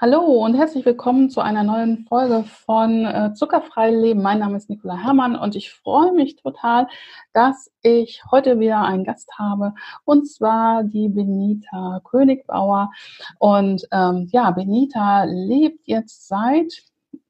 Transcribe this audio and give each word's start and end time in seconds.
Hallo 0.00 0.44
und 0.44 0.54
herzlich 0.54 0.86
willkommen 0.86 1.28
zu 1.28 1.40
einer 1.40 1.64
neuen 1.64 2.06
Folge 2.06 2.44
von 2.44 3.04
äh, 3.04 3.34
Zuckerfrei 3.34 3.90
Leben. 3.90 4.22
Mein 4.22 4.38
Name 4.38 4.56
ist 4.56 4.70
Nicola 4.70 4.96
Herrmann 4.96 5.34
und 5.34 5.56
ich 5.56 5.72
freue 5.72 6.12
mich 6.12 6.36
total, 6.36 6.86
dass 7.32 7.72
ich 7.82 8.22
heute 8.30 8.60
wieder 8.60 8.82
einen 8.82 9.02
Gast 9.02 9.28
habe 9.40 9.74
und 10.04 10.30
zwar 10.30 10.84
die 10.84 11.08
Benita 11.08 12.00
Königbauer. 12.04 12.92
Und 13.40 13.88
ähm, 13.90 14.28
ja, 14.30 14.52
Benita 14.52 15.24
lebt 15.24 15.88
jetzt 15.88 16.28
seit 16.28 16.84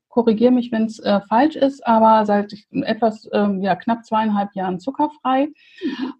korrigiere 0.09 0.50
mich, 0.50 0.72
wenn 0.72 0.84
es 0.84 0.98
äh, 1.00 1.20
falsch 1.29 1.56
ist, 1.56 1.86
aber 1.86 2.24
seit 2.27 2.52
etwas, 2.72 3.29
ähm, 3.32 3.62
ja, 3.62 3.77
knapp 3.77 4.04
zweieinhalb 4.04 4.54
Jahren 4.54 4.80
zuckerfrei. 4.80 5.48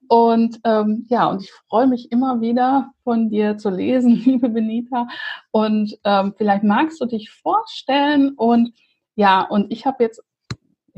Und 0.09 0.61
ähm, 0.64 1.07
ja, 1.09 1.27
und 1.27 1.43
ich 1.43 1.53
freue 1.68 1.86
mich 1.86 2.12
immer 2.12 2.40
wieder 2.40 2.93
von 3.03 3.29
dir 3.30 3.57
zu 3.57 3.71
lesen, 3.71 4.14
liebe 4.25 4.48
Benita. 4.48 5.09
Und 5.50 5.98
ähm, 6.04 6.35
vielleicht 6.36 6.64
magst 6.64 7.00
du 7.00 7.07
dich 7.07 7.31
vorstellen 7.31 8.35
und 8.35 8.72
ja, 9.14 9.43
und 9.43 9.72
ich 9.72 9.85
habe 9.85 10.04
jetzt 10.04 10.23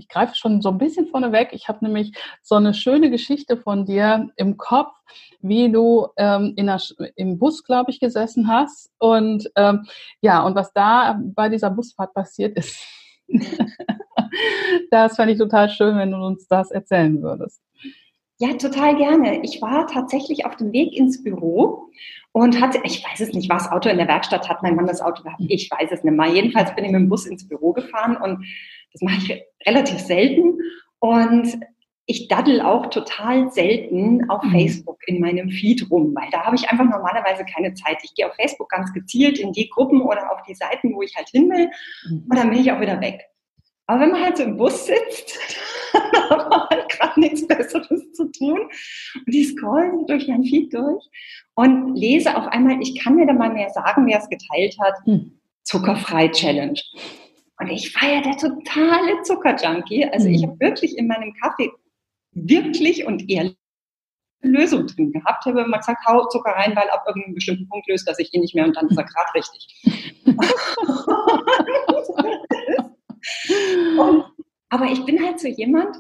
ich 0.01 0.09
greife 0.09 0.35
schon 0.35 0.63
so 0.63 0.71
ein 0.71 0.79
bisschen 0.79 1.07
vorneweg. 1.07 1.51
Ich 1.53 1.69
habe 1.69 1.85
nämlich 1.85 2.13
so 2.43 2.57
eine 2.57 2.75
schöne 2.75 3.11
Geschichte 3.11 3.57
von 3.57 3.85
dir 3.85 4.31
im 4.37 4.57
Kopf, 4.57 4.93
wie 5.41 5.71
du 5.71 6.09
ähm, 6.17 6.55
in 6.57 6.67
der, 6.67 6.81
im 7.17 7.39
Bus, 7.39 7.63
glaube 7.63 7.91
ich, 7.91 8.01
gesessen 8.01 8.49
hast. 8.49 8.91
Und 8.99 9.51
ähm, 9.57 9.87
ja, 10.21 10.43
und 10.43 10.55
was 10.55 10.73
da 10.73 11.21
bei 11.23 11.49
dieser 11.49 11.71
Busfahrt 11.71 12.15
passiert 12.15 12.57
ist, 12.57 12.83
das 14.91 15.17
fand 15.17 15.31
ich 15.31 15.39
total 15.39 15.69
schön, 15.69 15.97
wenn 15.97 16.11
du 16.11 16.19
uns 16.19 16.49
das 16.49 16.71
erzählen 16.71 17.23
würdest. 17.23 17.61
Ja, 18.43 18.55
total 18.55 18.97
gerne. 18.97 19.43
Ich 19.43 19.61
war 19.61 19.87
tatsächlich 19.87 20.47
auf 20.47 20.57
dem 20.57 20.73
Weg 20.73 20.97
ins 20.97 21.23
Büro 21.23 21.91
und 22.33 22.59
hatte, 22.59 22.81
ich 22.85 23.05
weiß 23.05 23.21
es 23.21 23.35
nicht, 23.35 23.51
was 23.51 23.71
Auto 23.71 23.91
in 23.91 23.99
der 23.99 24.09
Werkstatt 24.09 24.49
hat 24.49 24.63
mein 24.63 24.77
Mann 24.77 24.87
das 24.87 25.03
Auto 25.03 25.23
gehabt. 25.23 25.43
Ich 25.47 25.71
weiß 25.71 25.91
es 25.93 26.03
nicht 26.03 26.17
mal. 26.17 26.33
Jedenfalls 26.33 26.75
bin 26.75 26.87
ich 26.87 26.91
mit 26.91 27.01
dem 27.01 27.11
Bus 27.11 27.27
ins 27.27 27.47
Büro 27.47 27.75
gefahren 27.75 28.17
und 28.17 28.47
das 28.93 29.03
mache 29.03 29.17
ich 29.19 29.43
relativ 29.67 29.99
selten. 29.99 30.59
Und 30.99 31.61
ich 32.11 32.27
daddel 32.27 32.61
auch 32.61 32.87
total 32.87 33.53
selten 33.53 34.29
auf 34.29 34.43
mhm. 34.43 34.51
Facebook 34.51 34.99
in 35.07 35.21
meinem 35.21 35.49
Feed 35.49 35.89
rum, 35.91 36.13
weil 36.15 36.29
da 36.33 36.45
habe 36.45 36.57
ich 36.57 36.69
einfach 36.69 36.85
normalerweise 36.85 37.45
keine 37.45 37.73
Zeit. 37.75 37.99
Ich 38.03 38.15
gehe 38.15 38.27
auf 38.27 38.35
Facebook 38.35 38.69
ganz 38.69 38.93
gezielt 38.93 39.39
in 39.39 39.53
die 39.53 39.69
Gruppen 39.69 40.03
oder 40.03 40.33
auf 40.33 40.43
die 40.43 40.55
Seiten, 40.55 40.95
wo 40.95 41.03
ich 41.03 41.15
halt 41.15 41.29
hin 41.29 41.49
will 41.49 41.71
mhm. 42.09 42.27
und 42.29 42.37
dann 42.37 42.51
bin 42.51 42.59
ich 42.59 42.73
auch 42.73 42.81
wieder 42.81 43.01
weg. 43.01 43.21
Aber 43.87 44.01
wenn 44.01 44.11
man 44.11 44.23
halt 44.23 44.37
so 44.37 44.43
im 44.43 44.57
Bus 44.57 44.87
sitzt, 44.87 45.39
dann 45.93 46.31
hat 46.31 46.51
man 46.51 46.61
halt 46.69 46.89
gerade 46.89 47.21
nichts 47.21 47.47
Besseres 47.47 48.13
zu 48.13 48.31
tun 48.33 48.59
und 49.15 49.33
die 49.33 49.45
scrollen 49.45 50.07
durch 50.09 50.27
mein 50.27 50.43
Feed 50.43 50.75
durch 50.75 51.05
und 51.55 51.95
lese 51.95 52.37
auf 52.37 52.49
einmal, 52.49 52.81
ich 52.83 53.01
kann 53.01 53.15
mir 53.15 53.27
da 53.27 53.35
mal 53.35 53.53
mehr 53.53 53.71
sagen, 53.71 54.07
wer 54.07 54.19
es 54.19 54.29
geteilt 54.29 54.77
hat, 54.81 54.95
hm. 55.05 55.41
Zuckerfrei 55.63 56.29
Challenge. 56.29 56.81
Und 57.61 57.69
ich 57.69 57.95
war 57.95 58.09
ja 58.09 58.23
der 58.23 58.37
totale 58.37 59.23
Zuckerjunkie. 59.23 60.07
Also 60.07 60.29
ich 60.29 60.43
mhm. 60.43 60.51
habe 60.51 60.61
wirklich 60.61 60.97
in 60.97 61.07
meinem 61.07 61.35
Kaffee 61.35 61.71
wirklich 62.33 63.07
und 63.07 63.29
ehrlich 63.29 63.57
Lösung 64.43 64.87
drin 64.87 65.13
gehabt. 65.13 65.45
Ich 65.45 65.53
habe 65.53 65.63
immer 65.63 65.79
gesagt, 65.79 66.07
hau 66.07 66.27
Zucker 66.29 66.53
rein, 66.53 66.75
weil 66.75 66.89
ab 66.89 67.05
irgendeinem 67.07 67.35
bestimmten 67.35 67.69
Punkt 67.69 67.87
löst 67.89 68.09
er 68.09 68.15
sich 68.15 68.33
eh 68.33 68.39
nicht 68.39 68.55
mehr 68.55 68.65
und 68.65 68.75
dann 68.75 68.89
ist 68.89 68.97
er 68.97 69.05
gerade 69.05 69.35
richtig. 69.35 69.69
und, 73.99 74.25
aber 74.71 74.87
ich 74.87 75.05
bin 75.05 75.23
halt 75.23 75.41
so 75.41 75.49
jemand, 75.49 75.95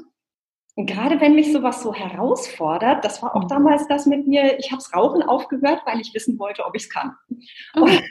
und 0.81 0.87
gerade 0.87 1.21
wenn 1.21 1.35
mich 1.35 1.53
sowas 1.53 1.83
so 1.83 1.93
herausfordert, 1.93 3.05
das 3.05 3.23
war 3.23 3.37
auch 3.37 3.43
mhm. 3.43 3.49
damals 3.49 3.87
das 3.89 4.07
mit 4.07 4.27
mir, 4.27 4.59
ich 4.59 4.73
habe 4.73 4.83
Rauchen 4.97 5.23
aufgehört, 5.23 5.83
weil 5.85 6.01
ich 6.01 6.15
wissen 6.15 6.39
wollte, 6.39 6.65
ob 6.65 6.75
ich 6.75 6.85
es 6.85 6.89
kann. 6.89 7.15
Und, 7.75 8.03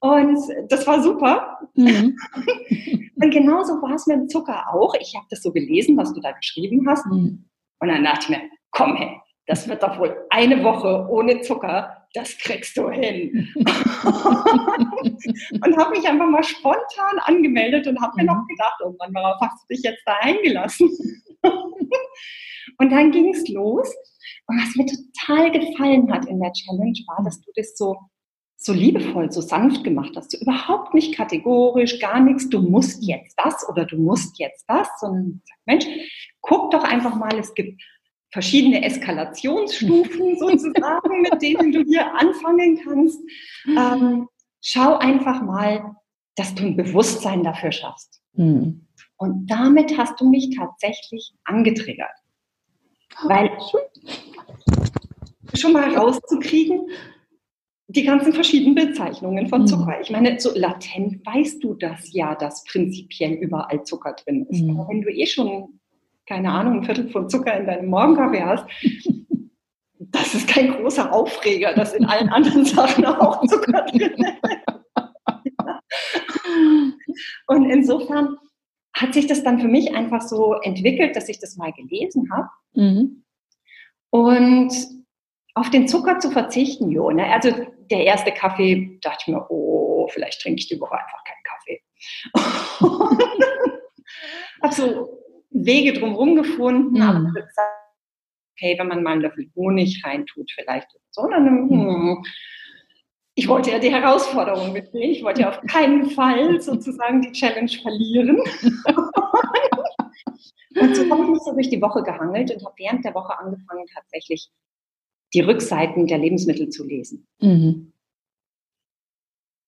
und, 0.00 0.38
das 0.68 0.86
war 0.86 1.02
super. 1.02 1.60
Mhm. 1.76 2.18
Und 3.22 3.30
genauso 3.30 3.80
war 3.80 3.94
es 3.94 4.06
mit 4.06 4.18
dem 4.18 4.28
Zucker 4.28 4.74
auch. 4.74 4.94
Ich 5.00 5.14
habe 5.16 5.24
das 5.30 5.42
so 5.42 5.50
gelesen, 5.52 5.96
was 5.96 6.12
du 6.12 6.20
da 6.20 6.32
geschrieben 6.32 6.86
hast. 6.86 7.06
Mhm. 7.06 7.48
Und 7.80 7.88
dann 7.88 8.04
dachte 8.04 8.24
ich 8.24 8.28
mir, 8.28 8.42
komm 8.70 8.94
hey, 8.96 9.18
das 9.46 9.66
wird 9.68 9.82
doch 9.82 9.98
wohl 9.98 10.26
eine 10.28 10.62
Woche 10.62 11.06
ohne 11.08 11.40
Zucker 11.40 12.01
das 12.14 12.36
kriegst 12.38 12.76
du 12.76 12.90
hin. 12.90 13.48
und 13.54 13.66
habe 15.76 15.90
mich 15.90 16.06
einfach 16.06 16.28
mal 16.28 16.42
spontan 16.42 17.18
angemeldet 17.24 17.86
und 17.86 18.00
habe 18.00 18.16
mir 18.16 18.24
noch 18.24 18.42
mhm. 18.42 18.48
gedacht, 18.48 18.80
oh 18.84 18.94
Mann, 18.98 19.14
worauf 19.14 19.40
hast 19.40 19.62
du 19.62 19.74
dich 19.74 19.82
jetzt 19.82 20.02
da 20.04 20.16
eingelassen? 20.20 20.90
und 22.78 22.90
dann 22.90 23.10
ging 23.12 23.32
es 23.32 23.48
los. 23.48 23.94
Und 24.46 24.58
was 24.58 24.76
mir 24.76 24.86
total 24.86 25.50
gefallen 25.50 26.12
hat 26.12 26.26
in 26.26 26.40
der 26.40 26.52
Challenge 26.52 26.98
war, 27.06 27.24
dass 27.24 27.40
du 27.40 27.50
das 27.54 27.74
so, 27.76 27.96
so 28.56 28.72
liebevoll, 28.72 29.32
so 29.32 29.40
sanft 29.40 29.82
gemacht 29.84 30.12
hast. 30.16 30.34
Du 30.34 30.38
überhaupt 30.38 30.92
nicht 30.94 31.14
kategorisch, 31.14 31.98
gar 31.98 32.20
nichts, 32.20 32.48
du 32.48 32.60
musst 32.60 33.02
jetzt 33.02 33.34
das 33.42 33.66
oder 33.68 33.86
du 33.86 33.96
musst 33.96 34.38
jetzt 34.38 34.64
das, 34.68 34.88
sondern 35.00 35.42
Mensch, 35.64 35.86
guck 36.40 36.70
doch 36.72 36.84
einfach 36.84 37.14
mal, 37.16 37.38
es 37.38 37.54
gibt 37.54 37.80
verschiedene 38.32 38.82
Eskalationsstufen 38.84 40.36
sozusagen, 40.38 41.22
mit 41.22 41.42
denen 41.42 41.72
du 41.72 41.84
hier 41.84 42.14
anfangen 42.14 42.80
kannst. 42.82 43.20
Ähm, 43.66 44.28
schau 44.60 44.96
einfach 44.96 45.42
mal, 45.42 45.94
dass 46.36 46.54
du 46.54 46.64
ein 46.64 46.76
Bewusstsein 46.76 47.42
dafür 47.42 47.72
schaffst. 47.72 48.22
Mhm. 48.32 48.86
Und 49.18 49.46
damit 49.46 49.96
hast 49.96 50.20
du 50.20 50.28
mich 50.28 50.56
tatsächlich 50.56 51.34
angetriggert. 51.44 52.10
Weil 53.24 53.50
schon 55.54 55.74
mal 55.74 55.94
rauszukriegen, 55.94 56.88
die 57.88 58.04
ganzen 58.04 58.32
verschiedenen 58.32 58.74
Bezeichnungen 58.74 59.48
von 59.48 59.60
hm. 59.60 59.66
Zucker. 59.66 60.00
Ich 60.00 60.10
meine, 60.10 60.40
so 60.40 60.50
latent 60.54 61.24
weißt 61.26 61.62
du 61.62 61.74
das 61.74 62.10
ja, 62.12 62.34
dass 62.34 62.64
prinzipiell 62.64 63.32
überall 63.34 63.84
Zucker 63.84 64.14
drin 64.14 64.46
ist. 64.46 64.62
Mhm. 64.62 64.80
Aber 64.80 64.88
wenn 64.88 65.02
du 65.02 65.10
eh 65.10 65.26
schon 65.26 65.78
keine 66.32 66.50
Ahnung, 66.50 66.78
ein 66.78 66.84
Viertel 66.84 67.10
von 67.10 67.28
Zucker 67.28 67.54
in 67.58 67.66
deinem 67.66 67.90
Morgenkaffee 67.90 68.42
hast, 68.42 68.64
das 69.98 70.34
ist 70.34 70.48
kein 70.48 70.72
großer 70.72 71.12
Aufreger, 71.12 71.74
dass 71.74 71.92
in 71.92 72.06
allen 72.06 72.30
anderen 72.30 72.64
Sachen 72.64 73.04
auch 73.04 73.44
Zucker 73.46 73.84
drin 73.84 74.14
ist. 74.16 74.32
Und 77.46 77.68
insofern 77.68 78.38
hat 78.94 79.12
sich 79.12 79.26
das 79.26 79.42
dann 79.42 79.58
für 79.58 79.68
mich 79.68 79.94
einfach 79.94 80.22
so 80.22 80.54
entwickelt, 80.54 81.16
dass 81.16 81.28
ich 81.28 81.38
das 81.38 81.56
mal 81.56 81.72
gelesen 81.72 82.30
habe. 82.32 82.48
Mhm. 82.72 83.24
Und 84.08 84.72
auf 85.54 85.68
den 85.68 85.86
Zucker 85.86 86.18
zu 86.18 86.30
verzichten, 86.30 86.90
jo, 86.90 87.10
ne? 87.10 87.26
also 87.30 87.50
der 87.90 88.04
erste 88.04 88.32
Kaffee, 88.32 88.98
dachte 89.02 89.24
ich 89.26 89.34
mir, 89.34 89.44
oh, 89.50 90.08
vielleicht 90.08 90.40
trinke 90.40 90.60
ich 90.60 90.68
die 90.68 90.80
Woche 90.80 90.94
einfach 90.94 91.22
keinen 91.24 91.42
Kaffee. 91.44 91.82
hab 94.62 94.72
so 94.72 95.21
Wege 95.52 95.92
drumherum 95.92 96.36
gefunden, 96.36 96.94
mhm. 96.94 97.02
aber 97.02 97.32
okay, 98.56 98.78
wenn 98.78 98.88
man 98.88 99.02
mal 99.02 99.12
einen 99.12 99.22
Löffel 99.22 99.50
Honig 99.54 100.04
reintut, 100.04 100.50
vielleicht 100.52 100.88
so, 101.10 101.26
dann, 101.28 101.68
hm, 101.68 102.22
ich 103.34 103.48
wollte 103.48 103.70
ja 103.70 103.78
die 103.78 103.90
Herausforderung 103.92 104.72
mitnehmen. 104.72 105.12
Ich 105.12 105.22
wollte 105.22 105.42
ja 105.42 105.48
auf 105.50 105.60
keinen 105.62 106.10
Fall 106.10 106.60
sozusagen 106.68 107.22
die 107.22 107.32
Challenge 107.32 107.70
verlieren. 107.70 108.36
und 110.74 110.96
so 110.96 111.10
habe 111.10 111.22
ich 111.22 111.28
mich 111.30 111.42
so 111.42 111.52
durch 111.54 111.70
die 111.70 111.80
Woche 111.80 112.02
gehangelt 112.02 112.50
und 112.50 112.64
habe 112.64 112.74
während 112.78 113.04
der 113.04 113.14
Woche 113.14 113.38
angefangen, 113.38 113.86
tatsächlich 113.94 114.50
die 115.34 115.40
Rückseiten 115.40 116.06
der 116.06 116.18
Lebensmittel 116.18 116.68
zu 116.68 116.84
lesen. 116.84 117.26
Mhm. 117.40 117.92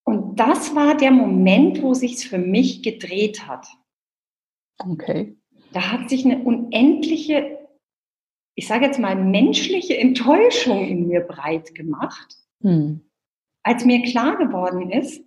Und 0.06 0.39
das 0.39 0.75
war 0.75 0.95
der 0.95 1.11
Moment, 1.11 1.81
wo 1.81 1.95
sich 1.95 2.12
es 2.15 2.25
für 2.25 2.37
mich 2.37 2.83
gedreht 2.83 3.47
hat. 3.47 3.66
Okay 4.78 5.39
da 5.74 5.90
hat 5.90 6.08
sich 6.08 6.24
eine 6.24 6.38
unendliche, 6.44 7.58
ich 8.54 8.68
sage 8.68 8.86
jetzt 8.86 9.00
mal, 9.00 9.16
menschliche 9.16 9.98
Enttäuschung 9.98 10.86
in 10.86 11.08
mir 11.08 11.20
breit 11.20 11.74
gemacht, 11.74 12.36
hm. 12.60 13.00
als 13.65 13.84
mir 13.84 14.03
klar 14.03 14.36
geworden 14.38 14.91
ist, 14.91 15.21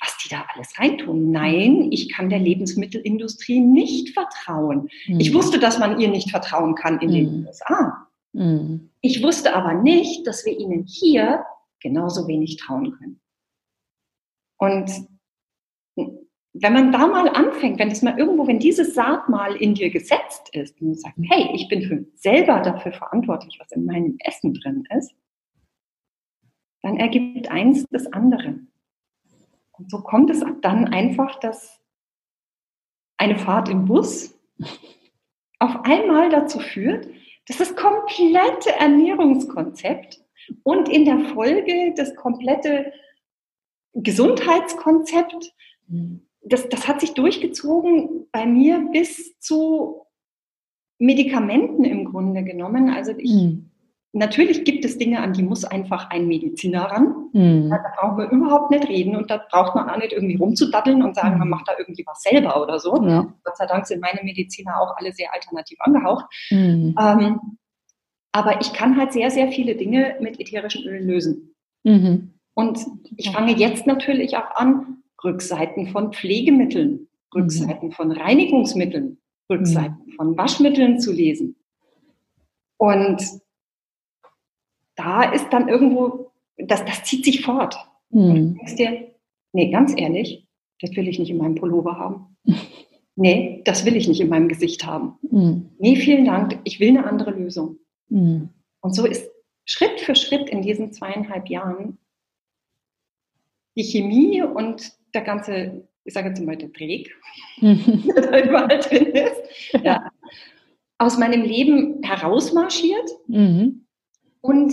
was 0.00 0.18
die 0.18 0.28
da 0.28 0.44
alles 0.52 0.78
reintun. 0.78 1.30
Nein, 1.30 1.88
ich 1.92 2.12
kann 2.12 2.28
der 2.28 2.40
Lebensmittelindustrie 2.40 3.60
nicht 3.60 4.10
vertrauen. 4.10 4.88
Hm. 5.04 5.20
Ich 5.20 5.32
wusste, 5.32 5.60
dass 5.60 5.78
man 5.78 6.00
ihr 6.00 6.08
nicht 6.08 6.30
vertrauen 6.30 6.74
kann 6.74 7.00
in 7.00 7.08
hm. 7.08 7.14
den 7.14 7.46
USA. 7.46 8.08
Hm. 8.34 8.90
Ich 9.00 9.22
wusste 9.22 9.54
aber 9.54 9.74
nicht, 9.74 10.26
dass 10.26 10.44
wir 10.44 10.58
ihnen 10.58 10.84
hier 10.84 11.44
genauso 11.80 12.26
wenig 12.26 12.56
trauen 12.56 12.92
können. 12.98 13.20
Und 14.58 14.90
wenn 16.60 16.72
man 16.72 16.92
da 16.92 17.06
mal 17.06 17.28
anfängt, 17.28 17.78
wenn 17.78 17.88
das 17.88 18.02
mal 18.02 18.18
irgendwo, 18.18 18.46
wenn 18.46 18.58
diese 18.58 18.84
Saat 18.84 19.28
mal 19.28 19.56
in 19.56 19.74
dir 19.74 19.90
gesetzt 19.90 20.54
ist 20.54 20.80
und 20.80 20.98
sagt, 20.98 21.16
hey, 21.22 21.50
ich 21.54 21.68
bin 21.68 21.82
für, 21.82 22.06
selber 22.14 22.60
dafür 22.60 22.92
verantwortlich, 22.92 23.58
was 23.58 23.72
in 23.72 23.84
meinem 23.84 24.16
Essen 24.20 24.54
drin 24.54 24.84
ist, 24.96 25.14
dann 26.82 26.96
ergibt 26.98 27.50
eins 27.50 27.84
das 27.90 28.12
andere. 28.12 28.60
Und 29.72 29.90
so 29.90 30.02
kommt 30.02 30.30
es 30.30 30.42
dann 30.62 30.86
einfach, 30.86 31.38
dass 31.40 31.80
eine 33.18 33.38
Fahrt 33.38 33.68
im 33.68 33.84
Bus 33.84 34.38
auf 35.58 35.84
einmal 35.84 36.30
dazu 36.30 36.58
führt, 36.60 37.08
dass 37.46 37.58
das 37.58 37.76
komplette 37.76 38.72
Ernährungskonzept 38.78 40.22
und 40.62 40.88
in 40.88 41.04
der 41.04 41.18
Folge 41.34 41.92
das 41.96 42.14
komplette 42.14 42.92
Gesundheitskonzept, 43.94 45.54
mhm. 45.88 46.25
Das, 46.48 46.68
das 46.68 46.88
hat 46.88 47.00
sich 47.00 47.14
durchgezogen 47.14 48.26
bei 48.32 48.46
mir 48.46 48.88
bis 48.92 49.38
zu 49.40 50.02
Medikamenten 50.98 51.84
im 51.84 52.04
Grunde 52.04 52.42
genommen. 52.44 52.90
Also 52.90 53.12
ich, 53.18 53.32
mhm. 53.32 53.70
natürlich 54.12 54.64
gibt 54.64 54.84
es 54.84 54.96
Dinge, 54.96 55.20
an 55.20 55.32
die 55.32 55.42
muss 55.42 55.64
einfach 55.64 56.10
ein 56.10 56.26
Mediziner 56.26 56.84
ran. 56.84 57.28
Mhm. 57.32 57.70
Da, 57.70 57.82
brauchen 57.96 58.18
wir 58.18 58.30
überhaupt 58.30 58.70
nicht 58.70 58.88
reden 58.88 59.16
und 59.16 59.30
da 59.30 59.44
braucht 59.50 59.74
man 59.74 59.90
auch 59.90 59.98
nicht 59.98 60.12
irgendwie 60.12 60.36
rumzudaddeln 60.36 61.02
und 61.02 61.16
sagen, 61.16 61.38
man 61.38 61.48
macht 61.48 61.68
da 61.68 61.72
irgendwie 61.78 62.04
was 62.06 62.22
selber 62.22 62.62
oder 62.62 62.78
so. 62.78 62.96
Ja. 63.04 63.26
Gott 63.44 63.56
sei 63.56 63.66
Dank 63.66 63.86
sind 63.86 64.00
meine 64.00 64.20
Mediziner 64.22 64.80
auch 64.80 64.96
alle 64.96 65.12
sehr 65.12 65.32
alternativ 65.34 65.78
angehaucht. 65.80 66.26
Mhm. 66.50 66.94
Ähm, 66.98 67.40
aber 68.32 68.60
ich 68.60 68.72
kann 68.72 68.96
halt 68.96 69.12
sehr, 69.12 69.30
sehr 69.30 69.48
viele 69.50 69.76
Dinge 69.76 70.16
mit 70.20 70.38
ätherischen 70.38 70.86
Ölen 70.86 71.06
lösen. 71.08 71.54
Mhm. 71.84 72.34
Und 72.54 72.78
ich 73.16 73.30
fange 73.30 73.52
jetzt 73.52 73.86
natürlich 73.86 74.36
auch 74.36 74.54
an, 74.54 75.02
Rückseiten 75.26 75.88
von 75.88 76.12
Pflegemitteln, 76.12 77.08
Rückseiten 77.34 77.92
von 77.92 78.12
Reinigungsmitteln, 78.12 79.18
Rückseiten 79.50 80.06
mhm. 80.06 80.12
von 80.12 80.38
Waschmitteln 80.38 81.00
zu 81.00 81.12
lesen. 81.12 81.56
Und 82.78 83.22
da 84.94 85.24
ist 85.24 85.50
dann 85.50 85.68
irgendwo, 85.68 86.32
das, 86.56 86.84
das 86.84 87.04
zieht 87.04 87.24
sich 87.24 87.44
fort. 87.44 87.76
Mhm. 88.10 88.34
Du 88.34 88.54
denkst 88.54 88.76
dir, 88.76 89.14
nee, 89.52 89.70
ganz 89.70 89.92
ehrlich, 89.96 90.46
das 90.80 90.94
will 90.96 91.08
ich 91.08 91.18
nicht 91.18 91.30
in 91.30 91.38
meinem 91.38 91.56
Pullover 91.56 91.98
haben. 91.98 92.36
nee, 93.16 93.62
das 93.64 93.84
will 93.84 93.96
ich 93.96 94.08
nicht 94.08 94.20
in 94.20 94.28
meinem 94.28 94.48
Gesicht 94.48 94.86
haben. 94.86 95.18
Mhm. 95.30 95.70
Nee, 95.78 95.96
vielen 95.96 96.24
Dank, 96.24 96.60
ich 96.64 96.80
will 96.80 96.90
eine 96.90 97.06
andere 97.06 97.32
Lösung. 97.32 97.78
Mhm. 98.08 98.50
Und 98.80 98.94
so 98.94 99.04
ist 99.04 99.28
Schritt 99.64 100.00
für 100.00 100.14
Schritt 100.14 100.48
in 100.48 100.62
diesen 100.62 100.92
zweieinhalb 100.92 101.48
Jahren 101.48 101.98
die 103.76 103.84
Chemie 103.84 104.42
und 104.42 104.92
der 105.14 105.22
ganze 105.22 105.86
ich 106.06 106.14
sage 106.14 106.28
jetzt 106.28 106.40
mal 106.40 106.56
der 106.56 106.68
Dreck, 106.68 107.14
der 107.60 108.22
da 108.22 108.40
überall 108.40 108.78
drin 108.78 109.06
ist, 109.06 109.42
ja, 109.84 110.08
aus 110.98 111.18
meinem 111.18 111.42
Leben 111.42 112.02
herausmarschiert 112.02 113.10
mhm. 113.26 113.86
und 114.40 114.72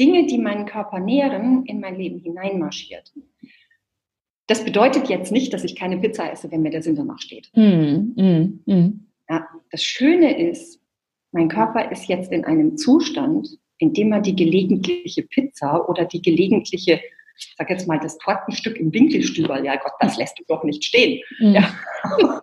Dinge, 0.00 0.26
die 0.26 0.38
meinen 0.38 0.66
Körper 0.66 0.98
nähren, 0.98 1.64
in 1.66 1.78
mein 1.78 1.96
Leben 1.96 2.18
hineinmarschiert. 2.18 3.12
Das 4.48 4.64
bedeutet 4.64 5.08
jetzt 5.08 5.30
nicht, 5.30 5.52
dass 5.52 5.62
ich 5.62 5.76
keine 5.76 5.98
Pizza 5.98 6.32
esse, 6.32 6.50
wenn 6.50 6.62
mir 6.62 6.70
der 6.70 6.82
Sinn 6.82 6.96
danach 6.96 7.20
steht. 7.20 7.50
Mhm. 7.54 8.14
Mhm. 8.16 8.62
mhm. 8.66 9.06
Ja, 9.28 9.46
das 9.70 9.84
Schöne 9.84 10.50
ist, 10.50 10.80
mein 11.30 11.48
Körper 11.48 11.92
ist 11.92 12.08
jetzt 12.08 12.32
in 12.32 12.44
einem 12.44 12.76
Zustand, 12.76 13.48
in 13.78 13.92
dem 13.92 14.12
er 14.12 14.20
die 14.20 14.36
gelegentliche 14.36 15.22
Pizza 15.22 15.88
oder 15.88 16.04
die 16.04 16.20
gelegentliche 16.20 17.00
ich 17.48 17.54
sage 17.56 17.72
jetzt 17.72 17.88
mal, 17.88 17.98
das 17.98 18.18
Tortenstück 18.18 18.76
im 18.76 18.92
Winkelstüberl, 18.92 19.64
ja 19.64 19.76
Gott, 19.76 19.92
das 20.00 20.16
lässt 20.16 20.38
du 20.38 20.44
doch 20.48 20.64
nicht 20.64 20.84
stehen. 20.84 21.20
Mhm. 21.40 21.54
Ja. 21.54 21.68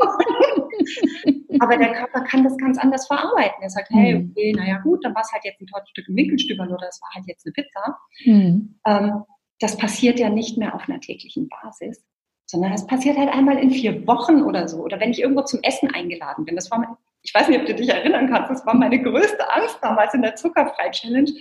Aber 1.59 1.77
der 1.77 1.93
Körper 1.93 2.21
kann 2.21 2.43
das 2.43 2.57
ganz 2.57 2.77
anders 2.77 3.07
verarbeiten. 3.07 3.61
Er 3.61 3.69
sagt, 3.69 3.89
hey, 3.89 4.15
mhm. 4.15 4.31
okay, 4.31 4.53
naja 4.55 4.77
gut, 4.79 5.03
dann 5.03 5.13
war 5.13 5.21
es 5.21 5.31
halt 5.31 5.43
jetzt 5.43 5.59
ein 5.61 5.67
Tortenstück 5.67 6.07
im 6.07 6.15
Winkelstüberl 6.15 6.71
oder 6.71 6.87
es 6.87 7.01
war 7.01 7.09
halt 7.15 7.25
jetzt 7.27 7.45
eine 7.45 7.53
Pizza. 7.53 7.97
Mhm. 8.25 8.79
Ähm, 8.85 9.23
das 9.59 9.77
passiert 9.77 10.19
ja 10.19 10.29
nicht 10.29 10.57
mehr 10.57 10.73
auf 10.73 10.87
einer 10.87 11.01
täglichen 11.01 11.49
Basis, 11.49 12.05
sondern 12.45 12.71
es 12.71 12.87
passiert 12.87 13.17
halt 13.17 13.29
einmal 13.29 13.57
in 13.57 13.71
vier 13.71 14.07
Wochen 14.07 14.41
oder 14.43 14.67
so. 14.67 14.77
Oder 14.77 14.99
wenn 14.99 15.11
ich 15.11 15.19
irgendwo 15.21 15.41
zum 15.43 15.59
Essen 15.63 15.93
eingeladen 15.93 16.45
bin. 16.45 16.55
Das 16.55 16.71
war 16.71 16.97
ich 17.21 17.33
weiß 17.33 17.49
nicht, 17.49 17.59
ob 17.59 17.65
du 17.65 17.75
dich 17.75 17.89
erinnern 17.89 18.29
kannst, 18.29 18.49
das 18.49 18.65
war 18.65 18.75
meine 18.75 19.01
größte 19.01 19.51
Angst 19.51 19.77
damals 19.81 20.13
in 20.13 20.21
der 20.21 20.35
Zuckerfrei-Challenge. 20.35 21.31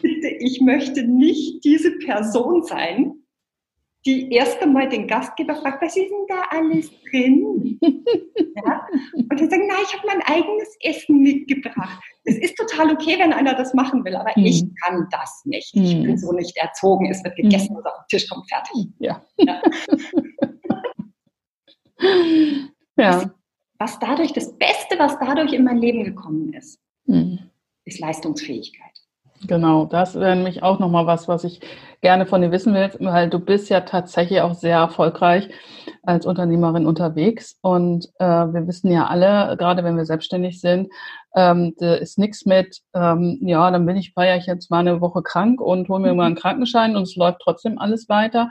Bitte, 0.00 0.28
ich 0.28 0.60
möchte 0.60 1.02
nicht 1.02 1.64
diese 1.64 1.98
Person 1.98 2.62
sein, 2.62 3.14
die 4.04 4.30
erst 4.32 4.62
einmal 4.62 4.88
den 4.88 5.08
Gastgeber 5.08 5.56
fragt, 5.56 5.82
was 5.82 5.96
ist 5.96 6.08
denn 6.08 6.26
da 6.28 6.42
alles 6.50 6.90
drin? 7.10 7.76
ja? 7.82 8.86
Und 9.14 9.40
dann 9.40 9.50
sagen, 9.50 9.66
na, 9.68 9.74
ich 9.82 9.92
habe 9.92 10.06
mein 10.06 10.22
eigenes 10.22 10.76
Essen 10.80 11.22
mitgebracht. 11.22 12.00
Es 12.24 12.38
ist 12.38 12.56
total 12.56 12.92
okay, 12.92 13.18
wenn 13.18 13.32
einer 13.32 13.54
das 13.54 13.74
machen 13.74 14.04
will, 14.04 14.14
aber 14.14 14.30
mhm. 14.36 14.46
ich 14.46 14.64
kann 14.84 15.08
das 15.10 15.42
nicht. 15.44 15.74
Mhm. 15.74 15.82
Ich 15.82 16.02
bin 16.02 16.18
so 16.18 16.32
nicht 16.32 16.56
erzogen. 16.56 17.10
Es 17.10 17.24
wird 17.24 17.34
gegessen 17.34 17.72
mhm. 17.72 17.78
und 17.78 17.86
auf 17.86 17.94
den 17.94 18.16
Tisch 18.16 18.28
kommt 18.28 18.48
fertig. 18.48 18.86
Ja. 19.00 19.20
ja. 19.38 19.60
ja 22.96 23.34
was 23.78 23.98
dadurch, 23.98 24.32
das 24.32 24.56
Beste, 24.56 24.98
was 24.98 25.18
dadurch 25.18 25.52
in 25.52 25.64
mein 25.64 25.78
Leben 25.78 26.04
gekommen 26.04 26.52
ist, 26.52 26.80
mhm. 27.06 27.50
ist 27.84 28.00
Leistungsfähigkeit. 28.00 28.95
Genau, 29.44 29.84
das 29.84 30.14
wäre 30.14 30.34
nämlich 30.34 30.62
auch 30.62 30.78
nochmal 30.78 31.06
was, 31.06 31.28
was 31.28 31.44
ich 31.44 31.60
gerne 32.00 32.26
von 32.26 32.40
dir 32.40 32.50
wissen 32.52 32.72
will, 32.74 32.90
weil 33.00 33.28
du 33.28 33.38
bist 33.38 33.68
ja 33.68 33.80
tatsächlich 33.80 34.40
auch 34.40 34.54
sehr 34.54 34.78
erfolgreich 34.78 35.50
als 36.02 36.24
Unternehmerin 36.24 36.86
unterwegs 36.86 37.58
und 37.60 38.08
äh, 38.18 38.24
wir 38.24 38.66
wissen 38.66 38.90
ja 38.90 39.06
alle, 39.06 39.56
gerade 39.56 39.84
wenn 39.84 39.96
wir 39.96 40.06
selbstständig 40.06 40.60
sind, 40.60 40.90
ähm, 41.34 41.74
da 41.78 41.94
ist 41.94 42.18
nichts 42.18 42.46
mit, 42.46 42.80
ähm, 42.94 43.38
ja, 43.42 43.70
dann 43.70 43.84
bin 43.84 43.96
ich, 43.96 44.14
feiere 44.14 44.36
ich 44.36 44.46
jetzt 44.46 44.70
mal 44.70 44.80
eine 44.80 45.00
Woche 45.00 45.22
krank 45.22 45.60
und 45.60 45.88
hole 45.88 46.00
mir 46.00 46.14
mal 46.14 46.26
einen 46.26 46.36
Krankenschein 46.36 46.96
und 46.96 47.02
es 47.02 47.16
läuft 47.16 47.40
trotzdem 47.42 47.78
alles 47.78 48.08
weiter, 48.08 48.48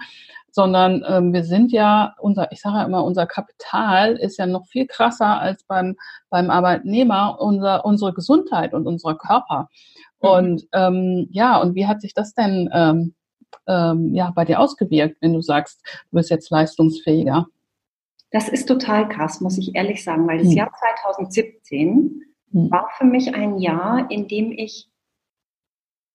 sondern 0.52 1.04
ähm, 1.08 1.34
wir 1.34 1.44
sind 1.44 1.72
ja, 1.72 2.16
unser, 2.20 2.52
ich 2.52 2.62
sage 2.62 2.78
ja 2.78 2.84
immer, 2.86 3.04
unser 3.04 3.26
Kapital 3.26 4.16
ist 4.16 4.38
ja 4.38 4.46
noch 4.46 4.66
viel 4.68 4.88
krasser 4.88 5.40
als 5.40 5.64
beim, 5.66 5.96
beim 6.30 6.50
Arbeitnehmer, 6.50 7.42
unser, 7.42 7.84
unsere 7.86 8.14
Gesundheit 8.14 8.74
und 8.74 8.88
unser 8.88 9.16
Körper. 9.16 9.70
Mhm. 10.26 10.32
Und 10.32 10.68
ähm, 10.74 11.28
ja, 11.32 11.62
und 11.62 11.76
wie 11.76 11.88
hat 11.88 12.02
sich 12.02 12.14
das 12.14 12.34
denn 12.34 12.70
ähm, 12.74 13.14
ähm, 13.68 14.14
ja, 14.14 14.32
bei 14.36 14.46
dir 14.46 14.60
ausgewirkt, 14.60 15.18
wenn 15.22 15.34
du 15.34 15.42
sagst, 15.42 15.82
du 16.12 16.18
bist 16.18 16.30
jetzt 16.30 16.50
leistungsfähiger? 16.50 17.48
Das 18.32 18.50
ist 18.50 18.68
total 18.68 19.08
krass, 19.08 19.40
muss 19.40 19.58
ich 19.58 19.76
ehrlich 19.76 20.04
sagen, 20.04 20.28
weil 20.28 20.40
das 20.40 20.48
hm. 20.48 20.58
Jahr 20.58 20.72
2017 20.74 22.24
hm. 22.52 22.72
war 22.72 22.90
für 22.98 23.06
mich 23.06 23.34
ein 23.34 23.60
Jahr, 23.60 24.10
in 24.12 24.28
dem 24.28 24.52
ich, 24.52 24.90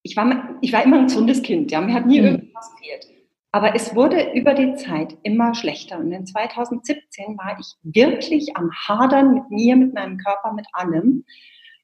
ich 0.02 0.16
war, 0.16 0.58
ich 0.60 0.72
war 0.72 0.84
immer 0.84 0.98
ein 0.98 1.06
gesundes 1.06 1.42
Kind, 1.42 1.70
ja, 1.70 1.80
mir 1.80 1.94
hat 1.94 2.06
nie 2.06 2.18
hm. 2.18 2.26
irgendwas 2.26 2.70
gefehlt. 2.72 3.06
Aber 3.52 3.74
es 3.74 3.96
wurde 3.96 4.32
über 4.34 4.54
die 4.54 4.74
Zeit 4.74 5.16
immer 5.24 5.54
schlechter. 5.54 5.98
Und 5.98 6.12
in 6.12 6.24
2017 6.24 7.36
war 7.36 7.58
ich 7.58 7.74
wirklich 7.82 8.56
am 8.56 8.70
Hadern 8.70 9.34
mit 9.34 9.50
mir, 9.50 9.74
mit 9.74 9.92
meinem 9.92 10.18
Körper, 10.18 10.52
mit 10.52 10.66
allem, 10.72 11.24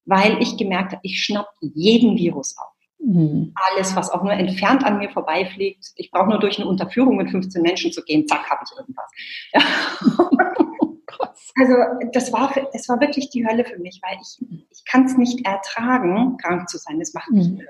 weil 0.06 0.40
ich 0.40 0.56
gemerkt 0.56 0.92
habe, 0.92 1.00
ich 1.02 1.22
schnapp 1.22 1.48
jeden 1.60 2.16
Virus 2.16 2.56
auf. 2.56 2.72
Mhm. 2.98 3.52
Alles, 3.54 3.94
was 3.94 4.10
auch 4.10 4.22
nur 4.22 4.32
entfernt 4.32 4.84
an 4.84 4.98
mir 4.98 5.10
vorbeifliegt. 5.10 5.92
Ich 5.96 6.10
brauche 6.10 6.30
nur 6.30 6.40
durch 6.40 6.58
eine 6.58 6.66
Unterführung 6.66 7.16
mit 7.16 7.30
15 7.30 7.60
Menschen 7.60 7.92
zu 7.92 8.02
gehen, 8.02 8.26
zack, 8.26 8.48
habe 8.48 8.62
ich 8.64 8.78
irgendwas. 8.78 9.10
Ja. 9.52 9.60
also 11.60 11.74
das 12.12 12.32
war, 12.32 12.52
das 12.72 12.88
war 12.88 13.00
wirklich 13.00 13.30
die 13.30 13.46
Hölle 13.46 13.64
für 13.64 13.78
mich, 13.78 14.00
weil 14.02 14.16
ich, 14.20 14.66
ich 14.70 14.84
kann 14.84 15.04
es 15.04 15.16
nicht 15.16 15.46
ertragen, 15.46 16.36
krank 16.38 16.68
zu 16.68 16.78
sein. 16.78 16.98
Das 16.98 17.12
macht 17.12 17.30
mich 17.30 17.48
mhm. 17.48 17.62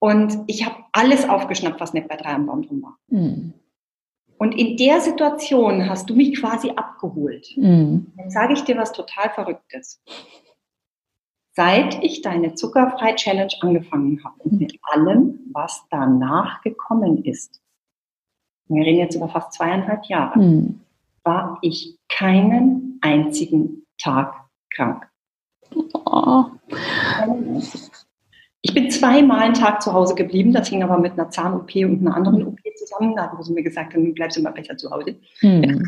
Und 0.00 0.44
ich 0.46 0.64
habe 0.64 0.76
alles 0.92 1.28
aufgeschnappt, 1.28 1.80
was 1.80 1.92
nicht 1.92 2.06
bei 2.06 2.16
drei 2.16 2.30
am 2.30 2.46
Baum 2.46 2.62
drum 2.62 2.82
war. 2.82 2.98
Mhm. 3.08 3.54
Und 4.38 4.52
in 4.52 4.76
der 4.76 5.00
Situation 5.00 5.88
hast 5.90 6.08
du 6.08 6.14
mich 6.14 6.40
quasi 6.40 6.70
abgeholt. 6.70 7.48
Mhm. 7.56 8.12
Jetzt 8.16 8.34
sage 8.34 8.52
ich 8.52 8.62
dir 8.62 8.76
was 8.76 8.92
total 8.92 9.30
Verrücktes. 9.30 10.00
Seit 11.58 12.04
ich 12.04 12.22
deine 12.22 12.54
Zuckerfrei-Challenge 12.54 13.52
angefangen 13.62 14.22
habe 14.22 14.36
und 14.44 14.60
mit 14.60 14.78
allem, 14.80 15.40
was 15.52 15.84
danach 15.90 16.60
gekommen 16.62 17.24
ist, 17.24 17.60
wir 18.68 18.84
reden 18.84 19.00
jetzt 19.00 19.16
über 19.16 19.28
fast 19.28 19.54
zweieinhalb 19.54 20.04
Jahre, 20.04 20.38
mhm. 20.38 20.78
war 21.24 21.58
ich 21.62 21.98
keinen 22.08 23.00
einzigen 23.00 23.84
Tag 24.00 24.36
krank. 24.72 25.08
Oh. 25.74 26.44
Ich 28.62 28.72
bin 28.72 28.88
zweimal 28.92 29.40
einen 29.40 29.54
Tag 29.54 29.82
zu 29.82 29.92
Hause 29.92 30.14
geblieben. 30.14 30.52
Das 30.52 30.68
hing 30.68 30.84
aber 30.84 30.98
mit 30.98 31.14
einer 31.14 31.28
Zahn-OP 31.28 31.74
und 31.74 32.06
einer 32.06 32.14
anderen 32.14 32.46
OP 32.46 32.60
zusammen. 32.76 33.16
Da 33.16 33.32
haben 33.32 33.42
sie 33.42 33.52
mir 33.52 33.64
gesagt, 33.64 33.94
dann 33.94 34.14
bleibst 34.14 34.36
du 34.36 34.42
immer 34.42 34.52
besser 34.52 34.76
zu 34.76 34.92
Hause. 34.92 35.16
Hm. 35.40 35.84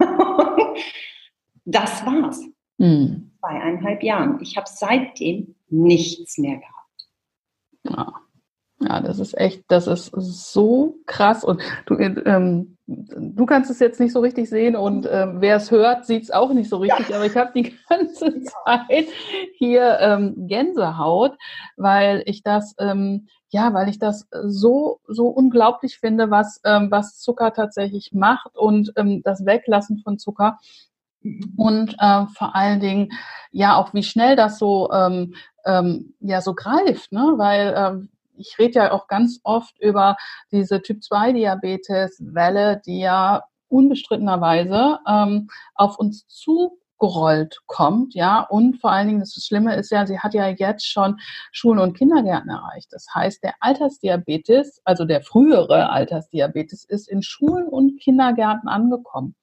das 1.64 2.04
war's. 2.04 2.42
Hm. 2.78 3.30
Zweieinhalb 3.44 4.02
Jahren. 4.02 4.38
Ich 4.40 4.56
habe 4.56 4.66
seitdem 4.68 5.54
nichts 5.68 6.38
mehr 6.38 6.56
gehabt. 6.56 7.08
Ja. 7.84 8.24
Ja, 8.80 9.00
das 9.00 9.18
ist 9.18 9.38
echt, 9.38 9.64
das 9.68 9.86
ist 9.86 10.12
so 10.52 10.96
krass. 11.06 11.44
Und 11.44 11.62
du, 11.86 11.96
ähm, 11.96 12.76
du 12.86 13.46
kannst 13.46 13.70
es 13.70 13.78
jetzt 13.78 14.00
nicht 14.00 14.12
so 14.12 14.20
richtig 14.20 14.50
sehen 14.50 14.76
und 14.76 15.08
ähm, 15.10 15.36
wer 15.40 15.56
es 15.56 15.70
hört, 15.70 16.04
sieht 16.04 16.24
es 16.24 16.30
auch 16.30 16.52
nicht 16.52 16.68
so 16.68 16.78
richtig. 16.78 17.08
Ja. 17.08 17.16
Aber 17.16 17.26
ich 17.26 17.36
habe 17.36 17.52
die 17.54 17.74
ganze 17.88 18.42
Zeit 18.42 19.06
hier 19.56 19.98
ähm, 20.00 20.48
Gänsehaut, 20.48 21.36
weil 21.76 22.22
ich 22.26 22.42
das, 22.42 22.74
ähm, 22.78 23.28
ja, 23.48 23.72
weil 23.72 23.88
ich 23.88 23.98
das 23.98 24.26
so, 24.42 25.00
so 25.06 25.28
unglaublich 25.28 25.98
finde, 25.98 26.30
was, 26.30 26.60
ähm, 26.64 26.90
was 26.90 27.18
Zucker 27.18 27.52
tatsächlich 27.54 28.12
macht 28.12 28.56
und 28.56 28.92
ähm, 28.96 29.22
das 29.22 29.46
Weglassen 29.46 29.98
von 29.98 30.18
Zucker. 30.18 30.58
Und 31.56 31.96
äh, 31.98 32.26
vor 32.36 32.54
allen 32.54 32.80
Dingen, 32.80 33.08
ja, 33.50 33.76
auch 33.76 33.94
wie 33.94 34.02
schnell 34.02 34.36
das 34.36 34.58
so, 34.58 34.90
ähm, 34.92 35.34
ähm, 35.64 36.14
ja, 36.20 36.40
so 36.40 36.54
greift, 36.54 37.12
ne? 37.12 37.34
Weil 37.36 37.74
ähm, 37.76 38.08
ich 38.36 38.58
rede 38.58 38.80
ja 38.80 38.92
auch 38.92 39.08
ganz 39.08 39.40
oft 39.42 39.78
über 39.80 40.16
diese 40.52 40.82
Typ-2-Diabetes-Welle, 40.82 42.82
die 42.84 43.00
ja 43.00 43.44
unbestrittenerweise 43.68 44.98
ähm, 45.08 45.48
auf 45.74 45.98
uns 45.98 46.26
zu 46.28 46.78
gerollt 46.98 47.58
kommt, 47.66 48.14
ja. 48.14 48.40
Und 48.40 48.80
vor 48.80 48.92
allen 48.92 49.08
Dingen, 49.08 49.20
das 49.20 49.34
Schlimme 49.34 49.74
ist 49.76 49.90
ja, 49.90 50.06
sie 50.06 50.18
hat 50.18 50.34
ja 50.34 50.48
jetzt 50.48 50.86
schon 50.86 51.18
Schulen 51.52 51.78
und 51.78 51.96
Kindergärten 51.96 52.50
erreicht. 52.50 52.88
Das 52.92 53.06
heißt, 53.14 53.42
der 53.42 53.54
Altersdiabetes, 53.60 54.80
also 54.84 55.04
der 55.04 55.22
frühere 55.22 55.90
Altersdiabetes, 55.90 56.84
ist 56.84 57.08
in 57.08 57.22
Schulen 57.22 57.68
und 57.68 58.00
Kindergärten 58.00 58.68
angekommen. 58.68 59.34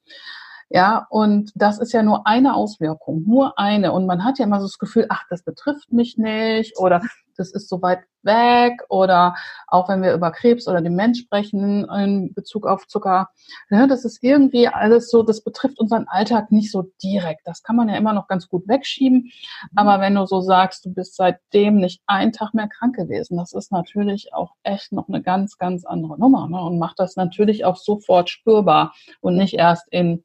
Ja, 0.74 1.06
und 1.10 1.52
das 1.54 1.78
ist 1.78 1.92
ja 1.92 2.02
nur 2.02 2.26
eine 2.26 2.54
Auswirkung, 2.54 3.24
nur 3.26 3.58
eine. 3.58 3.92
Und 3.92 4.06
man 4.06 4.24
hat 4.24 4.38
ja 4.38 4.46
immer 4.46 4.58
so 4.58 4.66
das 4.66 4.78
Gefühl, 4.78 5.04
ach, 5.10 5.24
das 5.28 5.42
betrifft 5.42 5.92
mich 5.92 6.16
nicht 6.16 6.78
oder 6.78 7.02
das 7.36 7.52
ist 7.52 7.68
so 7.68 7.82
weit 7.82 8.00
weg 8.22 8.80
oder 8.88 9.34
auch 9.66 9.90
wenn 9.90 10.02
wir 10.02 10.14
über 10.14 10.30
Krebs 10.30 10.68
oder 10.68 10.80
Demenz 10.80 11.18
sprechen 11.18 11.84
in 11.90 12.32
Bezug 12.32 12.66
auf 12.66 12.86
Zucker, 12.86 13.28
ja, 13.68 13.86
das 13.86 14.06
ist 14.06 14.22
irgendwie 14.22 14.66
alles 14.66 15.10
so, 15.10 15.22
das 15.22 15.42
betrifft 15.42 15.78
unseren 15.78 16.08
Alltag 16.08 16.50
nicht 16.50 16.70
so 16.70 16.90
direkt. 17.02 17.42
Das 17.46 17.62
kann 17.62 17.76
man 17.76 17.90
ja 17.90 17.96
immer 17.96 18.14
noch 18.14 18.26
ganz 18.26 18.48
gut 18.48 18.66
wegschieben. 18.66 19.30
Aber 19.76 20.00
wenn 20.00 20.14
du 20.14 20.24
so 20.24 20.40
sagst, 20.40 20.86
du 20.86 20.94
bist 20.94 21.16
seitdem 21.16 21.76
nicht 21.76 22.00
einen 22.06 22.32
Tag 22.32 22.54
mehr 22.54 22.68
krank 22.68 22.96
gewesen, 22.96 23.36
das 23.36 23.52
ist 23.52 23.72
natürlich 23.72 24.32
auch 24.32 24.52
echt 24.62 24.92
noch 24.92 25.08
eine 25.08 25.20
ganz, 25.20 25.58
ganz 25.58 25.84
andere 25.84 26.18
Nummer 26.18 26.48
ne? 26.48 26.62
und 26.62 26.78
macht 26.78 26.98
das 26.98 27.16
natürlich 27.16 27.66
auch 27.66 27.76
sofort 27.76 28.30
spürbar 28.30 28.94
und 29.20 29.36
nicht 29.36 29.54
erst 29.54 29.86
in 29.90 30.24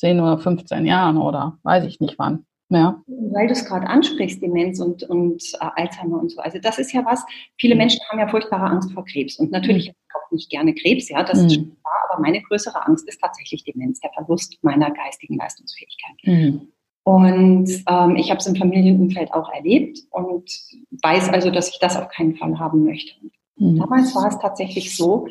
10 0.00 0.18
oder 0.18 0.38
15 0.38 0.86
Jahren 0.86 1.18
oder 1.18 1.58
weiß 1.62 1.84
ich 1.84 2.00
nicht 2.00 2.18
wann. 2.18 2.46
Ja. 2.70 3.02
Weil 3.06 3.48
du 3.48 3.52
es 3.52 3.64
gerade 3.64 3.86
ansprichst, 3.86 4.40
Demenz 4.40 4.80
und, 4.80 5.02
und 5.02 5.42
äh, 5.60 5.66
Alzheimer 5.74 6.20
und 6.20 6.30
so. 6.30 6.40
Also 6.40 6.58
das 6.58 6.78
ist 6.78 6.92
ja 6.92 7.04
was, 7.04 7.24
viele 7.58 7.74
mhm. 7.74 7.80
Menschen 7.80 8.00
haben 8.08 8.18
ja 8.18 8.28
furchtbare 8.28 8.64
Angst 8.64 8.92
vor 8.92 9.04
Krebs. 9.04 9.38
Und 9.38 9.50
natürlich 9.50 9.88
mhm. 9.88 9.94
auch 10.14 10.30
nicht 10.30 10.50
gerne 10.50 10.74
Krebs, 10.74 11.08
ja, 11.08 11.22
das 11.22 11.40
mhm. 11.40 11.46
ist 11.46 11.54
schon 11.54 11.64
klar, 11.64 12.08
aber 12.08 12.22
meine 12.22 12.40
größere 12.40 12.86
Angst 12.86 13.08
ist 13.08 13.20
tatsächlich 13.20 13.64
Demenz, 13.64 14.00
der 14.00 14.10
Verlust 14.12 14.56
meiner 14.62 14.90
geistigen 14.92 15.36
Leistungsfähigkeit. 15.36 16.16
Mhm. 16.24 16.68
Und 17.02 17.68
ähm, 17.88 18.16
ich 18.16 18.30
habe 18.30 18.38
es 18.38 18.46
im 18.46 18.56
Familienumfeld 18.56 19.34
auch 19.34 19.52
erlebt 19.52 19.98
und 20.10 20.50
weiß 21.02 21.28
also, 21.30 21.50
dass 21.50 21.70
ich 21.70 21.78
das 21.80 21.96
auf 21.96 22.08
keinen 22.08 22.36
Fall 22.36 22.58
haben 22.58 22.84
möchte. 22.84 23.14
Mhm. 23.56 23.78
Damals 23.78 24.14
war 24.14 24.28
es 24.28 24.38
tatsächlich 24.38 24.96
so, 24.96 25.26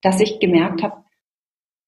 dass 0.00 0.20
ich 0.20 0.38
gemerkt 0.38 0.82
habe, 0.82 1.02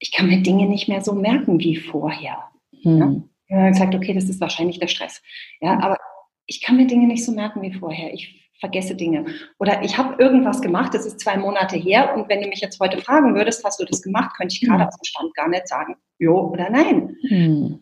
ich 0.01 0.13
kann 0.13 0.29
mir 0.29 0.43
Dinge 0.43 0.67
nicht 0.67 0.89
mehr 0.89 1.03
so 1.03 1.15
merken 1.15 1.61
wie 1.61 1.77
vorher. 1.77 2.51
Hm. 2.83 2.99
Ja? 2.99 3.23
Ich 3.47 3.57
habe 3.57 3.71
gesagt, 3.71 3.95
okay, 3.95 4.15
das 4.15 4.25
ist 4.25 4.41
wahrscheinlich 4.41 4.79
der 4.79 4.89
Stress. 4.89 5.23
Ja, 5.61 5.79
aber 5.81 5.99
ich 6.47 6.63
kann 6.63 6.77
mir 6.77 6.87
Dinge 6.87 7.07
nicht 7.07 7.25
so 7.25 7.33
merken 7.33 7.63
wie 7.63 7.73
vorher. 7.73 8.13
Ich 8.13 8.51
vergesse 8.59 8.95
Dinge. 8.95 9.27
Oder 9.59 9.83
ich 9.83 9.97
habe 9.97 10.23
irgendwas 10.23 10.61
gemacht, 10.61 10.95
das 10.95 11.07
ist 11.07 11.21
zwei 11.21 11.37
Monate 11.37 11.77
her 11.77 12.15
und 12.15 12.29
wenn 12.29 12.43
du 12.43 12.49
mich 12.49 12.61
jetzt 12.61 12.79
heute 12.81 12.99
fragen 12.99 13.35
würdest, 13.35 13.65
hast 13.65 13.81
du 13.81 13.85
das 13.85 14.03
gemacht, 14.03 14.37
könnte 14.37 14.55
ich 14.55 14.61
gerade 14.61 14.83
hm. 14.83 14.89
aus 14.89 14.97
dem 14.97 15.05
Stand 15.05 15.35
gar 15.35 15.49
nicht 15.49 15.69
sagen, 15.69 15.97
jo 16.19 16.39
oder 16.49 16.71
nein. 16.71 17.17
Hm. 17.29 17.81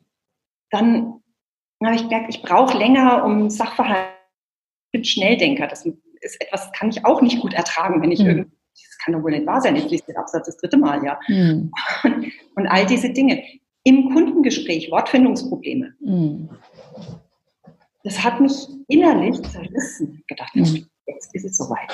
Dann 0.71 1.21
habe 1.85 1.97
ich 1.97 2.03
gemerkt, 2.03 2.35
ich 2.35 2.43
brauche 2.43 2.77
länger, 2.77 3.25
um 3.25 3.51
Sachverhalte, 3.51 4.11
ich 4.87 4.93
bin 4.93 5.05
Schnelldenker. 5.05 5.67
Das 5.67 5.85
ist 5.85 6.41
etwas, 6.41 6.67
das 6.67 6.73
kann 6.73 6.91
ich 6.91 7.05
auch 7.05 7.23
nicht 7.23 7.41
gut 7.41 7.55
ertragen, 7.55 8.03
wenn 8.03 8.13
ich 8.13 8.21
hm. 8.21 8.27
irgendwie 8.27 8.58
das 8.87 8.99
kann 9.05 9.15
doch 9.15 9.23
wohl 9.23 9.31
nicht 9.31 9.47
wahr 9.47 9.61
sein, 9.61 9.77
ich 9.77 9.89
lese 9.89 10.05
den 10.07 10.17
Absatz 10.17 10.47
das 10.47 10.57
dritte 10.57 10.77
Mal, 10.77 11.05
ja. 11.05 11.19
Mhm. 11.29 11.71
Und, 12.55 12.67
all 12.67 12.87
diese 12.87 13.11
Dinge. 13.11 13.43
Im 13.85 14.13
Kundengespräch, 14.13 14.91
Wortfindungsprobleme. 14.91 15.95
Mhm. 16.01 16.51
Das 18.05 18.23
hat 18.23 18.41
mich 18.41 18.53
innerlich 18.89 19.41
zerrissen. 19.43 20.23
gedacht, 20.27 20.55
mhm. 20.55 20.87
jetzt 21.07 21.35
ist 21.35 21.45
es 21.45 21.57
soweit. 21.57 21.91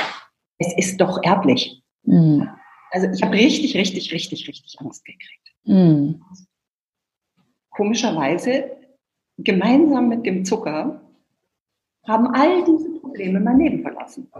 Es 0.58 0.76
ist 0.76 1.00
doch 1.00 1.22
erblich. 1.22 1.82
Mhm. 2.02 2.48
Also 2.90 3.08
ich 3.08 3.22
habe 3.22 3.34
richtig, 3.34 3.76
richtig, 3.76 4.12
richtig, 4.12 4.48
richtig 4.48 4.76
Angst 4.80 5.04
gekriegt. 5.04 5.54
Mhm. 5.64 6.22
Komischerweise, 7.70 8.76
gemeinsam 9.38 10.08
mit 10.08 10.24
dem 10.24 10.44
Zucker, 10.44 11.00
haben 12.06 12.26
all 12.28 12.64
diese 12.64 13.00
Probleme 13.00 13.40
mein 13.40 13.58
Leben 13.58 13.82
verlassen. 13.82 14.30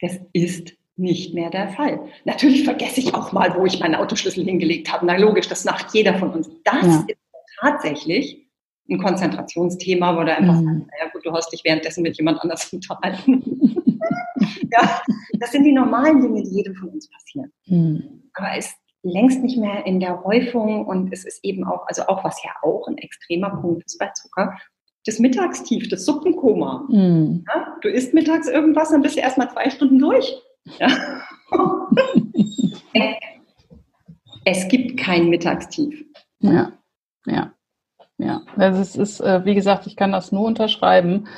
Das 0.00 0.18
ist 0.32 0.74
nicht 0.96 1.34
mehr 1.34 1.50
der 1.50 1.68
Fall. 1.68 2.00
Natürlich 2.24 2.64
vergesse 2.64 3.00
ich 3.00 3.14
auch 3.14 3.32
mal, 3.32 3.54
wo 3.56 3.66
ich 3.66 3.80
meinen 3.80 3.94
Autoschlüssel 3.94 4.44
hingelegt 4.44 4.90
habe. 4.90 5.04
Na 5.06 5.16
logisch, 5.16 5.48
das 5.48 5.64
macht 5.64 5.92
jeder 5.92 6.18
von 6.18 6.30
uns. 6.30 6.50
Das 6.64 6.82
ja. 6.82 7.04
ist 7.06 7.18
tatsächlich 7.60 8.46
ein 8.88 8.98
Konzentrationsthema, 8.98 10.16
wo 10.16 10.24
du 10.24 10.34
einfach 10.34 10.54
mhm. 10.54 10.64
sagst, 10.64 10.90
naja 10.90 11.12
gut, 11.12 11.26
du 11.26 11.32
hast 11.32 11.52
dich 11.52 11.62
währenddessen 11.64 12.02
mit 12.02 12.16
jemand 12.16 12.40
anders 12.40 12.72
unterhalten. 12.72 13.42
ja, 14.72 15.02
das 15.38 15.52
sind 15.52 15.64
die 15.64 15.72
normalen 15.72 16.22
Dinge, 16.22 16.42
die 16.42 16.56
jedem 16.56 16.74
von 16.76 16.88
uns 16.88 17.10
passieren. 17.10 17.52
Mhm. 17.66 18.22
Aber 18.34 18.56
es 18.56 18.66
ist 18.66 18.76
längst 19.06 19.42
nicht 19.42 19.56
mehr 19.56 19.86
in 19.86 20.00
der 20.00 20.24
Häufung 20.24 20.86
und 20.86 21.12
es 21.12 21.24
ist 21.24 21.44
eben 21.44 21.64
auch, 21.64 21.86
also 21.86 22.02
auch 22.06 22.24
was 22.24 22.42
ja 22.42 22.50
auch 22.62 22.86
ein 22.88 22.98
extremer 22.98 23.50
Punkt 23.60 23.84
ist 23.84 23.98
bei 23.98 24.10
Zucker, 24.14 24.58
das 25.06 25.20
Mittagstief, 25.20 25.88
das 25.88 26.04
Suppenkoma. 26.04 26.84
Mm. 26.88 27.44
Ja, 27.46 27.76
du 27.80 27.88
isst 27.88 28.12
mittags 28.12 28.48
irgendwas, 28.48 28.90
dann 28.90 29.02
bist 29.02 29.16
du 29.16 29.20
erstmal 29.20 29.50
zwei 29.50 29.70
Stunden 29.70 29.98
durch. 29.98 30.36
Ja. 30.78 30.88
es 34.44 34.66
gibt 34.68 34.98
kein 34.98 35.28
Mittagstief. 35.28 36.04
Ja, 36.40 36.72
ja, 37.24 37.52
ja. 38.18 38.42
Also 38.56 38.82
es 38.82 38.96
ist, 38.96 39.20
äh, 39.20 39.44
wie 39.44 39.54
gesagt, 39.54 39.86
ich 39.86 39.94
kann 39.94 40.10
das 40.12 40.32
nur 40.32 40.44
unterschreiben. 40.44 41.28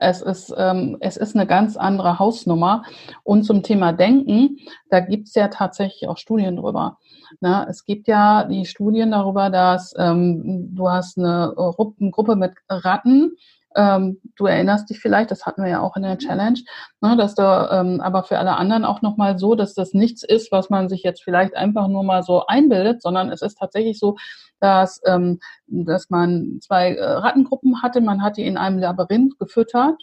Es 0.00 0.22
ist, 0.22 0.54
ähm, 0.56 0.96
es 1.00 1.16
ist 1.16 1.34
eine 1.34 1.46
ganz 1.46 1.76
andere 1.76 2.18
Hausnummer. 2.18 2.84
Und 3.24 3.44
zum 3.44 3.62
Thema 3.62 3.92
Denken, 3.92 4.58
da 4.90 5.00
gibt 5.00 5.28
es 5.28 5.34
ja 5.34 5.48
tatsächlich 5.48 6.08
auch 6.08 6.18
Studien 6.18 6.56
drüber. 6.56 6.98
Na, 7.40 7.66
es 7.68 7.84
gibt 7.84 8.08
ja 8.08 8.44
die 8.44 8.64
Studien 8.64 9.10
darüber, 9.10 9.50
dass 9.50 9.94
ähm, 9.98 10.74
du 10.74 10.88
hast 10.88 11.18
eine 11.18 11.52
Gruppe 11.56 12.36
mit 12.36 12.52
Ratten, 12.68 13.32
ähm, 13.76 14.20
du 14.36 14.46
erinnerst 14.46 14.90
dich 14.90 15.00
vielleicht, 15.00 15.30
das 15.30 15.46
hatten 15.46 15.62
wir 15.62 15.70
ja 15.70 15.80
auch 15.80 15.96
in 15.96 16.02
der 16.02 16.18
Challenge, 16.18 16.58
ne, 17.00 17.16
dass 17.16 17.34
da 17.34 17.80
ähm, 17.80 18.00
aber 18.00 18.24
für 18.24 18.38
alle 18.38 18.56
anderen 18.56 18.84
auch 18.84 19.02
nochmal 19.02 19.38
so, 19.38 19.54
dass 19.54 19.74
das 19.74 19.94
nichts 19.94 20.22
ist, 20.22 20.50
was 20.52 20.70
man 20.70 20.88
sich 20.88 21.02
jetzt 21.02 21.22
vielleicht 21.22 21.54
einfach 21.54 21.88
nur 21.88 22.02
mal 22.02 22.22
so 22.22 22.46
einbildet, 22.46 23.02
sondern 23.02 23.30
es 23.30 23.42
ist 23.42 23.58
tatsächlich 23.58 23.98
so, 23.98 24.16
dass, 24.60 25.00
ähm, 25.06 25.38
dass 25.66 26.10
man 26.10 26.58
zwei 26.60 26.94
äh, 26.94 27.04
Rattengruppen 27.04 27.82
hatte, 27.82 28.00
man 28.00 28.22
hat 28.22 28.36
die 28.36 28.46
in 28.46 28.56
einem 28.56 28.78
Labyrinth 28.78 29.38
gefüttert 29.38 29.96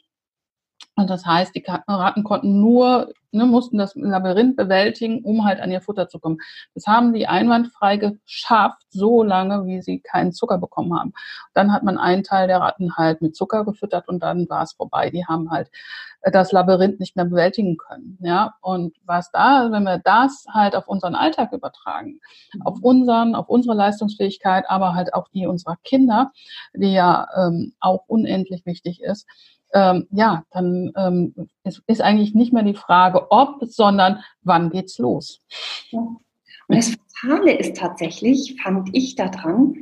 und 0.98 1.10
das 1.10 1.26
heißt, 1.26 1.54
die 1.54 1.64
Ratten 1.68 2.24
konnten 2.24 2.62
nur, 2.62 3.12
ne, 3.32 3.46
mussten 3.46 3.78
das 3.78 3.96
Labyrinth 3.96 4.56
bewältigen, 4.56 5.24
um 5.26 5.44
halt 5.44 5.60
an 5.60 5.70
ihr 5.70 5.82
Futter 5.82 6.08
zu 6.08 6.20
kommen. 6.20 6.38
Das 6.74 6.88
haben 6.88 7.12
die 7.12 7.28
einwandfrei 7.28 7.98
geschafft, 7.98 8.82
so 8.90 9.22
lange, 9.22 9.66
wie 9.66 9.82
sie 9.82 10.00
keinen 10.00 10.32
Zucker 10.32 10.58
bekommen 10.58 10.98
haben. 10.98 11.14
Dann 11.54 11.74
hat 11.74 11.84
man 11.84 11.98
einen 11.98 12.24
Teil 12.24 12.48
der 12.48 12.62
Ratten 12.62 12.96
halt 12.96 13.22
mit 13.22 13.36
Zucker 13.36 13.66
gefüttert 13.66 14.08
und 14.08 14.24
dann 14.24 14.48
war 14.50 14.64
es 14.64 14.72
vorbei. 14.72 15.10
Die 15.10 15.26
haben 15.26 15.52
halt 15.52 15.70
äh, 16.22 16.32
das 16.32 16.54
Labyrinth 16.54 17.02
nicht 17.02 17.18
mehr 17.18 17.26
bewältigen 17.26 17.76
können. 17.76 18.18
Ja, 18.22 18.56
und 18.62 18.96
was 19.04 19.32
da, 19.32 19.70
wenn 19.72 19.84
wir 19.84 20.00
das 20.00 20.46
halt 20.54 20.78
auf 20.78 20.88
unseren 20.88 21.16
Alltag 21.16 21.52
übertragen, 21.52 22.22
auf 22.64 22.80
unseren, 22.82 23.36
auf 23.36 23.50
unsere 23.50 23.76
Leistungsfähigkeit, 23.76 24.64
aber 24.70 24.96
halt 24.96 25.14
auch 25.14 25.28
die 25.28 25.46
unserer 25.46 25.76
Kinder, 25.84 26.32
die 26.74 26.94
ja 26.94 27.28
ähm, 27.36 27.74
auch 27.82 28.06
unendlich 28.08 28.66
wichtig 28.66 29.02
ist, 29.02 29.28
ähm, 29.76 30.08
ja, 30.12 30.46
dann 30.52 30.92
ähm, 30.96 31.36
ist, 31.64 31.84
ist 31.86 32.02
eigentlich 32.02 32.34
nicht 32.34 32.54
mehr 32.54 32.64
die 32.64 32.74
Frage, 32.74 33.30
ob, 33.30 33.58
sondern 33.66 34.24
wann 34.42 34.70
geht's 34.70 34.98
los. 34.98 35.42
Ja. 35.92 36.00
Und 36.00 36.78
das 36.78 36.96
Fatale 37.20 37.54
ist 37.54 37.76
tatsächlich, 37.76 38.56
fand 38.64 38.90
ich 38.94 39.16
daran, 39.16 39.76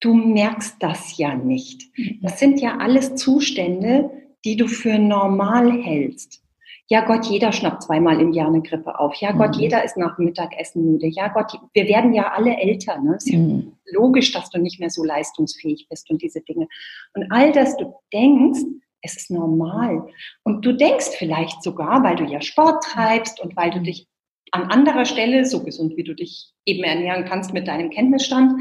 du 0.00 0.14
merkst 0.14 0.76
das 0.80 1.18
ja 1.18 1.34
nicht. 1.34 1.90
Mhm. 1.98 2.20
Das 2.22 2.38
sind 2.38 2.60
ja 2.60 2.78
alles 2.78 3.16
Zustände, 3.16 4.10
die 4.44 4.56
du 4.56 4.68
für 4.68 4.98
normal 4.98 5.72
hältst. 5.82 6.40
Ja 6.88 7.04
Gott, 7.04 7.26
jeder 7.26 7.52
schnappt 7.52 7.84
zweimal 7.84 8.20
im 8.20 8.32
Jahr 8.32 8.48
eine 8.48 8.62
Grippe 8.62 8.98
auf. 8.98 9.14
Ja 9.16 9.32
Gott, 9.32 9.56
mhm. 9.56 9.62
jeder 9.62 9.84
ist 9.84 9.96
nach 9.96 10.16
dem 10.16 10.26
Mittagessen 10.26 10.84
müde. 10.84 11.06
Ja 11.06 11.28
Gott, 11.28 11.58
wir 11.72 11.88
werden 11.88 12.12
ja 12.12 12.32
alle 12.32 12.56
älter. 12.56 12.98
Ne? 13.00 13.14
Es 13.16 13.26
ist 13.26 13.34
mhm. 13.34 13.72
ja 13.86 13.98
logisch, 13.98 14.32
dass 14.32 14.50
du 14.50 14.58
nicht 14.60 14.78
mehr 14.78 14.90
so 14.90 15.02
leistungsfähig 15.04 15.86
bist 15.88 16.10
und 16.10 16.22
diese 16.22 16.40
Dinge. 16.40 16.68
Und 17.14 17.30
all 17.30 17.52
das 17.52 17.76
du 17.76 17.94
denkst, 18.12 18.60
es 19.02 19.16
ist 19.16 19.30
normal. 19.30 20.08
Und 20.44 20.64
du 20.64 20.72
denkst 20.72 21.16
vielleicht 21.18 21.62
sogar, 21.62 22.02
weil 22.02 22.16
du 22.16 22.24
ja 22.24 22.40
Sport 22.40 22.84
treibst 22.84 23.40
und 23.40 23.56
weil 23.56 23.70
du 23.70 23.80
dich 23.80 24.06
an 24.52 24.70
anderer 24.70 25.04
Stelle, 25.04 25.44
so 25.44 25.64
gesund 25.64 25.96
wie 25.96 26.04
du 26.04 26.14
dich 26.14 26.52
eben 26.64 26.84
ernähren 26.84 27.24
kannst 27.24 27.52
mit 27.52 27.66
deinem 27.68 27.90
Kenntnisstand, 27.90 28.60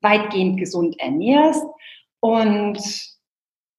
weitgehend 0.00 0.58
gesund 0.58 0.98
ernährst. 0.98 1.64
Und 2.20 2.80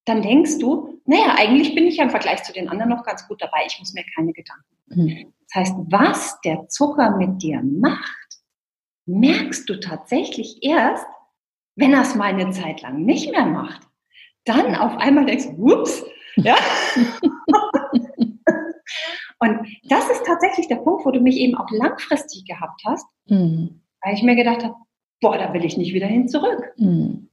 dann 0.05 0.21
denkst 0.21 0.59
du, 0.59 1.01
naja, 1.05 1.35
eigentlich 1.37 1.73
bin 1.73 1.87
ich 1.87 1.97
ja 1.97 2.03
im 2.03 2.09
Vergleich 2.09 2.43
zu 2.43 2.53
den 2.53 2.69
anderen 2.69 2.89
noch 2.89 3.03
ganz 3.03 3.27
gut 3.27 3.41
dabei. 3.41 3.59
Ich 3.65 3.79
muss 3.79 3.93
mir 3.93 4.03
keine 4.15 4.33
Gedanken. 4.33 4.75
Mhm. 4.87 5.33
Das 5.47 5.61
heißt, 5.61 5.75
was 5.89 6.39
der 6.41 6.67
Zucker 6.67 7.17
mit 7.17 7.41
dir 7.41 7.61
macht, 7.63 8.27
merkst 9.05 9.69
du 9.69 9.79
tatsächlich 9.79 10.59
erst, 10.61 11.05
wenn 11.75 11.93
er 11.93 12.01
es 12.01 12.15
mal 12.15 12.33
eine 12.33 12.51
Zeit 12.51 12.81
lang 12.81 13.05
nicht 13.05 13.31
mehr 13.31 13.45
macht 13.45 13.87
dann 14.47 14.75
auf 14.75 14.97
einmal 14.97 15.25
denkst, 15.25 15.47
whoops, 15.57 16.05
ja. 16.35 16.55
Und 19.39 19.59
das 19.83 20.09
ist 20.09 20.25
tatsächlich 20.25 20.67
der 20.67 20.77
Punkt, 20.77 21.05
wo 21.05 21.11
du 21.11 21.19
mich 21.19 21.37
eben 21.37 21.55
auch 21.55 21.69
langfristig 21.69 22.45
gehabt 22.45 22.81
hast, 22.85 23.05
mhm. 23.27 23.81
weil 24.03 24.15
ich 24.15 24.23
mir 24.23 24.35
gedacht 24.35 24.63
habe, 24.63 24.73
boah, 25.21 25.37
da 25.37 25.53
will 25.53 25.63
ich 25.63 25.77
nicht 25.77 25.93
wieder 25.93 26.07
hin 26.07 26.27
zurück. 26.27 26.73
Mhm. 26.77 27.29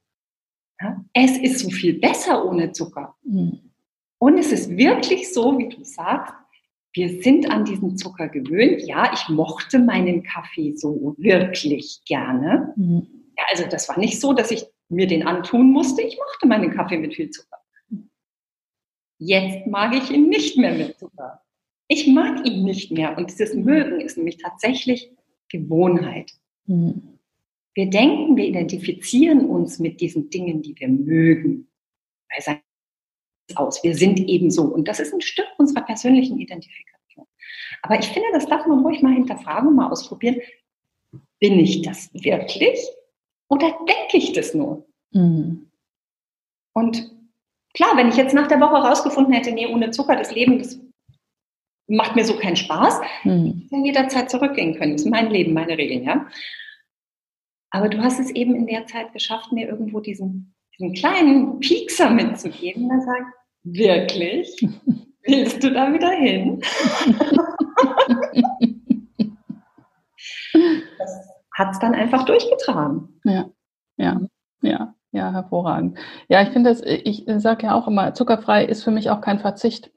Ja? 0.80 1.02
Es 1.14 1.38
ist 1.38 1.61
so 1.61 1.71
viel 1.71 1.99
besser 1.99 2.44
ohne 2.44 2.73
Zucker. 2.73 3.16
Mhm. 3.23 3.71
Und 4.18 4.38
es 4.38 4.52
ist 4.52 4.76
wirklich 4.76 5.33
so, 5.33 5.59
wie 5.59 5.68
du 5.68 5.83
sagst, 5.85 6.35
wir 6.92 7.23
sind 7.23 7.50
an 7.50 7.64
diesen 7.64 7.97
Zucker 7.97 8.28
gewöhnt. 8.28 8.83
Ja, 8.83 9.12
ich 9.12 9.28
mochte 9.28 9.78
meinen 9.78 10.23
Kaffee 10.23 10.75
so 10.76 11.14
wirklich 11.18 12.02
gerne. 12.06 12.73
Mhm. 12.76 13.06
Ja, 13.37 13.44
also 13.50 13.64
das 13.68 13.88
war 13.88 13.99
nicht 13.99 14.21
so, 14.21 14.33
dass 14.33 14.50
ich 14.50 14.66
mir 14.94 15.06
den 15.06 15.26
antun 15.26 15.70
musste. 15.70 16.02
Ich 16.02 16.16
mochte 16.16 16.46
meinen 16.46 16.70
Kaffee 16.70 16.98
mit 16.98 17.14
viel 17.14 17.30
Zucker. 17.30 17.58
Jetzt 19.18 19.66
mag 19.66 19.94
ich 19.94 20.10
ihn 20.10 20.28
nicht 20.28 20.58
mehr 20.58 20.74
mit 20.74 20.98
Zucker. 20.98 21.40
Ich 21.88 22.06
mag 22.06 22.46
ihn 22.46 22.64
nicht 22.64 22.90
mehr. 22.90 23.16
Und 23.16 23.30
dieses 23.30 23.54
Mögen 23.54 24.00
ist 24.00 24.16
nämlich 24.16 24.38
tatsächlich 24.38 25.10
Gewohnheit. 25.48 26.32
Mhm. 26.66 27.18
Wir 27.74 27.90
denken, 27.90 28.36
wir 28.36 28.44
identifizieren 28.44 29.46
uns 29.46 29.78
mit 29.78 30.00
diesen 30.00 30.30
Dingen, 30.30 30.62
die 30.62 30.74
wir 30.78 30.88
mögen. 30.88 31.68
Weil 32.30 32.60
aus, 33.54 33.82
wir 33.84 33.94
sind 33.94 34.20
eben 34.20 34.50
so. 34.50 34.62
Und 34.62 34.88
das 34.88 35.00
ist 35.00 35.12
ein 35.12 35.20
Stück 35.20 35.46
unserer 35.58 35.82
persönlichen 35.82 36.38
Identifikation. 36.38 37.26
Aber 37.82 37.98
ich 37.98 38.06
finde, 38.06 38.28
das 38.32 38.46
darf 38.46 38.66
man 38.66 38.80
ruhig 38.80 39.02
mal 39.02 39.12
hinterfragen 39.12 39.68
und 39.68 39.76
mal 39.76 39.90
ausprobieren. 39.90 40.36
Bin 41.40 41.58
ich 41.58 41.82
das 41.82 42.12
wirklich 42.14 42.78
oder 43.48 43.70
denke 43.86 44.16
ich 44.16 44.32
das 44.32 44.54
nur? 44.54 44.86
Mhm. 45.12 45.70
Und 46.72 47.10
klar, 47.74 47.96
wenn 47.96 48.08
ich 48.08 48.16
jetzt 48.16 48.34
nach 48.34 48.48
der 48.48 48.60
Woche 48.60 48.76
rausgefunden 48.76 49.32
hätte, 49.32 49.52
nee, 49.52 49.66
ohne 49.66 49.90
Zucker, 49.90 50.16
das 50.16 50.34
Leben, 50.34 50.58
das 50.58 50.80
macht 51.86 52.16
mir 52.16 52.24
so 52.24 52.36
keinen 52.36 52.56
Spaß, 52.56 53.00
mhm. 53.24 53.62
ich 53.64 53.70
kann 53.70 53.84
jederzeit 53.84 54.30
zurückgehen 54.30 54.76
können. 54.76 54.92
Das 54.92 55.02
ist 55.02 55.10
mein 55.10 55.30
Leben, 55.30 55.52
meine 55.52 55.78
Regeln, 55.78 56.04
ja. 56.04 56.26
Aber 57.70 57.88
du 57.88 58.02
hast 58.02 58.20
es 58.20 58.30
eben 58.30 58.54
in 58.54 58.66
der 58.66 58.86
Zeit 58.86 59.12
geschafft, 59.12 59.52
mir 59.52 59.68
irgendwo 59.68 60.00
diesen, 60.00 60.54
diesen 60.78 60.94
kleinen 60.94 61.60
Piekser 61.60 62.10
mitzugeben, 62.10 62.88
der 62.88 63.00
sagt, 63.00 63.34
wirklich? 63.64 64.56
Willst 65.26 65.64
du 65.64 65.72
da 65.72 65.92
wieder 65.92 66.10
hin? 66.10 66.60
das 70.98 71.34
hat 71.54 71.70
es 71.70 71.78
dann 71.78 71.94
einfach 71.94 72.25
durchgetragen. 72.25 73.20
Ja, 73.25 73.46
ja, 73.96 74.20
ja, 74.61 74.94
ja, 75.12 75.32
hervorragend. 75.32 75.99
Ja, 76.28 76.42
ich 76.42 76.50
finde 76.50 76.70
das, 76.70 76.82
ich 76.84 77.25
sage 77.38 77.66
ja 77.66 77.75
auch 77.75 77.87
immer, 77.87 78.14
zuckerfrei 78.14 78.64
ist 78.64 78.82
für 78.82 78.90
mich 78.90 79.11
auch 79.11 79.20
kein 79.20 79.38
Verzicht. 79.38 79.90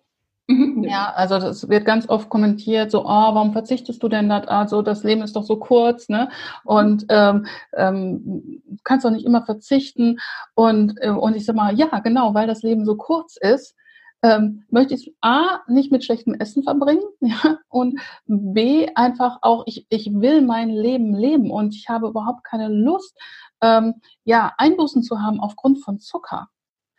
Mhm. 0.50 0.86
Ja, 0.88 1.12
also 1.14 1.40
das 1.40 1.68
wird 1.68 1.84
ganz 1.84 2.08
oft 2.08 2.30
kommentiert, 2.30 2.90
so, 2.90 3.04
oh, 3.04 3.06
warum 3.06 3.52
verzichtest 3.52 4.02
du 4.02 4.08
denn 4.08 4.30
da? 4.30 4.40
Also 4.40 4.82
das 4.82 5.04
Leben 5.04 5.22
ist 5.22 5.36
doch 5.36 5.44
so 5.44 5.58
kurz, 5.58 6.08
ne? 6.08 6.30
Und 6.64 7.06
ähm, 7.10 7.48
ähm, 7.76 8.62
kannst 8.86 9.04
doch 9.04 9.12
nicht 9.12 9.26
immer 9.26 9.44
verzichten. 9.44 10.20
Und, 10.56 10.94
äh, 11.02 11.10
und 11.10 11.36
ich 11.36 11.46
sag 11.46 11.56
mal, 11.56 11.78
ja, 11.78 12.00
genau, 12.00 12.34
weil 12.34 12.48
das 12.48 12.62
Leben 12.62 12.86
so 12.86 12.96
kurz 12.96 13.36
ist, 13.36 13.76
ähm, 14.24 14.64
möchte 14.70 14.96
ich 14.96 15.16
A, 15.22 15.60
nicht 15.68 15.92
mit 15.92 16.04
schlechtem 16.04 16.34
Essen 16.34 16.64
verbringen 16.64 17.04
ja, 17.20 17.60
und 17.70 18.00
B, 18.26 18.88
einfach 18.96 19.40
auch, 19.42 19.64
ich, 19.68 19.86
ich 19.90 20.12
will 20.12 20.42
mein 20.42 20.70
Leben 20.70 21.14
leben 21.14 21.52
und 21.52 21.76
ich 21.76 21.90
habe 21.90 22.08
überhaupt 22.08 22.44
keine 22.44 22.68
Lust, 22.68 23.18
ähm, 23.62 23.96
ja, 24.24 24.54
Einbußen 24.58 25.04
zu 25.04 25.22
haben 25.22 25.40
aufgrund 25.40 25.84
von 25.84 26.00
Zucker. 26.00 26.48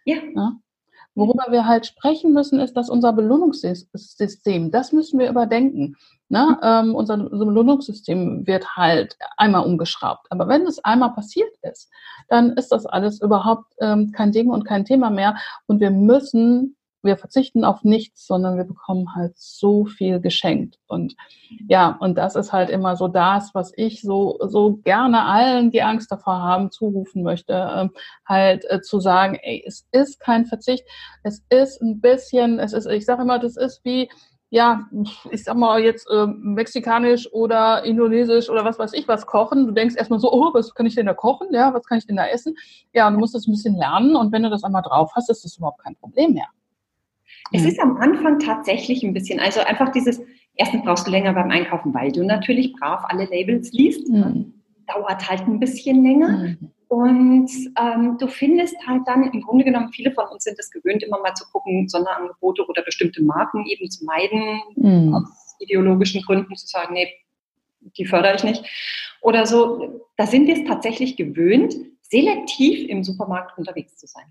Ja. 0.04 0.16
ja. 0.34 0.52
Worüber 1.14 1.46
wir 1.50 1.66
halt 1.66 1.84
sprechen 1.84 2.32
müssen, 2.32 2.60
ist, 2.60 2.74
dass 2.74 2.88
unser 2.88 3.12
Belohnungssystem, 3.12 4.70
das 4.70 4.92
müssen 4.92 5.18
wir 5.18 5.28
überdenken. 5.28 5.96
Ne? 6.28 6.56
Ähm, 6.62 6.94
unser 6.94 7.16
Belohnungssystem 7.16 8.46
wird 8.46 8.76
halt 8.76 9.16
einmal 9.36 9.64
umgeschraubt. 9.64 10.28
Aber 10.30 10.46
wenn 10.46 10.64
es 10.64 10.78
einmal 10.84 11.12
passiert 11.14 11.50
ist, 11.62 11.90
dann 12.28 12.50
ist 12.52 12.70
das 12.70 12.86
alles 12.86 13.20
überhaupt 13.20 13.74
ähm, 13.80 14.12
kein 14.12 14.30
Ding 14.30 14.48
und 14.48 14.64
kein 14.64 14.84
Thema 14.84 15.10
mehr. 15.10 15.36
Und 15.66 15.80
wir 15.80 15.90
müssen 15.90 16.76
wir 17.02 17.16
verzichten 17.16 17.64
auf 17.64 17.84
nichts, 17.84 18.26
sondern 18.26 18.56
wir 18.56 18.64
bekommen 18.64 19.14
halt 19.14 19.36
so 19.36 19.84
viel 19.84 20.20
geschenkt. 20.20 20.78
Und 20.86 21.14
ja, 21.68 21.96
und 22.00 22.16
das 22.18 22.34
ist 22.34 22.52
halt 22.52 22.70
immer 22.70 22.96
so 22.96 23.08
das, 23.08 23.54
was 23.54 23.72
ich 23.76 24.02
so, 24.02 24.38
so 24.46 24.76
gerne 24.84 25.24
allen, 25.24 25.70
die 25.70 25.82
Angst 25.82 26.10
davor 26.10 26.40
haben, 26.42 26.70
zurufen 26.70 27.22
möchte, 27.22 27.52
ähm, 27.52 27.90
halt 28.26 28.64
äh, 28.70 28.80
zu 28.80 29.00
sagen, 29.00 29.38
ey, 29.42 29.62
es 29.66 29.86
ist 29.92 30.20
kein 30.20 30.46
Verzicht, 30.46 30.84
es 31.22 31.44
ist 31.50 31.80
ein 31.82 32.00
bisschen, 32.00 32.58
es 32.58 32.72
ist, 32.72 32.86
ich 32.86 33.04
sage 33.04 33.22
immer, 33.22 33.38
das 33.38 33.56
ist 33.56 33.84
wie, 33.84 34.08
ja, 34.50 34.86
ich 35.30 35.44
sag 35.44 35.56
mal 35.56 35.80
jetzt 35.80 36.08
äh, 36.10 36.26
mexikanisch 36.26 37.30
oder 37.32 37.84
indonesisch 37.84 38.48
oder 38.48 38.64
was 38.64 38.78
weiß 38.78 38.94
ich 38.94 39.06
was 39.06 39.26
kochen. 39.26 39.66
Du 39.66 39.72
denkst 39.72 39.94
erstmal 39.96 40.20
so, 40.20 40.32
oh, 40.32 40.54
was 40.54 40.74
kann 40.74 40.86
ich 40.86 40.94
denn 40.94 41.06
da 41.06 41.12
kochen? 41.12 41.48
Ja, 41.52 41.74
was 41.74 41.84
kann 41.84 41.98
ich 41.98 42.06
denn 42.06 42.16
da 42.16 42.26
essen? 42.26 42.56
Ja, 42.94 43.10
du 43.10 43.18
musst 43.18 43.34
das 43.34 43.46
ein 43.46 43.52
bisschen 43.52 43.76
lernen 43.76 44.16
und 44.16 44.32
wenn 44.32 44.42
du 44.42 44.50
das 44.50 44.64
einmal 44.64 44.82
drauf 44.82 45.12
hast, 45.14 45.28
ist 45.30 45.44
das 45.44 45.58
überhaupt 45.58 45.82
kein 45.82 45.96
Problem 45.96 46.32
mehr. 46.32 46.48
Es 47.52 47.64
ist 47.64 47.80
am 47.80 47.96
Anfang 47.96 48.38
tatsächlich 48.38 49.02
ein 49.02 49.14
bisschen, 49.14 49.40
also 49.40 49.60
einfach 49.60 49.90
dieses, 49.92 50.20
erstens 50.54 50.82
brauchst 50.84 51.06
du 51.06 51.10
länger 51.10 51.32
beim 51.32 51.50
Einkaufen, 51.50 51.94
weil 51.94 52.12
du 52.12 52.24
natürlich 52.24 52.72
brav 52.74 53.04
alle 53.08 53.24
Labels 53.24 53.72
liest. 53.72 54.08
Mhm. 54.08 54.52
Dauert 54.86 55.28
halt 55.28 55.46
ein 55.46 55.60
bisschen 55.60 56.02
länger. 56.02 56.28
Mhm. 56.28 56.70
Und 56.88 57.50
ähm, 57.78 58.16
du 58.18 58.28
findest 58.28 58.74
halt 58.86 59.02
dann, 59.06 59.30
im 59.30 59.42
Grunde 59.42 59.64
genommen, 59.64 59.90
viele 59.92 60.10
von 60.12 60.24
uns 60.32 60.44
sind 60.44 60.58
es 60.58 60.70
gewöhnt, 60.70 61.02
immer 61.02 61.20
mal 61.20 61.34
zu 61.34 61.44
gucken, 61.52 61.86
Sonderangebote 61.86 62.66
oder 62.66 62.82
bestimmte 62.82 63.22
Marken 63.22 63.66
eben 63.66 63.90
zu 63.90 64.04
meiden, 64.06 64.60
mhm. 64.76 65.14
aus 65.14 65.56
ideologischen 65.60 66.22
Gründen 66.22 66.56
zu 66.56 66.66
sagen, 66.66 66.94
nee, 66.94 67.12
die 67.96 68.06
fördere 68.06 68.36
ich 68.36 68.44
nicht. 68.44 68.64
Oder 69.20 69.46
so, 69.46 70.06
da 70.16 70.26
sind 70.26 70.46
wir 70.46 70.56
es 70.56 70.64
tatsächlich 70.64 71.16
gewöhnt, 71.16 71.74
selektiv 72.02 72.88
im 72.88 73.04
Supermarkt 73.04 73.58
unterwegs 73.58 73.96
zu 73.96 74.06
sein. 74.06 74.24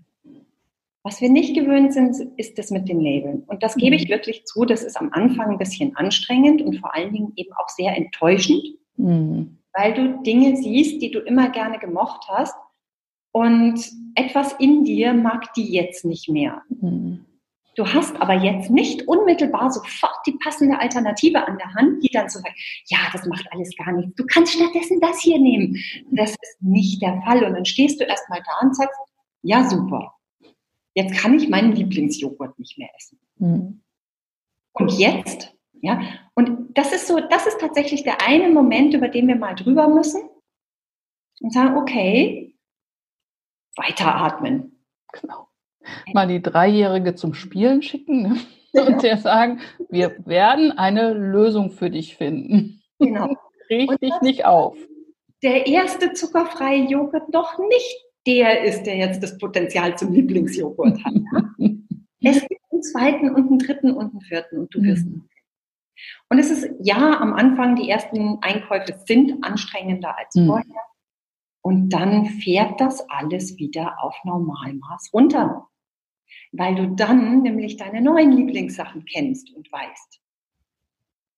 Was 1.04 1.20
wir 1.20 1.30
nicht 1.30 1.54
gewöhnt 1.54 1.92
sind, 1.92 2.16
ist 2.36 2.58
das 2.58 2.70
mit 2.70 2.88
den 2.88 3.00
Labeln. 3.00 3.44
Und 3.46 3.62
das 3.62 3.76
gebe 3.76 3.94
ich 3.94 4.06
mhm. 4.06 4.10
wirklich 4.10 4.44
zu, 4.44 4.64
das 4.64 4.82
ist 4.82 4.96
am 4.96 5.10
Anfang 5.12 5.50
ein 5.50 5.58
bisschen 5.58 5.96
anstrengend 5.96 6.60
und 6.60 6.78
vor 6.78 6.94
allen 6.94 7.12
Dingen 7.12 7.32
eben 7.36 7.52
auch 7.52 7.68
sehr 7.68 7.96
enttäuschend, 7.96 8.64
mhm. 8.96 9.58
weil 9.72 9.94
du 9.94 10.22
Dinge 10.22 10.56
siehst, 10.56 11.00
die 11.00 11.10
du 11.10 11.20
immer 11.20 11.50
gerne 11.50 11.78
gemocht 11.78 12.26
hast 12.28 12.56
und 13.30 13.80
etwas 14.16 14.54
in 14.54 14.84
dir 14.84 15.14
mag 15.14 15.52
die 15.54 15.72
jetzt 15.72 16.04
nicht 16.04 16.28
mehr. 16.28 16.62
Mhm. 16.68 17.24
Du 17.76 17.86
hast 17.86 18.20
aber 18.20 18.34
jetzt 18.34 18.70
nicht 18.70 19.06
unmittelbar 19.06 19.70
sofort 19.70 20.18
die 20.26 20.36
passende 20.42 20.80
Alternative 20.80 21.46
an 21.46 21.58
der 21.58 21.72
Hand, 21.74 22.02
die 22.02 22.08
dann 22.08 22.28
so 22.28 22.40
sagt, 22.40 22.58
ja, 22.86 22.98
das 23.12 23.24
macht 23.26 23.46
alles 23.52 23.72
gar 23.76 23.92
nichts. 23.92 24.16
Du 24.16 24.24
kannst 24.26 24.52
stattdessen 24.52 25.00
das 25.00 25.20
hier 25.20 25.38
nehmen. 25.38 25.76
Das 26.10 26.30
ist 26.30 26.56
nicht 26.60 27.00
der 27.00 27.22
Fall. 27.22 27.44
Und 27.44 27.54
dann 27.54 27.64
stehst 27.64 28.00
du 28.00 28.04
erstmal 28.04 28.42
da 28.44 28.66
und 28.66 28.74
sagst, 28.74 28.98
ja, 29.42 29.62
super 29.62 30.17
jetzt 30.98 31.16
kann 31.16 31.34
ich 31.34 31.48
meinen 31.48 31.72
Lieblingsjoghurt 31.72 32.58
nicht 32.58 32.76
mehr 32.76 32.88
essen. 32.96 33.20
Mhm. 33.36 33.80
Und 34.72 34.92
jetzt, 34.98 35.54
ja, 35.80 36.02
und 36.34 36.76
das 36.76 36.92
ist 36.92 37.06
so, 37.06 37.20
das 37.20 37.46
ist 37.46 37.60
tatsächlich 37.60 38.02
der 38.02 38.20
eine 38.26 38.48
Moment, 38.48 38.94
über 38.94 39.08
den 39.08 39.28
wir 39.28 39.36
mal 39.36 39.54
drüber 39.54 39.88
müssen 39.88 40.28
und 41.40 41.52
sagen, 41.52 41.76
okay, 41.76 42.56
weiteratmen. 43.76 44.84
Genau. 45.12 45.46
Mal 46.12 46.26
die 46.26 46.42
Dreijährige 46.42 47.14
zum 47.14 47.32
Spielen 47.32 47.82
schicken 47.82 48.22
ne? 48.22 48.86
und 48.86 49.02
der 49.02 49.18
sagen, 49.18 49.60
wir 49.88 50.16
werden 50.26 50.72
eine 50.72 51.12
Lösung 51.14 51.70
für 51.70 51.90
dich 51.90 52.16
finden. 52.16 52.82
Genau. 52.98 53.36
Krieg 53.68 54.00
dich 54.00 54.20
nicht 54.22 54.44
auf. 54.44 54.76
Der 55.44 55.66
erste 55.66 56.12
zuckerfreie 56.12 56.88
Joghurt 56.88 57.32
noch 57.32 57.56
nicht 57.58 58.07
der 58.28 58.62
ist, 58.62 58.82
der 58.82 58.96
jetzt 58.96 59.22
das 59.22 59.38
Potenzial 59.38 59.96
zum 59.96 60.12
Lieblingsjoghurt 60.12 61.02
hat. 61.02 61.14
es 62.20 62.40
gibt 62.42 62.60
einen 62.70 62.82
zweiten 62.82 63.34
und 63.34 63.48
einen 63.48 63.58
dritten 63.58 63.90
und 63.92 64.10
einen 64.10 64.20
vierten 64.20 64.58
und 64.58 64.74
du 64.74 64.82
wirst. 64.82 65.06
Mhm. 65.06 65.24
Und 66.28 66.38
es 66.38 66.50
ist 66.50 66.68
ja 66.80 67.18
am 67.20 67.32
Anfang, 67.32 67.74
die 67.74 67.88
ersten 67.88 68.38
Einkäufe 68.42 69.00
sind 69.06 69.42
anstrengender 69.42 70.16
als 70.16 70.34
mhm. 70.34 70.46
vorher. 70.46 70.82
Und 71.62 71.88
dann 71.88 72.26
fährt 72.26 72.80
das 72.80 73.08
alles 73.08 73.56
wieder 73.56 73.96
auf 74.02 74.14
Normalmaß 74.24 75.10
runter. 75.14 75.66
Weil 76.52 76.74
du 76.74 76.94
dann 76.94 77.42
nämlich 77.42 77.78
deine 77.78 78.02
neuen 78.02 78.32
Lieblingssachen 78.32 79.06
kennst 79.06 79.54
und 79.54 79.72
weißt. 79.72 80.20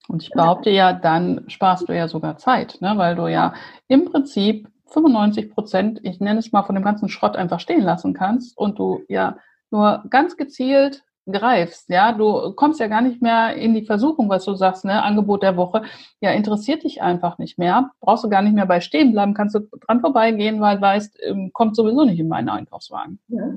Und 0.09 0.25
ich 0.25 0.31
behaupte 0.31 0.71
ja, 0.71 0.93
dann 0.93 1.45
sparst 1.49 1.89
du 1.89 1.97
ja 1.97 2.09
sogar 2.09 2.37
Zeit, 2.37 2.79
ne? 2.81 2.95
weil 2.97 3.15
du 3.15 3.29
ja 3.29 3.55
im 3.87 4.07
Prinzip 4.07 4.69
95 4.91 5.51
Prozent, 5.51 6.01
ich 6.03 6.21
nenne 6.21 6.41
es 6.41 6.53
mal, 6.53 6.63
von 6.63 6.75
dem 6.75 6.85
ganzen 6.85 7.09
Schrott 7.09 7.37
einfach 7.37 7.61
stehen 7.61 7.83
lassen 7.83 8.15
kannst 8.15 8.57
und 8.57 8.79
du 8.79 9.03
ja 9.09 9.37
nur 9.71 10.05
ganz 10.11 10.37
gezielt 10.37 11.05
greifst, 11.31 11.89
ja, 11.89 12.13
du 12.13 12.53
kommst 12.53 12.81
ja 12.81 12.89
gar 12.89 13.03
nicht 13.03 13.23
mehr 13.23 13.55
in 13.55 13.75
die 13.75 13.85
Versuchung, 13.85 14.29
was 14.29 14.45
du 14.45 14.55
sagst, 14.55 14.85
ne, 14.85 15.03
Angebot 15.03 15.43
der 15.43 15.57
Woche, 15.57 15.83
ja, 16.21 16.33
interessiert 16.33 16.85
dich 16.85 17.03
einfach 17.03 17.39
nicht 17.39 17.59
mehr, 17.59 17.91
brauchst 18.01 18.25
du 18.25 18.29
gar 18.29 18.43
nicht 18.43 18.55
mehr 18.55 18.67
bei 18.67 18.81
stehen 18.81 19.13
bleiben, 19.13 19.35
kannst 19.35 19.55
du 19.55 19.61
dran 19.87 20.01
vorbeigehen, 20.01 20.61
weil 20.61 20.81
weißt, 20.81 21.19
ähm, 21.23 21.51
kommt 21.53 21.77
sowieso 21.77 22.05
nicht 22.05 22.19
in 22.19 22.29
meinen 22.29 22.49
Einkaufswagen. 22.49 23.19
Ja. 23.29 23.53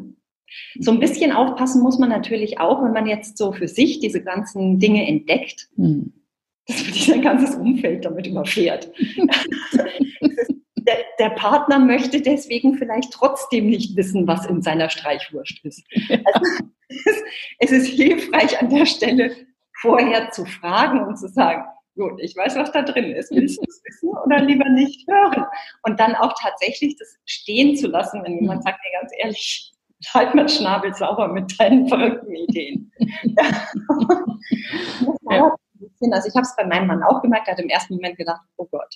So 0.80 0.91
ein 0.91 1.00
bisschen 1.00 1.32
aufpassen 1.32 1.82
muss 1.82 1.98
man 1.98 2.10
natürlich 2.10 2.60
auch, 2.60 2.84
wenn 2.84 2.93
man 2.93 3.08
jetzt 3.08 3.38
so 3.38 3.54
für 3.54 3.67
sich 3.67 4.00
diese 4.00 4.22
ganzen 4.24 4.78
Dinge 4.78 5.08
entdeckt, 5.08 5.69
hm. 5.76 6.13
dass 6.67 6.84
man 6.84 6.93
sein 6.93 7.22
ganzes 7.22 7.56
Umfeld 7.56 8.06
damit 8.06 8.28
überfährt. 8.28 8.91
der, 11.19 11.30
Partner 11.32 11.80
möchte 11.80 12.21
deswegen 12.21 12.78
vielleicht 12.78 13.12
trotzdem 13.12 13.67
nicht 13.67 13.95
wissen, 13.95 14.28
was 14.28 14.45
in 14.45 14.62
seiner 14.62 14.89
Streichwurst 14.89 15.60
ist. 15.63 15.84
Also, 16.10 16.65
es, 16.88 17.23
es 17.60 17.71
ist 17.71 17.88
hilfreich 17.88 18.60
an 18.62 18.69
der 18.69 18.86
Stelle 18.86 19.36
vorher 19.82 20.32
zu 20.32 20.45
fragen 20.45 21.04
und 21.04 21.17
zu 21.17 21.28
sagen, 21.28 21.63
gut, 21.95 22.19
ich 22.21 22.36
weiß, 22.36 22.56
was 22.56 22.71
da 22.71 22.82
drin 22.82 23.12
ist. 23.12 23.32
Willst 23.32 23.58
du 23.58 23.63
es 23.67 23.82
wissen 23.86 24.10
oder 24.10 24.39
lieber 24.39 24.69
nicht 24.69 25.08
hören? 25.08 25.45
Und 25.84 25.99
dann 25.99 26.15
auch 26.15 26.34
tatsächlich 26.41 26.95
das 26.97 27.17
stehen 27.26 27.76
zu 27.76 27.88
lassen, 27.88 28.23
wenn 28.23 28.39
jemand 28.39 28.62
mhm. 28.62 28.63
sagt, 28.63 28.80
mir 28.84 28.99
ganz 28.99 29.12
ehrlich, 29.17 29.73
halt 30.13 30.36
mal 30.36 30.49
Schnabel 30.49 30.93
sauber 30.93 31.28
mit 31.28 31.60
deinen 31.60 31.88
verrückten 31.89 32.36
Ideen. 32.36 32.91
ja. 35.30 35.56
Also 36.12 36.28
ich 36.28 36.36
habe 36.36 36.43
es 36.43 36.56
bei 36.58 36.65
meinem 36.65 36.88
Mann 36.88 37.04
auch 37.04 37.21
gemerkt, 37.21 37.47
er 37.47 37.54
hat 37.54 37.62
im 37.62 37.69
ersten 37.69 37.95
Moment 37.95 38.17
gedacht, 38.17 38.41
oh 38.58 38.65
Gott, 38.65 38.93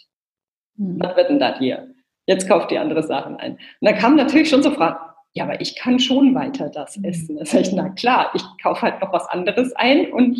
mhm. 0.76 1.00
was 1.00 1.16
wird 1.16 1.30
denn 1.30 1.40
das 1.40 1.58
hier? 1.58 1.94
Jetzt 2.28 2.48
kauft 2.48 2.72
die 2.72 2.78
andere 2.78 3.04
Sachen 3.04 3.38
ein. 3.38 3.54
Und 3.54 3.60
dann 3.82 3.98
kam 3.98 4.16
natürlich 4.16 4.50
schon 4.50 4.62
so 4.62 4.72
Fragen, 4.72 4.98
ja, 5.34 5.46
aber 5.46 5.62
ich 5.62 5.76
kann 5.76 6.00
schon 6.00 6.36
weiter 6.36 6.70
das 6.70 6.98
mhm. 6.98 7.06
essen. 7.06 7.38
Das 7.38 7.54
heißt, 7.54 7.74
na 7.74 7.90
klar, 7.90 8.32
ich 8.34 8.44
kaufe 8.62 8.82
halt 8.82 9.02
noch 9.02 9.14
was 9.14 9.28
anderes 9.28 9.74
ein 9.76 10.12
und 10.12 10.38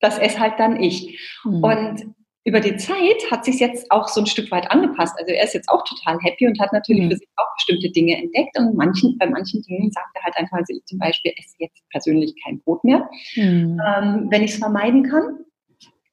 das 0.00 0.18
esse 0.18 0.38
halt 0.38 0.54
dann 0.58 0.80
ich. 0.80 1.18
Mhm. 1.44 1.64
Und 1.64 2.14
über 2.44 2.60
die 2.60 2.76
Zeit 2.76 3.28
hat 3.30 3.44
sich 3.44 3.58
jetzt 3.58 3.90
auch 3.90 4.06
so 4.06 4.20
ein 4.20 4.26
Stück 4.26 4.52
weit 4.52 4.70
angepasst. 4.70 5.16
Also 5.18 5.32
er 5.32 5.42
ist 5.42 5.54
jetzt 5.54 5.68
auch 5.68 5.82
total 5.82 6.16
happy 6.20 6.46
und 6.46 6.60
hat 6.60 6.72
natürlich 6.72 7.02
mhm. 7.02 7.10
für 7.10 7.16
sich 7.16 7.28
auch 7.36 7.54
bestimmte 7.56 7.90
Dinge 7.90 8.16
entdeckt. 8.16 8.56
Und 8.56 8.76
manchen, 8.76 9.18
bei 9.18 9.28
manchen 9.28 9.62
Dingen 9.62 9.90
sagt 9.90 10.10
er 10.14 10.22
halt 10.22 10.36
einfach, 10.36 10.58
also 10.58 10.72
ich 10.72 10.84
zum 10.84 10.98
Beispiel 10.98 11.32
esse 11.36 11.56
jetzt 11.58 11.82
persönlich 11.90 12.34
kein 12.44 12.60
Brot 12.60 12.84
mehr, 12.84 13.08
mhm. 13.34 13.80
ähm, 13.84 14.26
wenn 14.30 14.44
ich 14.44 14.52
es 14.52 14.58
vermeiden 14.58 15.02
kann. 15.02 15.38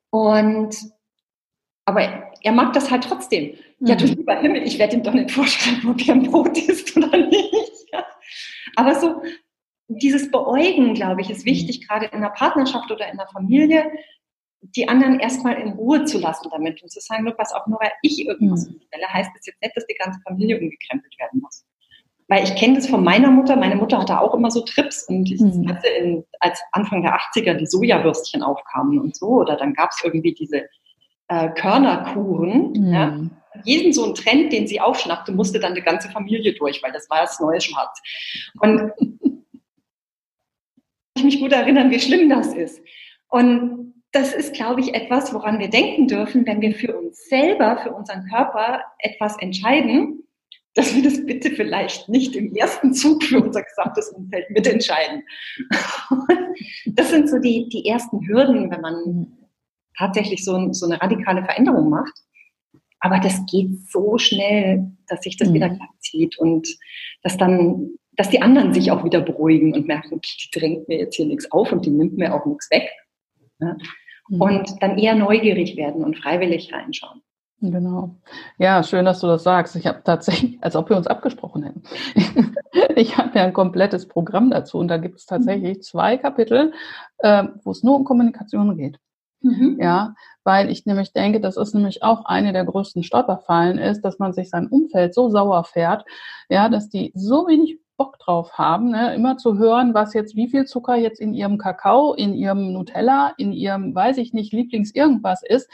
Und 0.10 0.76
aber 1.86 2.32
er 2.42 2.52
mag 2.52 2.74
das 2.74 2.90
halt 2.90 3.04
trotzdem. 3.04 3.56
Mhm. 3.84 3.90
Ja, 3.90 3.96
du 3.96 4.06
lieber 4.06 4.36
Himmel, 4.40 4.64
ich 4.64 4.80
werde 4.80 4.96
ihm 4.96 5.04
doch 5.04 5.14
nicht 5.14 5.32
vorschreiben, 5.32 5.90
ob 5.90 6.08
er 6.08 6.14
ein 6.14 6.24
Brot 6.24 6.58
isst 6.58 6.96
oder 6.98 7.18
nicht. 7.18 7.92
Ja. 7.92 8.06
Aber 8.76 8.96
so, 8.96 9.22
dieses 9.88 10.32
Beäugen, 10.32 10.94
glaube 10.94 11.22
ich, 11.22 11.30
ist 11.30 11.46
wichtig, 11.46 11.82
mhm. 11.82 11.88
gerade 11.88 12.06
in 12.06 12.14
einer 12.14 12.30
Partnerschaft 12.30 12.90
oder 12.92 13.06
in 13.12 13.20
einer 13.20 13.28
Familie, 13.28 13.92
die 14.62 14.88
anderen 14.88 15.20
erstmal 15.20 15.56
in 15.56 15.74
Ruhe 15.74 16.06
zu 16.06 16.20
lassen 16.20 16.48
damit 16.50 16.82
und 16.82 16.90
zu 16.90 17.02
sagen, 17.02 17.26
nur 17.26 17.36
was 17.38 17.52
auch 17.52 17.68
nur 17.68 17.80
weil 17.82 17.92
ich 18.02 18.26
irgendwas 18.26 18.66
mhm. 18.66 18.76
umstelle, 18.76 19.08
heißt 19.12 19.32
es 19.38 19.48
jetzt 19.48 19.62
nicht, 19.62 19.76
dass 19.76 19.86
die 19.86 19.96
ganze 19.96 20.22
Familie 20.22 20.60
umgekrempelt 20.60 21.20
werden 21.20 21.42
muss. 21.42 21.66
Weil 22.30 22.46
ich 22.46 22.56
kenne 22.56 22.76
das 22.76 22.88
von 22.88 23.04
meiner 23.04 23.30
Mutter. 23.30 23.58
Meine 23.58 23.76
Mutter 23.76 24.00
hatte 24.00 24.22
auch 24.22 24.34
immer 24.34 24.50
so 24.50 24.62
Trips 24.62 25.04
und 25.10 25.30
ich 25.30 25.42
mhm. 25.42 25.68
hatte 25.68 25.90
in, 25.90 26.24
als 26.40 26.62
Anfang 26.72 27.02
der 27.02 27.18
80er 27.20 27.56
die 27.56 27.66
Sojawürstchen 27.66 28.42
aufkamen 28.42 29.00
und 29.00 29.18
so, 29.18 29.28
oder 29.28 29.58
dann 29.58 29.74
gab 29.74 29.90
es 29.92 30.02
irgendwie 30.06 30.34
diese 30.34 30.70
äh, 31.28 31.50
Körnerkuren. 31.50 32.72
Mhm. 32.72 32.94
Ja. 32.94 33.20
Jeden 33.64 33.94
so 33.94 34.04
einen 34.06 34.16
Trend, 34.16 34.52
den 34.52 34.68
sie 34.68 34.80
aufschnappte, 34.80 35.32
musste 35.32 35.60
dann 35.60 35.76
die 35.76 35.82
ganze 35.82 36.10
Familie 36.10 36.54
durch, 36.54 36.82
weil 36.84 36.92
das 36.92 37.10
war 37.10 37.22
das 37.22 37.40
neue 37.40 37.62
Schwarz. 37.62 38.02
Und 38.60 38.92
ich 41.16 41.24
mich 41.24 41.40
gut 41.40 41.52
erinnern, 41.52 41.92
wie 41.92 42.00
schlimm 42.00 42.30
das 42.30 42.54
ist. 42.54 42.82
Und 43.30 43.94
das 44.12 44.34
ist, 44.34 44.54
glaube 44.54 44.82
ich, 44.82 44.94
etwas, 44.94 45.34
woran 45.34 45.60
wir 45.60 45.70
denken 45.70 46.08
dürfen, 46.08 46.46
wenn 46.46 46.62
wir 46.62 46.76
für 46.76 46.96
uns 46.96 47.28
selber, 47.30 47.80
für 47.82 47.92
unseren 47.92 48.28
Körper 48.30 48.84
etwas 49.00 49.38
entscheiden, 49.40 50.24
dass 50.76 50.96
wir 50.96 51.04
das 51.04 51.26
bitte 51.26 51.52
vielleicht 51.52 52.10
nicht 52.10 52.36
im 52.36 52.54
ersten 52.56 52.94
Zug 52.94 53.24
für 53.24 53.42
unser 53.42 53.64
gesamtes 53.64 54.10
Umfeld 54.10 54.50
mitentscheiden. 54.50 55.24
Das 56.86 57.10
sind 57.10 57.28
so 57.28 57.40
die, 57.40 57.68
die 57.70 57.88
ersten 57.88 58.28
Hürden, 58.28 58.70
wenn 58.70 58.82
man 58.82 59.38
tatsächlich 59.98 60.46
so, 60.46 60.72
so 60.72 60.86
eine 60.86 61.02
radikale 61.02 61.44
Veränderung 61.44 61.90
macht. 61.90 62.14
Aber 63.04 63.20
das 63.20 63.46
geht 63.46 63.92
so 63.92 64.18
schnell, 64.18 64.90
dass 65.08 65.24
sich 65.24 65.36
das 65.36 65.50
mhm. 65.50 65.56
wieder 65.56 65.70
glatt 65.70 65.90
zieht 66.00 66.40
und 66.40 66.68
dass 67.22 67.38
dann 67.38 67.92
dass 68.16 68.30
die 68.30 68.44
anderen 68.44 68.76
sich 68.76 68.92
auch 68.92 69.04
wieder 69.04 69.22
beruhigen 69.22 69.74
und 69.74 69.88
merken, 69.88 70.14
okay, 70.14 70.34
die 70.44 70.60
drängt 70.60 70.88
mir 70.88 71.00
jetzt 71.00 71.16
hier 71.16 71.26
nichts 71.26 71.52
auf 71.52 71.72
und 71.72 71.84
die 71.84 71.90
nimmt 71.90 72.16
mir 72.16 72.36
auch 72.36 72.46
nichts 72.46 72.70
weg. 72.70 72.88
Ja? 73.60 73.76
Mhm. 74.30 74.42
Und 74.42 74.84
dann 74.84 75.00
eher 75.00 75.16
neugierig 75.16 75.76
werden 75.78 76.04
und 76.04 76.18
freiwillig 76.18 76.72
reinschauen. 76.72 77.22
Genau. 77.60 78.16
Ja, 78.60 78.84
schön, 78.84 79.06
dass 79.06 79.22
du 79.22 79.28
das 79.28 79.44
sagst. 79.44 79.76
Ich 79.76 79.88
habe 79.88 80.02
tatsächlich, 80.04 80.62
als 80.62 80.76
ob 80.76 80.90
wir 80.90 80.96
uns 80.98 81.08
abgesprochen 81.08 81.64
hätten. 81.64 81.84
ich 82.96 83.18
habe 83.18 83.40
ja 83.40 83.46
ein 83.46 83.54
komplettes 83.54 84.08
Programm 84.08 84.52
dazu 84.52 84.78
und 84.78 84.90
da 84.90 84.98
gibt 84.98 85.18
es 85.18 85.26
tatsächlich 85.26 85.82
zwei 85.82 86.18
Kapitel, 86.18 86.72
äh, 87.18 87.46
wo 87.64 87.72
es 87.72 87.82
nur 87.82 87.96
um 87.96 88.04
Kommunikation 88.04 88.78
geht. 88.78 89.00
Mhm. 89.44 89.78
Ja, 89.82 90.16
weil 90.46 90.70
ich 90.72 90.86
nämlich 90.86 91.12
denke, 91.12 91.42
das 91.42 91.58
ist 91.58 91.74
nämlich 91.76 92.02
auch 92.02 92.26
eine 92.26 92.54
der 92.54 92.64
größten 92.64 93.04
Stolperfallen 93.04 93.78
ist, 93.78 94.02
dass 94.02 94.18
man 94.18 94.32
sich 94.34 94.50
sein 94.50 94.68
Umfeld 94.68 95.14
so 95.14 95.30
sauer 95.30 95.66
fährt, 95.66 96.06
ja, 96.50 96.70
dass 96.70 96.90
die 96.90 97.12
so 97.14 97.46
wenig 97.48 97.78
Bock 97.98 98.18
drauf 98.20 98.54
haben, 98.54 98.90
ne? 98.90 99.14
immer 99.14 99.38
zu 99.38 99.58
hören, 99.58 99.94
was 99.94 100.14
jetzt, 100.14 100.36
wie 100.36 100.48
viel 100.50 100.66
Zucker 100.66 100.96
jetzt 100.96 101.20
in 101.20 101.34
ihrem 101.34 101.58
Kakao, 101.58 102.14
in 102.14 102.34
ihrem 102.34 102.72
Nutella, 102.74 103.34
in 103.38 103.52
ihrem, 103.52 103.94
weiß 103.94 104.18
ich 104.18 104.34
nicht, 104.34 104.54
Lieblings 104.54 104.96
irgendwas 104.96 105.44
ist 105.44 105.70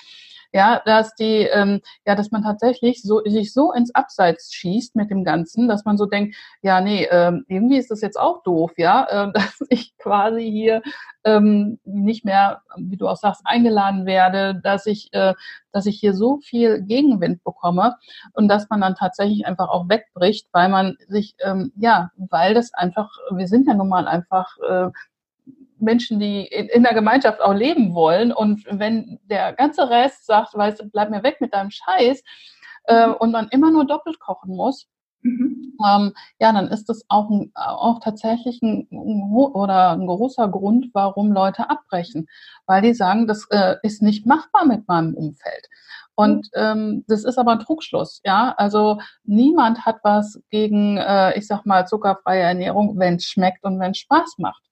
ja, 0.51 0.81
dass 0.85 1.13
die, 1.15 1.47
ähm, 1.51 1.81
ja, 2.05 2.15
dass 2.15 2.31
man 2.31 2.43
tatsächlich 2.43 3.01
so 3.03 3.21
sich 3.25 3.53
so 3.53 3.71
ins 3.71 3.93
Abseits 3.93 4.53
schießt 4.53 4.95
mit 4.95 5.11
dem 5.11 5.23
Ganzen, 5.23 5.67
dass 5.67 5.85
man 5.85 5.97
so 5.97 6.05
denkt, 6.05 6.35
ja, 6.61 6.81
nee, 6.81 7.07
ähm, 7.11 7.45
irgendwie 7.47 7.77
ist 7.77 7.91
das 7.91 8.01
jetzt 8.01 8.19
auch 8.19 8.43
doof, 8.43 8.71
ja, 8.77 9.05
äh, 9.05 9.31
dass 9.33 9.59
ich 9.69 9.95
quasi 9.97 10.49
hier 10.49 10.81
ähm, 11.23 11.79
nicht 11.83 12.25
mehr, 12.25 12.61
wie 12.77 12.97
du 12.97 13.07
auch 13.07 13.17
sagst, 13.17 13.41
eingeladen 13.45 14.05
werde, 14.05 14.59
dass 14.63 14.85
ich, 14.85 15.09
äh, 15.13 15.33
dass 15.71 15.85
ich 15.85 15.99
hier 15.99 16.13
so 16.13 16.37
viel 16.37 16.81
Gegenwind 16.81 17.43
bekomme 17.43 17.95
und 18.33 18.47
dass 18.47 18.69
man 18.69 18.81
dann 18.81 18.95
tatsächlich 18.95 19.45
einfach 19.45 19.69
auch 19.69 19.89
wegbricht, 19.89 20.47
weil 20.51 20.69
man 20.69 20.97
sich, 21.07 21.35
ähm, 21.39 21.71
ja, 21.75 22.11
weil 22.17 22.53
das 22.53 22.73
einfach, 22.73 23.09
wir 23.31 23.47
sind 23.47 23.67
ja 23.67 23.73
nun 23.73 23.89
mal 23.89 24.07
einfach 24.07 24.57
äh, 24.67 24.89
Menschen, 25.81 26.19
die 26.19 26.45
in, 26.45 26.67
in, 26.67 26.83
der 26.83 26.93
Gemeinschaft 26.93 27.41
auch 27.41 27.53
leben 27.53 27.93
wollen. 27.93 28.31
Und 28.31 28.65
wenn 28.69 29.19
der 29.23 29.53
ganze 29.53 29.89
Rest 29.89 30.25
sagt, 30.25 30.55
weißt 30.55 30.81
du, 30.81 30.89
bleib 30.89 31.09
mir 31.09 31.23
weg 31.23 31.41
mit 31.41 31.53
deinem 31.53 31.71
Scheiß, 31.71 32.23
äh, 32.89 33.07
mhm. 33.07 33.13
und 33.15 33.31
man 33.31 33.47
immer 33.49 33.71
nur 33.71 33.85
doppelt 33.85 34.19
kochen 34.19 34.55
muss, 34.55 34.87
mhm. 35.21 35.77
ähm, 35.85 36.13
ja, 36.39 36.51
dann 36.51 36.67
ist 36.67 36.89
das 36.89 37.03
auch, 37.07 37.29
ein, 37.29 37.51
auch 37.53 37.99
tatsächlich 37.99 38.61
ein, 38.61 38.87
oder 38.89 39.91
ein 39.91 40.07
großer 40.07 40.47
Grund, 40.49 40.87
warum 40.93 41.31
Leute 41.31 41.69
abbrechen, 41.69 42.27
weil 42.65 42.81
die 42.81 42.93
sagen, 42.93 43.27
das 43.27 43.45
äh, 43.51 43.75
ist 43.83 44.01
nicht 44.01 44.25
machbar 44.25 44.65
mit 44.65 44.87
meinem 44.87 45.13
Umfeld. 45.13 45.67
Und 46.15 46.49
mhm. 46.53 46.61
ähm, 46.61 47.05
das 47.07 47.23
ist 47.23 47.37
aber 47.37 47.53
ein 47.53 47.59
Trugschluss, 47.59 48.21
ja. 48.25 48.53
Also 48.57 48.99
niemand 49.23 49.85
hat 49.85 49.99
was 50.03 50.41
gegen, 50.49 50.97
äh, 50.97 51.37
ich 51.37 51.47
sag 51.47 51.65
mal, 51.65 51.85
zuckerfreie 51.85 52.41
Ernährung, 52.41 52.97
wenn 52.99 53.15
es 53.15 53.25
schmeckt 53.25 53.63
und 53.63 53.79
wenn 53.79 53.91
es 53.91 53.99
Spaß 53.99 54.35
macht. 54.37 54.63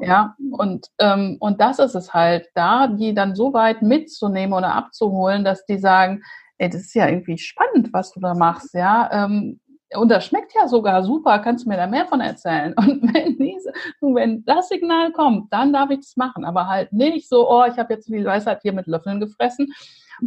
Ja, 0.00 0.34
und, 0.50 0.88
ähm, 0.98 1.36
und 1.40 1.60
das 1.60 1.78
ist 1.78 1.94
es 1.94 2.12
halt, 2.12 2.48
da 2.54 2.88
die 2.88 3.14
dann 3.14 3.34
so 3.34 3.52
weit 3.52 3.82
mitzunehmen 3.82 4.52
oder 4.52 4.74
abzuholen, 4.74 5.44
dass 5.44 5.64
die 5.66 5.78
sagen, 5.78 6.22
ey, 6.58 6.68
das 6.68 6.82
ist 6.82 6.94
ja 6.94 7.08
irgendwie 7.08 7.38
spannend, 7.38 7.92
was 7.92 8.12
du 8.12 8.20
da 8.20 8.34
machst, 8.34 8.74
ja. 8.74 9.08
Ähm, 9.12 9.60
und 9.94 10.08
das 10.10 10.26
schmeckt 10.26 10.52
ja 10.54 10.66
sogar 10.66 11.04
super, 11.04 11.38
kannst 11.38 11.64
du 11.64 11.68
mir 11.68 11.76
da 11.76 11.86
mehr 11.86 12.06
von 12.06 12.20
erzählen? 12.20 12.74
Und 12.76 13.02
wenn, 13.14 13.38
diese, 13.38 13.72
wenn 14.00 14.44
das 14.44 14.68
Signal 14.68 15.12
kommt, 15.12 15.52
dann 15.52 15.72
darf 15.72 15.90
ich 15.90 16.00
das 16.00 16.16
machen. 16.16 16.44
Aber 16.44 16.66
halt 16.66 16.92
nicht 16.92 17.28
so, 17.28 17.48
oh, 17.48 17.64
ich 17.66 17.78
habe 17.78 17.94
jetzt 17.94 18.08
die 18.08 18.24
Weisheit 18.24 18.62
hier 18.62 18.72
mit 18.72 18.88
Löffeln 18.88 19.20
gefressen 19.20 19.72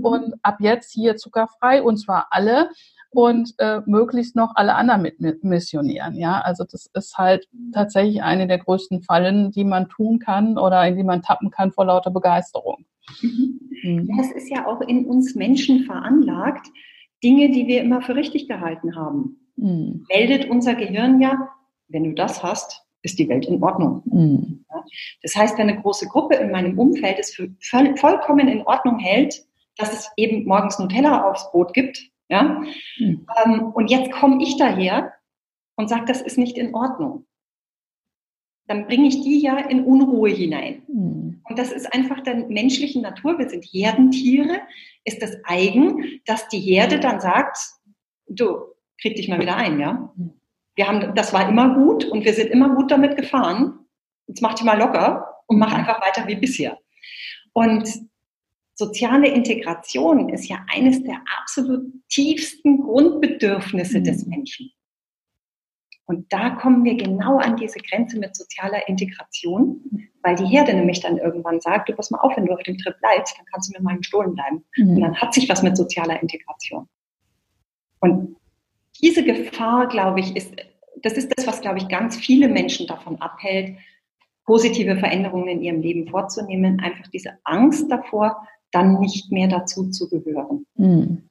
und 0.02 0.36
ab 0.43 0.58
jetzt 0.60 0.93
hier 0.93 1.15
zuckerfrei 1.15 1.82
und 1.82 1.98
zwar 1.98 2.28
alle 2.32 2.69
und 3.12 3.54
äh, 3.58 3.82
möglichst 3.86 4.36
noch 4.36 4.56
alle 4.56 4.76
anderen 4.76 5.02
mit, 5.02 5.19
mit 5.19 5.43
missionieren. 5.43 6.15
Ja, 6.15 6.41
also 6.41 6.63
das 6.63 6.89
ist 6.93 7.17
halt 7.17 7.48
tatsächlich 7.74 8.22
eine 8.22 8.48
der 8.48 8.60
größten 8.60 9.02
Fallen, 9.02 9.52
die 9.52 9.63
man 9.63 9.89
tun 9.89 10.19
kann 10.19 10.58
oder 10.58 10.86
in 10.88 10.95
die 10.95 11.04
man 11.04 11.22
tappen 11.22 11.50
kann 11.50 11.72
vor 11.72 11.86
lauter 11.86 12.12
Begeisterung. 12.12 12.86
Mhm. 13.22 13.60
Mhm. 13.84 14.19
Es 14.19 14.32
ist 14.32 14.50
ja 14.50 14.67
auch 14.67 14.82
in 14.82 15.06
uns 15.06 15.36
Menschen 15.36 15.84
veranlagt, 15.86 16.67
Dinge, 17.24 17.50
die 17.50 17.67
wir 17.67 17.82
immer 17.82 18.02
für 18.02 18.15
richtig 18.15 18.48
gehalten 18.48 18.95
haben. 18.95 19.39
Mhm. 19.56 20.06
Meldet 20.10 20.50
unser 20.50 20.76
Gehirn 20.76 21.22
ja, 21.22 21.50
wenn 21.88 22.04
du 22.04 22.13
das 22.13 22.43
hast, 22.43 22.84
ist 23.02 23.17
die 23.17 23.30
Welt 23.30 23.45
in 23.45 23.63
Ordnung. 23.63 24.04
Mhm. 24.06 24.65
Das 25.22 25.36
heißt, 25.36 25.58
wenn 25.58 25.69
eine 25.69 25.82
große 25.82 26.08
Gruppe 26.08 26.36
in 26.36 26.52
meinem 26.52 26.78
Umfeld 26.78 27.17
es 27.19 27.34
für 27.34 27.50
vollkommen 27.95 28.48
in 28.48 28.62
Ordnung 28.63 29.00
hält, 29.00 29.43
dass 29.78 29.93
es 29.93 30.12
eben 30.17 30.45
morgens 30.45 30.80
Nutella 30.80 31.30
aufs 31.30 31.50
Brot 31.52 31.74
gibt, 31.74 32.00
ja? 32.30 32.63
Mhm. 32.98 33.28
Ähm, 33.46 33.63
und 33.74 33.89
jetzt 33.89 34.12
komme 34.12 34.42
ich 34.42 34.58
daher 34.58 35.13
und 35.76 35.89
sage, 35.89 36.06
das 36.06 36.22
ist 36.22 36.38
nicht 36.38 36.58
in 36.58 36.74
Ordnung. 36.74 37.26
Dann 38.68 38.86
bringe 38.86 39.08
ich 39.08 39.22
die 39.22 39.42
ja 39.42 39.58
in 39.58 39.84
Unruhe 39.84 40.30
hinein. 40.30 40.84
Mhm. 40.88 41.42
Und 41.44 41.60
das 41.60 41.72
ist 41.72 41.92
einfach 41.94 42.22
der 42.22 42.36
menschlichen 42.48 43.02
Natur. 43.02 43.39
Wir 43.39 43.50
sind 43.50 43.65
Herdentiere. 43.65 44.62
Ist 45.04 45.22
das 45.22 45.38
eigen, 45.44 46.22
dass 46.26 46.48
die 46.50 46.60
Herde 46.60 47.00
dann 47.00 47.20
sagt, 47.20 47.58
du, 48.28 48.60
krieg 49.02 49.15
dich 49.15 49.28
mal 49.28 49.39
wieder 49.39 49.56
ein, 49.56 49.80
ja? 49.80 50.13
Wir 50.76 50.88
haben, 50.88 51.15
das 51.15 51.34
war 51.34 51.50
immer 51.50 51.74
gut 51.76 52.06
und 52.06 52.24
wir 52.24 52.34
sind 52.34 52.52
immer 52.52 52.76
gut 52.76 52.92
damit 52.92 53.18
gefahren. 53.18 53.80
Jetzt 54.28 54.42
mach 54.42 54.54
dich 54.54 54.63
mal 54.63 54.78
locker 54.78 55.36
und 55.48 55.58
mach 55.58 55.74
einfach 55.74 56.00
weiter 56.02 56.28
wie 56.28 56.36
bisher. 56.36 56.78
Und 57.54 57.89
soziale 58.80 59.28
Integration 59.28 60.30
ist 60.30 60.48
ja 60.48 60.65
eines 60.74 61.04
der 61.04 61.22
absolut 61.38 61.92
tiefsten 62.08 62.82
Grundbedürfnisse 62.82 64.00
mhm. 64.00 64.04
des 64.06 64.26
Menschen. 64.26 64.72
Und 66.06 66.32
da 66.32 66.52
kommen 66.52 66.86
wir 66.86 66.96
genau 66.96 67.38
an 67.38 67.58
diese 67.58 67.78
Grenze 67.80 68.18
mit 68.18 68.36
sozialer 68.36 68.88
Integration, 68.88 70.10
weil 70.24 70.36
die 70.36 70.46
Herde 70.46 70.74
nämlich 70.74 71.02
dann 71.02 71.18
irgendwann 71.18 71.60
sagt, 71.60 71.89
du 71.89 71.94
pass 71.94 72.10
mal 72.10 72.20
auf, 72.20 72.36
wenn 72.38 72.46
du 72.46 72.54
auf 72.54 72.63
dem 72.63 72.78
Trip 72.78 72.96
bleibst, 73.00 73.38
dann 73.38 73.46
kannst 73.52 73.70
du 73.70 73.78
mir 73.78 73.84
mal 73.84 73.96
im 73.96 74.02
Stohlen 74.02 74.34
bleiben. 74.34 74.63
Mhm. 74.78 74.96
Und 74.96 75.02
dann 75.02 75.15
hat 75.18 75.34
sich 75.34 75.50
was 75.50 75.62
mit 75.62 75.76
sozialer 75.76 76.20
Integration. 76.22 76.88
Und 78.00 78.38
diese 79.04 79.24
Gefahr, 79.26 79.88
glaube 79.89 80.22
ich, 80.22 80.36
ist, 80.38 80.54
das 81.04 81.13
ist 81.13 81.32
das, 81.36 81.46
was, 81.46 81.60
glaube 81.60 81.80
ich, 81.80 81.89
ganz 81.89 82.15
viele 82.15 82.48
Menschen 82.48 82.88
davon 82.88 83.22
abhält, 83.22 83.78
positive 84.46 84.98
Veränderungen 84.98 85.50
in 85.50 85.62
ihrem 85.62 85.82
Leben 85.82 86.08
vorzunehmen. 86.08 86.80
Einfach 86.80 87.08
diese 87.12 87.38
Angst 87.44 87.92
davor, 87.92 88.48
dann 88.72 89.00
nicht 89.00 89.32
mehr 89.32 89.48
dazu 89.48 89.90
zu 89.90 90.10
gehören. 90.10 90.66
Mhm. 90.76 91.30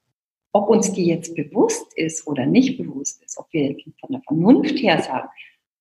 Ob 0.53 0.69
uns 0.69 0.93
die 0.93 1.07
jetzt 1.07 1.35
bewusst 1.35 1.93
ist 1.97 2.27
oder 2.27 2.47
nicht 2.47 2.79
bewusst 2.79 3.23
ist, 3.23 3.39
ob 3.39 3.47
wir 3.53 3.77
von 4.01 4.13
der 4.13 4.23
Vernunft 4.23 4.79
her 4.79 5.01
sagen, 5.03 5.29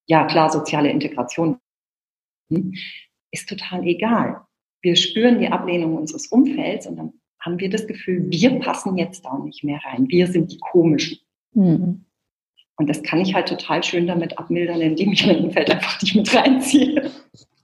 ja 0.08 0.26
klar, 0.26 0.52
soziale 0.52 0.92
Integration 0.92 1.60
hm, 2.50 2.74
ist 3.32 3.50
total 3.50 3.86
egal. 3.86 4.42
Wir 4.82 4.96
spüren 4.96 5.40
die 5.40 5.48
Ablehnung 5.48 5.96
unseres 5.96 6.28
Umfelds 6.28 6.86
und 6.88 6.98
dann 6.98 7.14
haben 7.40 7.60
wir 7.60 7.70
das 7.70 7.88
Gefühl, 7.88 8.30
wir 8.30 8.60
passen 8.60 8.98
jetzt 8.98 9.26
da 9.26 9.38
nicht 9.40 9.64
mehr 9.64 9.80
rein. 9.84 10.08
Wir 10.10 10.28
sind 10.28 10.52
die 10.52 10.60
Komischen. 10.60 11.20
Mhm. 11.54 12.06
Und 12.78 12.90
das 12.90 13.02
kann 13.02 13.20
ich 13.20 13.34
halt 13.34 13.48
total 13.48 13.84
schön 13.84 14.06
damit 14.06 14.38
abmildern, 14.38 14.82
indem 14.82 15.12
ich 15.12 15.26
mein 15.26 15.46
Umfeld 15.46 15.72
einfach 15.72 16.02
nicht 16.02 16.16
mit 16.16 16.36
reinziehe. 16.36 17.12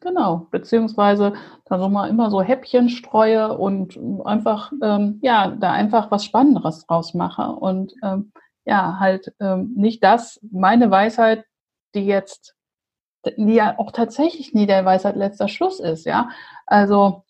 Genau, 0.04 0.48
beziehungsweise 0.52 1.32
da 1.63 1.80
so 1.80 1.88
mal 1.88 2.10
immer 2.10 2.30
so 2.30 2.42
Häppchen 2.42 2.89
streue 2.89 3.58
und 3.58 3.98
einfach, 4.26 4.74
ähm, 4.84 5.20
ja, 5.22 5.48
da 5.48 5.72
einfach 5.72 6.12
was 6.12 6.26
Spannenderes 6.26 6.86
draus 6.86 7.13
mache 7.13 7.44
und 7.48 7.94
ähm, 8.04 8.34
ja, 8.66 9.00
halt 9.00 9.34
ähm, 9.39 9.72
nicht 9.78 10.04
das, 10.04 10.42
meine 10.52 10.92
Weisheit, 10.92 11.46
die 11.96 12.06
jetzt, 12.06 12.54
die 13.38 13.54
ja 13.54 13.80
auch 13.80 13.92
tatsächlich 13.92 14.54
nie 14.54 14.66
der 14.66 14.84
Weisheit 14.84 15.16
letzter 15.16 15.48
Schluss 15.48 15.80
ist, 15.80 16.06
ja. 16.06 16.28
Also 16.66 17.24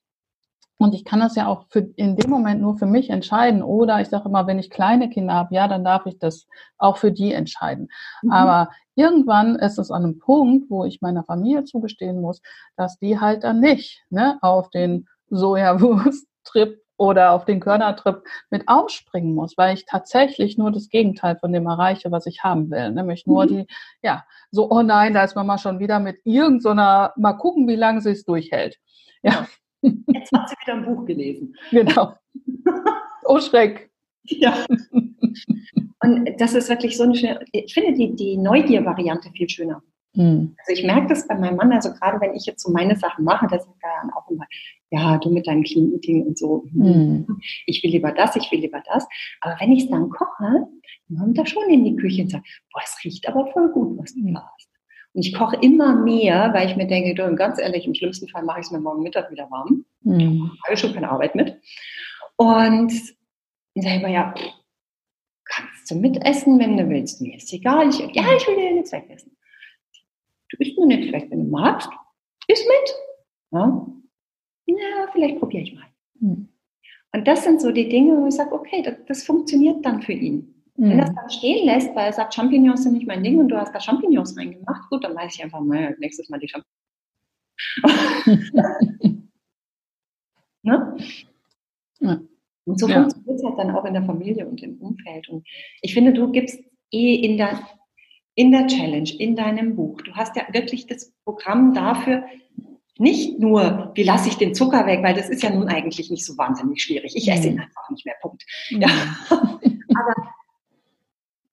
und 0.83 0.93
ich 0.93 1.05
kann 1.05 1.21
das 1.21 1.37
ja 1.37 1.47
auch 1.47 1.63
für, 1.69 1.79
in 1.95 2.17
dem 2.17 2.29
Moment 2.29 2.59
nur 2.59 2.77
für 2.77 2.85
mich 2.85 3.09
entscheiden. 3.09 3.63
Oder 3.63 4.01
ich 4.01 4.09
sage 4.09 4.27
immer, 4.27 4.47
wenn 4.47 4.59
ich 4.59 4.69
kleine 4.69 5.09
Kinder 5.09 5.33
habe, 5.33 5.55
ja, 5.55 5.69
dann 5.69 5.85
darf 5.85 6.05
ich 6.05 6.19
das 6.19 6.45
auch 6.77 6.97
für 6.97 7.13
die 7.13 7.31
entscheiden. 7.31 7.87
Mhm. 8.21 8.31
Aber 8.33 8.69
irgendwann 8.93 9.55
ist 9.55 9.79
es 9.79 9.91
an 9.91 10.03
einem 10.03 10.19
Punkt, 10.19 10.69
wo 10.69 10.83
ich 10.83 10.99
meiner 10.99 11.23
Familie 11.23 11.63
zugestehen 11.63 12.19
muss, 12.19 12.41
dass 12.75 12.99
die 12.99 13.17
halt 13.17 13.45
dann 13.45 13.61
nicht 13.61 14.03
ne, 14.09 14.37
auf 14.41 14.71
den 14.71 15.07
Sojawurst-Trip 15.29 16.77
oder 16.97 17.31
auf 17.31 17.45
den 17.45 17.61
Körnertrip 17.61 18.21
mit 18.49 18.67
aufspringen 18.67 19.33
muss, 19.33 19.57
weil 19.57 19.75
ich 19.75 19.85
tatsächlich 19.85 20.57
nur 20.57 20.69
das 20.69 20.89
Gegenteil 20.89 21.37
von 21.37 21.53
dem 21.53 21.65
erreiche, 21.65 22.11
was 22.11 22.25
ich 22.25 22.43
haben 22.43 22.69
will. 22.69 22.91
Nämlich 22.91 23.25
nur 23.25 23.45
mhm. 23.45 23.47
die, 23.47 23.67
ja, 24.01 24.25
so, 24.51 24.69
oh 24.69 24.81
nein, 24.81 25.13
da 25.13 25.23
ist 25.23 25.37
Mama 25.37 25.57
schon 25.57 25.79
wieder 25.79 26.01
mit 26.01 26.17
irgendeiner, 26.25 27.13
mal 27.15 27.37
gucken, 27.37 27.69
wie 27.69 27.77
lange 27.77 28.01
sie 28.01 28.11
es 28.11 28.25
durchhält. 28.25 28.79
Ja. 29.21 29.47
Jetzt 30.07 30.31
hat 30.31 30.49
sie 30.49 30.55
wieder 30.61 30.73
ein 30.73 30.85
Buch 30.85 31.05
gelesen. 31.05 31.55
Genau. 31.71 32.13
Oh 33.25 33.39
Schreck. 33.39 33.89
Ja. 34.23 34.65
Und 34.91 36.29
das 36.37 36.53
ist 36.53 36.67
wirklich 36.67 36.97
so 36.97 37.03
eine 37.03 37.15
schöne, 37.15 37.39
ich 37.53 37.73
finde 37.73 37.93
die, 37.93 38.13
die 38.15 38.35
Neugier-Variante 38.35 39.31
viel 39.31 39.47
schöner. 39.47 39.81
Mhm. 40.15 40.55
Also 40.59 40.79
ich 40.79 40.85
merke 40.85 41.07
das 41.07 41.27
bei 41.27 41.35
meinem 41.35 41.55
Mann, 41.55 41.71
also 41.71 41.91
gerade 41.93 42.19
wenn 42.21 42.35
ich 42.35 42.45
jetzt 42.45 42.63
so 42.63 42.71
meine 42.71 42.95
Sachen 42.95 43.23
mache, 43.23 43.47
der 43.47 43.59
sagt 43.59 43.77
dann 43.81 44.11
auch 44.11 44.29
immer, 44.29 44.45
ja, 44.91 45.17
du 45.17 45.31
mit 45.31 45.47
deinem 45.47 45.63
Clean 45.63 45.91
Eating 45.93 46.23
und 46.27 46.37
so, 46.37 46.65
mhm. 46.71 47.25
ich 47.65 47.81
will 47.83 47.91
lieber 47.91 48.11
das, 48.11 48.35
ich 48.35 48.51
will 48.51 48.59
lieber 48.59 48.83
das. 48.85 49.07
Aber 49.41 49.55
wenn 49.59 49.71
ich 49.71 49.85
es 49.85 49.89
dann 49.89 50.09
koche, 50.09 50.67
dann 51.07 51.17
kommt 51.17 51.37
er 51.37 51.45
schon 51.45 51.69
in 51.69 51.83
die 51.85 51.95
Küche 51.95 52.23
und 52.23 52.29
sagt, 52.29 52.45
boah, 52.71 52.81
es 52.83 52.97
riecht 53.03 53.27
aber 53.27 53.47
voll 53.47 53.71
gut, 53.71 53.97
was 53.97 54.13
du 54.13 54.21
da 54.31 54.51
hast. 54.53 54.69
Und 55.13 55.26
ich 55.26 55.34
koche 55.34 55.58
immer 55.62 55.95
mehr, 55.95 56.52
weil 56.54 56.69
ich 56.69 56.76
mir 56.76 56.88
denke, 56.88 57.13
du, 57.13 57.36
ganz 57.36 57.60
ehrlich, 57.60 57.86
im 57.86 57.93
schlimmsten 57.93 58.28
Fall 58.28 58.43
mache 58.43 58.60
ich 58.60 58.65
es 58.65 58.71
mir 58.71 58.80
morgen 58.80 59.04
Mittag 59.04 59.30
wieder 59.32 59.49
warm. 59.52 59.86
Mhm. 60.02 60.52
Habe 60.65 60.78
schon 60.78 60.93
keine 60.93 61.12
Arbeit 61.12 61.36
mit. 61.36 61.60
Und 62.36 62.91
dann 63.76 63.84
sage 63.84 63.95
ich 63.97 64.02
mir, 64.02 64.12
ja, 64.12 64.34
kannst 65.45 65.91
du 65.91 65.95
mitessen, 65.95 66.60
wenn 66.60 66.78
du 66.78 66.89
willst. 66.89 67.21
Mir 67.21 67.36
ist 67.36 67.54
egal. 67.54 67.89
Ich, 67.89 67.99
ja, 67.99 68.36
ich 68.36 68.47
will 68.47 68.56
dir 68.56 68.73
nichts 68.73 68.91
wegessen. 68.91 69.38
Du 70.49 70.58
isst 70.60 70.78
nur 70.78 70.88
nicht 70.88 71.10
schlecht, 71.10 71.30
wenn 71.30 71.45
du 71.45 71.49
magst. 71.49 71.89
Iss 72.47 72.65
mit. 72.65 72.95
Ja, 73.52 73.88
ja 74.65 75.08
vielleicht 75.12 75.39
probiere 75.39 75.63
ich 75.63 75.76
mal. 75.76 75.86
Mhm. 76.19 76.49
Und 77.15 77.28
das 77.28 77.43
sind 77.43 77.62
so 77.62 77.71
die 77.71 77.89
Dinge, 77.89 78.19
wo 78.19 78.28
ich 78.28 78.34
sage, 78.34 78.54
okay, 78.54 78.82
das, 78.82 78.95
das 79.08 79.23
funktioniert 79.23 79.86
dann 79.86 80.02
für 80.02 80.13
ihn. 80.13 80.52
Mhm. 80.75 80.89
Wenn 80.89 80.97
das 80.97 81.09
mhm. 81.12 81.15
dann 81.15 81.29
stehen 81.29 81.65
lässt, 81.65 81.95
weil 81.95 82.07
er 82.07 82.13
sagt, 82.13 82.33
Champignons 82.33 82.83
sind 82.83 82.93
nicht 82.93 83.07
mein 83.07 83.23
Ding 83.23 83.39
und 83.39 83.49
du 83.49 83.57
hast 83.57 83.73
da 83.73 83.79
Champignons 83.79 84.38
reingemacht, 84.38 84.89
gut, 84.89 85.03
dann 85.03 85.15
weiß 85.15 85.36
ich 85.36 85.43
einfach 85.43 85.59
mal 85.59 85.95
nächstes 85.99 86.29
Mal 86.29 86.39
die 86.39 86.49
Champignons. 86.49 86.73
ne? 90.63 90.97
ja. 91.99 92.21
Und 92.65 92.79
so 92.79 92.88
ja. 92.88 93.01
funktioniert 93.01 93.39
es 93.39 93.43
halt 93.43 93.59
dann 93.59 93.75
auch 93.75 93.86
in 93.86 93.93
der 93.93 94.03
Familie 94.03 94.47
und 94.47 94.63
im 94.63 94.77
Umfeld. 94.77 95.27
Und 95.29 95.45
ich 95.81 95.93
finde, 95.93 96.13
du 96.13 96.31
gibst 96.31 96.59
eh 96.91 97.15
in 97.15 97.38
der, 97.38 97.59
in 98.36 98.51
der 98.51 98.67
Challenge, 98.67 99.09
in 99.19 99.36
deinem 99.36 99.75
Buch, 99.75 100.01
du 100.01 100.13
hast 100.13 100.36
ja 100.36 100.43
wirklich 100.51 100.88
das 100.88 101.13
Programm 101.25 101.73
dafür, 101.73 102.23
nicht 102.99 103.39
nur, 103.39 103.91
wie 103.95 104.03
lasse 104.03 104.29
ich 104.29 104.38
den 104.38 104.53
Zucker 104.53 104.86
weg, 104.86 105.01
weil 105.03 105.15
das 105.15 105.29
ist 105.29 105.43
ja 105.43 105.49
nun 105.49 105.67
eigentlich 105.67 106.09
nicht 106.12 106.25
so 106.25 106.38
wahnsinnig 106.38 106.81
schwierig. 106.81 107.15
Ich 107.15 107.29
esse 107.29 107.47
ihn 107.47 107.55
mhm. 107.55 107.62
einfach 107.62 107.89
nicht 107.89 108.05
mehr, 108.05 108.15
Punkt. 108.21 108.45
Ja. 108.69 108.88
Aber 109.29 110.13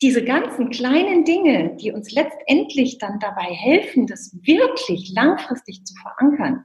diese 0.03 0.25
ganzen 0.25 0.71
kleinen 0.71 1.25
Dinge, 1.25 1.77
die 1.77 1.93
uns 1.93 2.11
letztendlich 2.13 2.99
dann 2.99 3.19
dabei 3.19 3.53
helfen, 3.53 4.07
das 4.07 4.37
wirklich 4.43 5.13
langfristig 5.15 5.85
zu 5.85 5.95
verankern, 5.95 6.65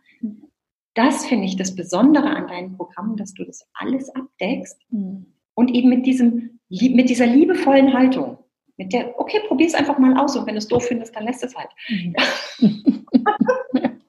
das 0.93 1.25
finde 1.25 1.45
ich 1.45 1.57
das 1.57 1.75
Besondere 1.75 2.29
an 2.29 2.47
deinem 2.47 2.77
Programm, 2.77 3.17
dass 3.17 3.33
du 3.33 3.43
das 3.43 3.67
alles 3.73 4.09
abdeckst 4.15 4.79
mhm. 4.89 5.25
und 5.53 5.71
eben 5.71 5.89
mit 5.89 6.05
diesem, 6.05 6.59
mit 6.69 7.09
dieser 7.09 7.25
liebevollen 7.25 7.93
Haltung, 7.93 8.37
mit 8.77 8.93
der, 8.93 9.19
okay, 9.19 9.41
probier 9.47 9.67
es 9.67 9.73
einfach 9.73 9.97
mal 9.97 10.17
aus 10.17 10.37
und 10.37 10.45
wenn 10.47 10.55
du 10.55 10.59
es 10.59 10.67
doof 10.69 10.85
findest, 10.85 11.13
dann 11.15 11.25
lässt 11.25 11.43
es 11.43 11.55
halt. 11.55 11.69
Mhm. 11.89 12.15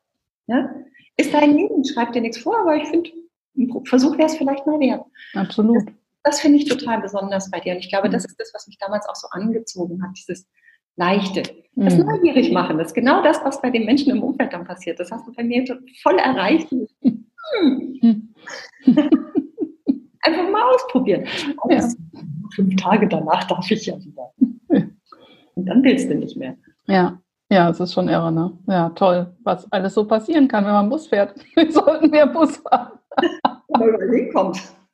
ja? 0.46 0.70
Ist 1.16 1.34
dein 1.34 1.56
Leben, 1.56 1.84
schreib 1.84 2.12
dir 2.12 2.20
nichts 2.20 2.38
vor, 2.38 2.60
aber 2.60 2.76
ich 2.76 2.86
finde, 2.86 3.10
ein 3.56 3.84
Versuch 3.86 4.16
wäre 4.18 4.28
es 4.28 4.36
vielleicht 4.36 4.66
mal 4.66 4.78
wert. 4.78 5.04
Absolut 5.34 5.78
das 5.78 5.94
finde 6.40 6.58
ich 6.58 6.68
total 6.68 7.00
besonders 7.00 7.50
bei 7.50 7.60
dir. 7.60 7.72
Und 7.74 7.78
ich 7.78 7.88
glaube, 7.88 8.10
das 8.10 8.24
mhm. 8.24 8.30
ist 8.30 8.40
das, 8.40 8.50
was 8.54 8.66
mich 8.66 8.78
damals 8.78 9.08
auch 9.08 9.14
so 9.14 9.28
angezogen 9.30 10.02
hat, 10.02 10.10
dieses 10.16 10.46
Leichte. 10.96 11.42
Das 11.74 11.96
mhm. 11.96 12.06
neugierig 12.06 12.52
machen, 12.52 12.78
das 12.78 12.88
ist 12.88 12.94
genau 12.94 13.22
das, 13.22 13.44
was 13.44 13.60
bei 13.60 13.70
den 13.70 13.84
Menschen 13.84 14.10
im 14.10 14.22
Umfeld 14.22 14.52
dann 14.52 14.64
passiert. 14.64 14.98
Das 14.98 15.10
hast 15.10 15.26
du 15.26 15.32
bei 15.32 15.44
mir 15.44 15.64
voll 16.02 16.18
erreicht. 16.18 16.70
Hm. 16.70 18.34
Einfach 20.20 20.50
mal 20.50 20.74
ausprobieren. 20.74 21.24
Ja. 21.68 21.88
Fünf 22.54 22.76
Tage 22.76 23.06
danach 23.08 23.44
darf 23.44 23.70
ich 23.70 23.86
ja 23.86 23.96
wieder. 23.98 24.32
Und 25.54 25.66
dann 25.66 25.82
willst 25.84 26.10
du 26.10 26.14
nicht 26.14 26.36
mehr. 26.36 26.56
Ja. 26.86 27.20
Ja, 27.48 27.70
es 27.70 27.78
ist 27.78 27.92
schon 27.92 28.08
irre, 28.08 28.32
ne? 28.32 28.58
Ja, 28.66 28.88
toll, 28.90 29.32
was 29.44 29.70
alles 29.70 29.94
so 29.94 30.04
passieren 30.04 30.48
kann, 30.48 30.64
wenn 30.64 30.72
man 30.72 30.88
Bus 30.88 31.06
fährt. 31.06 31.34
Wir 31.54 31.70
sollten 31.70 32.10
mehr 32.10 32.26
Bus 32.26 32.56
fahren. 32.56 32.98
Wenn 33.68 33.78
man 33.78 33.88
über 33.88 33.98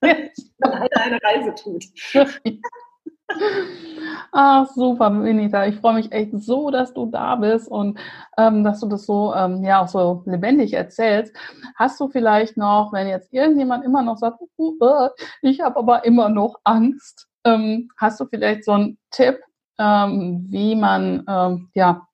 kommt 0.02 0.60
man 0.60 0.72
alle 0.72 0.96
eine 0.96 1.18
Reise 1.22 1.54
tut. 1.54 1.84
Ach, 4.32 4.66
super, 4.74 5.10
Benita. 5.10 5.66
Ich 5.66 5.76
freue 5.76 5.94
mich 5.94 6.12
echt 6.12 6.32
so, 6.34 6.70
dass 6.70 6.92
du 6.92 7.06
da 7.06 7.36
bist 7.36 7.68
und 7.68 7.98
ähm, 8.36 8.64
dass 8.64 8.80
du 8.80 8.88
das 8.88 9.06
so, 9.06 9.34
ähm, 9.34 9.64
ja, 9.64 9.82
auch 9.82 9.88
so 9.88 10.22
lebendig 10.26 10.74
erzählst. 10.74 11.34
Hast 11.76 12.00
du 12.00 12.08
vielleicht 12.08 12.56
noch, 12.56 12.92
wenn 12.92 13.08
jetzt 13.08 13.32
irgendjemand 13.32 13.84
immer 13.84 14.02
noch 14.02 14.18
sagt, 14.18 14.40
uh, 14.58 14.76
uh, 14.80 15.08
ich 15.40 15.60
habe 15.60 15.78
aber 15.78 16.04
immer 16.04 16.28
noch 16.28 16.60
Angst, 16.64 17.28
ähm, 17.44 17.88
hast 17.96 18.20
du 18.20 18.26
vielleicht 18.26 18.64
so 18.64 18.72
einen 18.72 18.98
Tipp, 19.10 19.38
ähm, 19.78 20.46
wie 20.48 20.76
man, 20.76 21.24
ähm, 21.28 21.70
ja, 21.74 22.06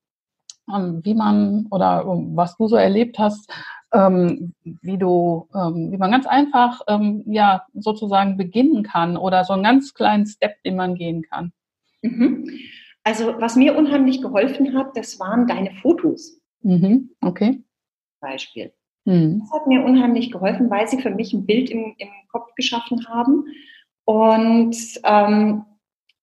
ähm, 0.72 1.00
wie 1.04 1.14
man 1.14 1.66
oder 1.70 2.04
was 2.06 2.56
du 2.56 2.68
so 2.68 2.76
erlebt 2.76 3.18
hast, 3.18 3.50
ähm, 3.92 4.54
wie 4.62 4.98
du, 4.98 5.48
ähm, 5.54 5.92
wie 5.92 5.96
man 5.96 6.10
ganz 6.10 6.26
einfach 6.26 6.80
ähm, 6.88 7.24
ja 7.26 7.64
sozusagen 7.74 8.36
beginnen 8.36 8.82
kann 8.82 9.16
oder 9.16 9.44
so 9.44 9.52
einen 9.54 9.62
ganz 9.62 9.94
kleinen 9.94 10.26
Step, 10.26 10.62
den 10.64 10.76
man 10.76 10.94
gehen 10.94 11.22
kann. 11.22 11.52
Mhm. 12.02 12.48
Also 13.04 13.34
was 13.40 13.56
mir 13.56 13.76
unheimlich 13.76 14.20
geholfen 14.20 14.76
hat, 14.76 14.96
das 14.96 15.18
waren 15.18 15.46
deine 15.46 15.72
Fotos. 15.82 16.40
Mhm. 16.62 17.10
Okay. 17.20 17.62
Beispiel. 18.20 18.72
Mhm. 19.04 19.40
Das 19.40 19.60
hat 19.60 19.66
mir 19.66 19.84
unheimlich 19.84 20.30
geholfen, 20.30 20.70
weil 20.70 20.86
sie 20.88 21.00
für 21.00 21.10
mich 21.10 21.32
ein 21.32 21.46
Bild 21.46 21.70
im, 21.70 21.94
im 21.96 22.08
Kopf 22.30 22.54
geschaffen 22.54 23.06
haben 23.08 23.44
und 24.04 24.76
ähm, 25.04 25.64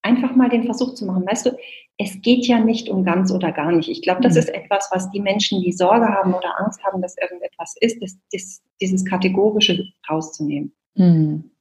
einfach 0.04 0.36
mal 0.36 0.49
den 0.49 0.65
Versuch 0.65 0.93
zu 0.93 1.06
machen. 1.06 1.25
Weißt 1.25 1.47
du, 1.47 1.58
es 1.97 2.21
geht 2.21 2.45
ja 2.45 2.60
nicht 2.60 2.89
um 2.89 3.05
ganz 3.05 3.31
oder 3.31 3.51
gar 3.51 3.71
nicht. 3.71 3.89
Ich 3.89 4.01
glaube, 4.01 4.21
das 4.21 4.34
Mhm. 4.34 4.39
ist 4.39 4.49
etwas, 4.49 4.89
was 4.91 5.10
die 5.12 5.21
Menschen, 5.21 5.62
die 5.62 5.71
Sorge 5.71 6.08
haben 6.08 6.34
oder 6.34 6.60
Angst 6.60 6.84
haben, 6.84 7.01
dass 7.01 7.17
irgendetwas 7.17 7.75
ist, 7.79 8.01
das, 8.01 8.17
das, 8.31 8.62
dieses 8.81 9.05
Kategorische 9.05 9.88
rauszunehmen. 10.10 10.75
Mhm. 10.95 11.51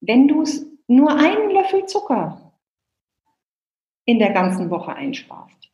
Wenn 0.00 0.28
du 0.28 0.42
es 0.42 0.66
nur 0.86 1.10
einen 1.16 1.50
Löffel 1.50 1.86
Zucker 1.86 2.52
in 4.04 4.18
der 4.18 4.32
ganzen 4.32 4.70
Woche 4.70 4.94
einsparst, 4.94 5.70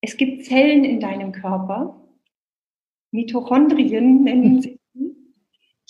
es 0.00 0.16
gibt 0.16 0.44
Zellen 0.44 0.84
in 0.84 1.00
deinem 1.00 1.32
Körper, 1.32 2.00
Mitochondrien 3.12 4.24
nennen 4.24 4.60
sie 4.60 4.80
die, 4.94 5.16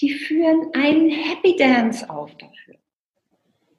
die 0.00 0.10
führen 0.10 0.68
einen 0.74 1.10
Happy 1.10 1.56
Dance 1.56 2.08
auf 2.08 2.34
dafür. 2.36 2.76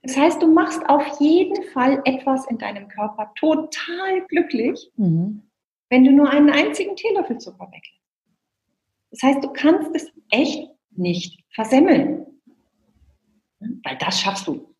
Das 0.08 0.16
heißt, 0.18 0.42
du 0.42 0.48
machst 0.48 0.82
auf 0.88 1.20
jeden 1.20 1.62
Fall 1.74 2.02
etwas 2.06 2.48
in 2.48 2.58
deinem 2.58 2.88
Körper 2.88 3.32
total 3.38 4.26
glücklich, 4.30 4.90
Mhm. 4.96 5.44
wenn 5.90 6.06
du 6.06 6.12
nur 6.12 6.30
einen 6.30 6.50
einzigen 6.50 6.96
Teelöffel 6.96 7.38
Zucker 7.40 7.68
weglässt. 7.68 8.02
Das 9.12 9.22
heißt, 9.24 9.44
du 9.44 9.52
kannst 9.52 9.92
es 9.94 10.10
echt 10.30 10.70
nicht 10.92 11.44
versemmeln. 11.54 12.26
Weil 13.60 13.98
das 14.00 14.22
schaffst 14.22 14.48
du. 14.48 14.74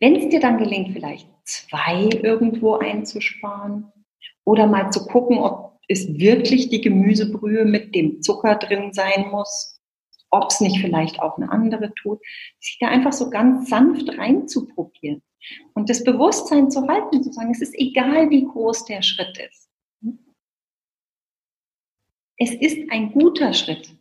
Wenn 0.00 0.16
es 0.16 0.28
dir 0.30 0.40
dann 0.40 0.56
gelingt, 0.58 0.92
vielleicht 0.92 1.28
zwei 1.44 2.08
irgendwo 2.22 2.74
einzusparen 2.76 3.92
oder 4.44 4.66
mal 4.66 4.90
zu 4.90 5.04
gucken, 5.06 5.38
ob 5.38 5.78
es 5.88 6.08
wirklich 6.18 6.70
die 6.70 6.80
Gemüsebrühe 6.80 7.64
mit 7.64 7.94
dem 7.94 8.22
Zucker 8.22 8.54
drin 8.56 8.92
sein 8.92 9.28
muss, 9.30 9.80
ob 10.32 10.50
es 10.50 10.60
nicht 10.60 10.80
vielleicht 10.80 11.20
auch 11.20 11.36
eine 11.36 11.52
andere 11.52 11.94
tut, 11.94 12.20
sich 12.58 12.78
da 12.80 12.88
einfach 12.88 13.12
so 13.12 13.30
ganz 13.30 13.68
sanft 13.68 14.08
reinzuprobieren 14.18 15.22
und 15.74 15.90
das 15.90 16.02
Bewusstsein 16.02 16.70
zu 16.70 16.88
halten, 16.88 17.22
zu 17.22 17.32
sagen, 17.32 17.52
es 17.52 17.60
ist 17.60 17.74
egal, 17.78 18.30
wie 18.30 18.44
groß 18.44 18.86
der 18.86 19.02
Schritt 19.02 19.38
ist. 19.38 19.68
Es 22.38 22.54
ist 22.54 22.90
ein 22.90 23.12
guter 23.12 23.52
Schritt. 23.52 23.94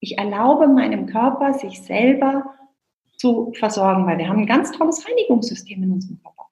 Ich 0.00 0.18
erlaube 0.18 0.68
meinem 0.68 1.06
Körper, 1.06 1.54
sich 1.54 1.82
selber 1.82 2.54
zu 3.16 3.52
versorgen, 3.54 4.06
weil 4.06 4.18
wir 4.18 4.28
haben 4.28 4.40
ein 4.40 4.46
ganz 4.46 4.70
tolles 4.72 5.06
Reinigungssystem 5.06 5.82
in 5.82 5.92
unserem 5.92 6.22
Körper. 6.22 6.48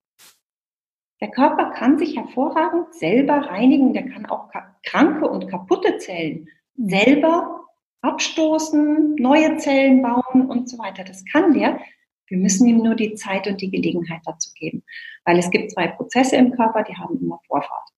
Der 1.21 1.31
Körper 1.31 1.71
kann 1.71 1.99
sich 1.99 2.17
hervorragend 2.17 2.93
selber 2.95 3.35
reinigen, 3.35 3.93
der 3.93 4.09
kann 4.09 4.27
auch 4.27 4.51
kranke 4.83 5.29
und 5.29 5.49
kaputte 5.49 5.99
Zellen 5.99 6.49
selber 6.77 7.62
abstoßen, 8.03 9.15
neue 9.17 9.57
Zellen 9.57 10.03
bauen 10.03 10.51
und 10.51 10.69
so 10.69 10.79
weiter. 10.79 11.05
Das 11.05 11.25
kann 11.25 11.55
der. 11.55 11.81
Wir 12.27 12.39
müssen 12.39 12.67
ihm 12.67 12.79
nur 12.79 12.95
die 12.95 13.15
Zeit 13.15 13.47
und 13.47 13.61
die 13.61 13.71
Gelegenheit 13.71 14.23
dazu 14.25 14.51
geben. 14.55 14.83
Weil 15.25 15.39
es 15.39 15.51
gibt 15.51 15.71
zwei 15.71 15.89
Prozesse 15.89 16.37
im 16.37 16.53
Körper, 16.53 16.83
die 16.83 16.97
haben 16.97 17.19
immer 17.21 17.41
Vorfahrt. 17.47 17.89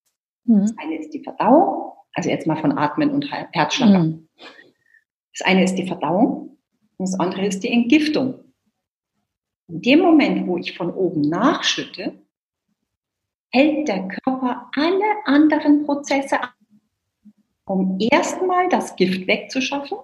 Mhm. 0.45 0.61
Das 0.61 0.77
eine 0.77 0.97
ist 0.99 1.13
die 1.13 1.23
Verdauung, 1.23 1.93
also 2.13 2.29
jetzt 2.29 2.47
mal 2.47 2.57
von 2.57 2.77
Atmen 2.77 3.11
und 3.11 3.31
Her- 3.31 3.49
Herzschlag. 3.51 4.03
Mhm. 4.03 4.27
Das 5.37 5.47
eine 5.47 5.63
ist 5.63 5.75
die 5.75 5.87
Verdauung 5.87 6.57
und 6.97 7.09
das 7.09 7.19
andere 7.19 7.45
ist 7.45 7.63
die 7.63 7.71
Entgiftung. 7.71 8.35
In 9.67 9.81
dem 9.81 9.99
Moment, 9.99 10.47
wo 10.47 10.57
ich 10.57 10.77
von 10.77 10.93
oben 10.93 11.21
nachschütte, 11.21 12.21
hält 13.49 13.87
der 13.87 14.07
Körper 14.07 14.69
alle 14.75 15.05
anderen 15.25 15.85
Prozesse 15.85 16.37
um 17.67 17.97
erstmal 17.99 18.69
das 18.69 18.95
Gift 18.95 19.27
wegzuschaffen. 19.27 19.97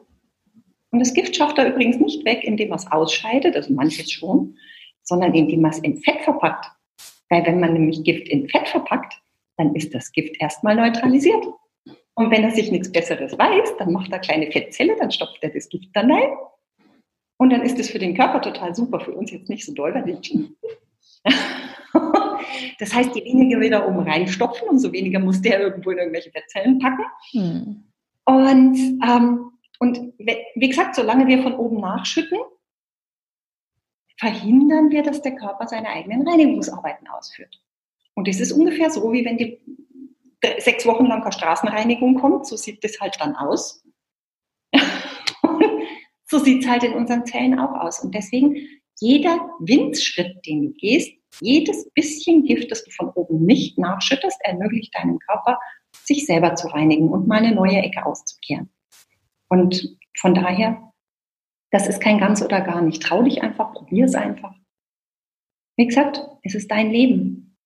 Und 0.91 0.99
das 0.99 1.13
Gift 1.13 1.35
schafft 1.35 1.57
er 1.57 1.69
übrigens 1.69 1.97
nicht 1.97 2.25
weg, 2.25 2.43
indem 2.43 2.71
er 2.71 2.75
es 2.75 2.91
ausscheidet, 2.91 3.55
also 3.55 3.73
manches 3.73 4.11
schon, 4.11 4.57
sondern 5.03 5.33
indem 5.33 5.63
er 5.63 5.71
es 5.71 5.79
in 5.79 5.97
Fett 5.97 6.21
verpackt. 6.21 6.71
Weil 7.29 7.45
wenn 7.45 7.59
man 7.59 7.73
nämlich 7.73 8.03
Gift 8.03 8.27
in 8.27 8.49
Fett 8.49 8.67
verpackt, 8.67 9.13
dann 9.57 9.73
ist 9.75 9.93
das 9.93 10.11
Gift 10.11 10.35
erstmal 10.41 10.75
neutralisiert. 10.75 11.45
Und 12.15 12.29
wenn 12.29 12.43
er 12.43 12.51
sich 12.51 12.71
nichts 12.71 12.91
Besseres 12.91 13.37
weiß, 13.37 13.77
dann 13.77 13.93
macht 13.93 14.11
er 14.11 14.19
kleine 14.19 14.51
Fettzelle, 14.51 14.97
dann 14.99 15.11
stopft 15.11 15.41
er 15.41 15.49
das 15.49 15.69
Gift 15.69 15.89
dann 15.93 16.11
rein. 16.11 16.29
Und 17.37 17.51
dann 17.51 17.61
ist 17.61 17.79
es 17.79 17.89
für 17.89 17.99
den 17.99 18.15
Körper 18.15 18.41
total 18.41 18.75
super, 18.75 18.99
für 18.99 19.13
uns 19.13 19.31
jetzt 19.31 19.49
nicht 19.49 19.65
so 19.65 19.73
doll, 19.73 19.93
weil 19.93 20.05
wir 20.05 20.19
Das 22.79 22.93
heißt, 22.95 23.15
je 23.15 23.23
weniger 23.23 23.59
wir 23.59 23.69
da 23.69 23.87
oben 23.87 23.99
reinstopfen, 23.99 24.67
umso 24.67 24.91
weniger 24.91 25.19
muss 25.19 25.39
der 25.39 25.59
irgendwo 25.59 25.91
in 25.91 25.99
irgendwelche 25.99 26.31
Fettzellen 26.31 26.79
packen. 26.79 27.03
Mhm. 27.31 27.83
Und, 28.25 28.75
ähm, 29.07 29.51
und 29.77 30.13
we- 30.17 30.45
wie 30.55 30.69
gesagt, 30.69 30.95
solange 30.95 31.27
wir 31.27 31.43
von 31.43 31.53
oben 31.53 31.79
nachschütten, 31.79 32.39
verhindern 34.17 34.89
wir, 34.89 35.03
dass 35.03 35.21
der 35.21 35.35
Körper 35.35 35.67
seine 35.67 35.89
eigenen 35.89 36.27
Reinigungsarbeiten 36.27 37.07
ausführt. 37.07 37.61
Und 38.15 38.27
das 38.27 38.39
ist 38.39 38.51
ungefähr 38.51 38.89
so, 38.89 39.11
wie 39.11 39.25
wenn 39.25 39.37
die 39.37 39.59
sechs 40.59 40.85
Wochen 40.85 41.05
lang 41.05 41.21
keine 41.21 41.33
Straßenreinigung 41.33 42.15
kommt, 42.15 42.47
so 42.47 42.55
sieht 42.55 42.83
das 42.83 42.99
halt 42.99 43.15
dann 43.19 43.35
aus. 43.35 43.85
so 46.25 46.39
sieht 46.39 46.63
es 46.63 46.69
halt 46.69 46.83
in 46.83 46.93
unseren 46.93 47.25
Zellen 47.25 47.59
auch 47.59 47.73
aus. 47.79 47.99
Und 47.99 48.15
deswegen, 48.15 48.57
jeder 49.01 49.37
Windschritt, 49.59 50.45
den 50.45 50.61
du 50.61 50.71
gehst, 50.73 51.11
jedes 51.41 51.89
bisschen 51.91 52.43
Gift, 52.43 52.71
das 52.71 52.83
du 52.83 52.91
von 52.91 53.09
oben 53.09 53.45
nicht 53.45 53.77
nachschüttest, 53.77 54.39
ermöglicht 54.43 54.93
deinem 54.95 55.19
Körper, 55.19 55.59
sich 56.03 56.25
selber 56.25 56.55
zu 56.55 56.67
reinigen 56.67 57.09
und 57.09 57.27
mal 57.27 57.43
eine 57.43 57.55
neue 57.55 57.77
Ecke 57.77 58.05
auszukehren. 58.05 58.69
Und 59.49 59.97
von 60.17 60.33
daher, 60.33 60.93
das 61.71 61.87
ist 61.87 61.99
kein 61.99 62.19
ganz 62.19 62.41
oder 62.41 62.61
gar 62.61 62.81
nicht. 62.81 63.01
Trau 63.01 63.23
dich 63.23 63.41
einfach, 63.41 63.73
probier 63.73 64.05
es 64.05 64.15
einfach. 64.15 64.53
Wie 65.77 65.87
gesagt, 65.87 66.21
es 66.43 66.53
ist 66.53 66.69
dein 66.69 66.91
Leben. 66.91 67.57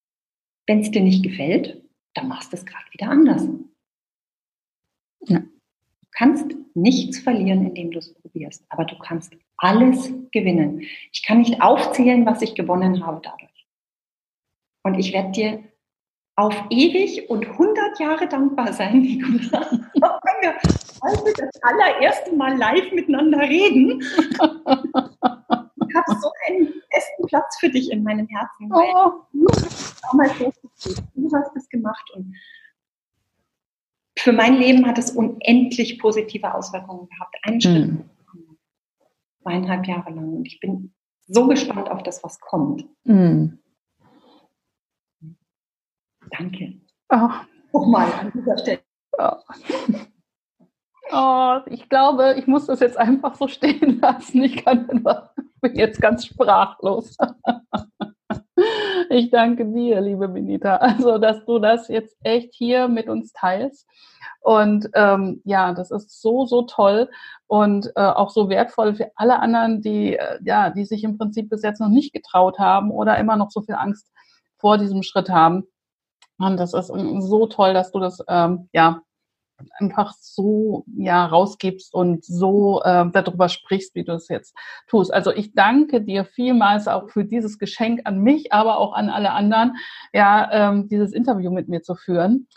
Wenn 0.68 0.80
es 0.80 0.92
dir 0.92 1.02
nicht 1.02 1.24
gefällt, 1.24 1.84
dann 2.14 2.28
machst 2.28 2.54
du 2.54 2.58
es 2.58 2.66
gerade 2.66 2.86
wieder 2.92 3.10
anders. 3.10 3.48
Ja. 5.28 5.44
Du 6.18 6.24
kannst 6.24 6.56
nichts 6.76 7.20
verlieren, 7.20 7.66
indem 7.66 7.92
du 7.92 8.00
es 8.00 8.14
probierst, 8.14 8.66
aber 8.70 8.86
du 8.86 8.98
kannst 9.00 9.36
alles 9.58 10.12
gewinnen. 10.32 10.82
Ich 11.12 11.26
kann 11.26 11.40
nicht 11.40 11.62
aufzählen, 11.62 12.26
was 12.26 12.42
ich 12.42 12.56
gewonnen 12.56 13.06
habe 13.06 13.20
dadurch. 13.22 13.68
Und 14.84 14.96
ich 14.98 15.12
werde 15.12 15.32
dir 15.32 15.64
auf 16.38 16.56
ewig 16.70 17.30
und 17.30 17.46
100 17.46 18.00
Jahre 18.00 18.28
dankbar 18.30 18.72
sein, 18.72 19.02
Nicola. 19.02 19.62
Auch 20.02 20.20
wenn 20.24 20.42
wir 20.42 20.56
heute 21.04 21.34
das 21.38 21.64
allererste 21.64 22.34
Mal 22.34 22.58
live 22.58 22.92
miteinander 22.94 23.40
reden. 23.42 24.02
Ich 24.02 24.40
habe 24.40 26.20
so 26.22 26.30
einen 26.48 26.74
festen 26.92 27.26
Platz 27.28 27.58
für 27.60 27.70
dich 27.70 27.92
in 27.92 28.04
meinem 28.04 28.28
Herzen, 28.28 28.70
weil 28.70 28.88
Oh. 28.96 29.26
du 29.34 29.48
hast 29.50 30.02
damals. 30.12 30.34
Du 31.14 31.32
hast 31.36 31.56
es 31.58 31.68
gemacht 31.70 32.10
und 32.16 32.34
für 34.18 34.32
mein 34.32 34.56
Leben 34.56 34.86
hat 34.86 34.98
es 34.98 35.12
unendlich 35.12 36.00
positive 36.00 36.54
Auswirkungen 36.54 37.08
gehabt. 37.10 37.36
Einen 37.44 37.62
Schritt, 37.62 37.88
Mhm. 37.90 38.10
zweieinhalb 39.42 39.86
Jahre 39.88 40.12
lang. 40.12 40.34
Und 40.38 40.46
ich 40.46 40.60
bin 40.60 40.94
so 41.28 41.48
gespannt 41.48 41.90
auf 41.90 42.04
das, 42.04 42.24
was 42.24 42.40
kommt. 42.40 42.86
Mhm. 43.04 43.60
Danke. 46.32 46.82
Oh. 47.10 47.30
Nochmal 47.72 48.12
an 48.14 48.32
dieser 48.34 48.58
Stelle. 48.58 48.82
Oh. 49.18 49.36
Oh, 51.12 51.60
ich 51.68 51.88
glaube, 51.88 52.36
ich 52.38 52.48
muss 52.48 52.66
das 52.66 52.80
jetzt 52.80 52.98
einfach 52.98 53.36
so 53.36 53.48
stehen 53.48 54.00
lassen. 54.02 54.44
Ich 54.44 54.66
kann 54.66 54.88
bin 54.88 55.76
jetzt 55.76 56.02
ganz 56.02 56.26
sprachlos. 56.26 57.16
Ich 59.10 59.30
danke 59.30 59.66
dir, 59.66 60.02
liebe 60.02 60.28
Benita, 60.28 60.76
also 60.78 61.18
dass 61.18 61.46
du 61.46 61.60
das 61.60 61.88
jetzt 61.90 62.18
echt 62.24 62.54
hier 62.54 62.88
mit 62.88 63.10
uns 63.10 63.34
teilst. 63.34 63.88
Und 64.42 64.90
ähm, 64.94 65.42
ja, 65.44 65.74
das 65.74 65.92
ist 65.92 66.22
so, 66.22 66.46
so 66.46 66.64
toll 66.64 67.10
und 67.48 67.92
äh, 67.96 68.02
auch 68.02 68.30
so 68.30 68.48
wertvoll 68.50 68.96
für 68.96 69.12
alle 69.16 69.40
anderen, 69.40 69.82
die, 69.82 70.16
äh, 70.18 70.40
ja, 70.44 70.70
die 70.70 70.86
sich 70.86 71.04
im 71.04 71.18
Prinzip 71.18 71.50
bis 71.50 71.64
jetzt 71.64 71.82
noch 71.82 71.90
nicht 71.90 72.14
getraut 72.14 72.60
haben 72.60 72.92
oder 72.92 73.18
immer 73.18 73.38
noch 73.38 73.50
so 73.50 73.62
viel 73.62 73.76
Angst 73.76 74.12
vor 74.58 74.78
diesem 74.78 75.04
Schritt 75.04 75.30
haben. 75.30 75.64
Und 76.38 76.58
das 76.58 76.74
ist 76.74 76.90
ähm, 76.90 77.22
so 77.22 77.48
toll, 77.48 77.74
dass 77.74 77.92
du 77.92 78.00
das 78.00 78.20
ähm, 78.28 78.70
ja 78.72 79.02
einfach 79.80 80.14
so 80.20 80.86
ja 80.98 81.26
rausgibst 81.26 81.94
und 81.94 82.26
so 82.26 82.82
äh, 82.84 83.06
darüber 83.12 83.50
sprichst, 83.50 83.96
wie 83.96 84.04
du 84.04 84.14
es 84.14 84.28
jetzt 84.28 84.56
tust. 84.88 85.14
Also 85.14 85.32
ich 85.32 85.54
danke 85.54 86.02
dir 86.02 86.26
vielmals 86.26 86.88
auch 86.88 87.10
für 87.10 87.26
dieses 87.26 87.58
Geschenk 87.58 88.02
an 88.06 88.20
mich, 88.20 88.52
aber 88.52 88.78
auch 88.80 88.94
an 88.94 89.10
alle 89.10 89.32
anderen, 89.32 89.76
ja, 90.14 90.50
ähm, 90.52 90.88
dieses 90.88 91.14
Interview 91.14 91.52
mit 91.52 91.70
mir 91.70 91.82
zu 91.82 91.96
führen. 91.96 92.48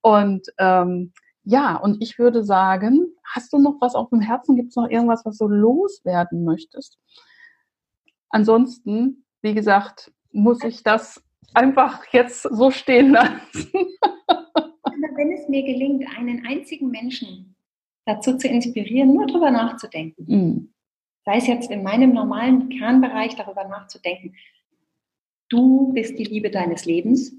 Und 0.00 0.46
ähm, 0.58 1.12
ja, 1.44 1.76
und 1.76 2.02
ich 2.02 2.18
würde 2.18 2.44
sagen, 2.44 3.06
hast 3.24 3.52
du 3.52 3.58
noch 3.58 3.76
was 3.80 3.94
auf 3.94 4.10
dem 4.10 4.20
Herzen? 4.20 4.56
Gibt 4.56 4.70
es 4.70 4.76
noch 4.76 4.88
irgendwas, 4.88 5.24
was 5.24 5.38
du 5.38 5.48
loswerden 5.48 6.44
möchtest? 6.44 6.98
Ansonsten, 8.30 9.24
wie 9.40 9.54
gesagt, 9.54 10.12
muss 10.30 10.62
ich 10.62 10.82
das 10.82 11.22
einfach 11.54 12.04
jetzt 12.12 12.42
so 12.42 12.70
stehen 12.70 13.12
lassen. 13.12 13.70
Wenn 15.18 15.32
es 15.32 15.48
mir 15.48 15.64
gelingt, 15.64 16.06
einen 16.16 16.46
einzigen 16.46 16.92
Menschen 16.92 17.56
dazu 18.04 18.36
zu 18.36 18.46
inspirieren, 18.46 19.12
nur 19.12 19.26
drüber 19.26 19.50
nachzudenken, 19.50 20.24
Mm, 20.28 20.68
sei 21.24 21.38
es 21.38 21.48
jetzt 21.48 21.72
in 21.72 21.82
meinem 21.82 22.12
normalen 22.12 22.68
Kernbereich 22.68 23.34
darüber 23.34 23.64
nachzudenken, 23.64 24.36
du 25.48 25.92
bist 25.92 26.16
die 26.20 26.24
Liebe 26.24 26.50
deines 26.50 26.84
Lebens. 26.84 27.34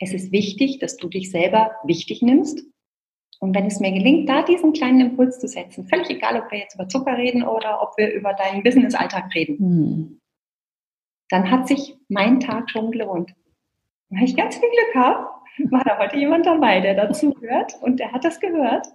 Es 0.00 0.12
ist 0.12 0.32
wichtig, 0.32 0.80
dass 0.80 0.96
du 0.96 1.08
dich 1.08 1.30
selber 1.30 1.70
wichtig 1.84 2.22
nimmst. 2.22 2.64
Und 3.38 3.54
wenn 3.54 3.66
es 3.66 3.78
mir 3.78 3.92
gelingt, 3.92 4.28
da 4.28 4.42
diesen 4.42 4.72
kleinen 4.72 5.10
Impuls 5.10 5.38
zu 5.38 5.46
setzen, 5.46 5.86
völlig 5.86 6.10
egal, 6.10 6.42
ob 6.42 6.50
wir 6.50 6.58
jetzt 6.58 6.74
über 6.74 6.88
Zucker 6.88 7.16
reden 7.16 7.44
oder 7.44 7.82
ob 7.82 7.96
wir 7.98 8.12
über 8.12 8.34
deinen 8.34 8.64
Business-Alltag 8.64 9.32
reden, 9.32 9.58
hm. 9.58 10.20
dann 11.28 11.52
hat 11.52 11.68
sich 11.68 11.94
mein 12.08 12.40
Tag 12.40 12.68
schon 12.68 12.90
gelohnt. 12.90 13.32
Wenn 14.08 14.24
ich 14.24 14.34
ganz 14.34 14.56
viel 14.56 14.68
Glück 14.68 14.94
habe, 14.96 15.28
war 15.70 15.84
da 15.84 15.98
heute 15.98 16.16
jemand 16.16 16.46
dabei, 16.46 16.80
der 16.80 16.94
dazu 16.94 17.34
hört 17.40 17.74
und 17.82 18.00
der 18.00 18.12
hat 18.12 18.24
das 18.24 18.40
gehört. 18.40 18.86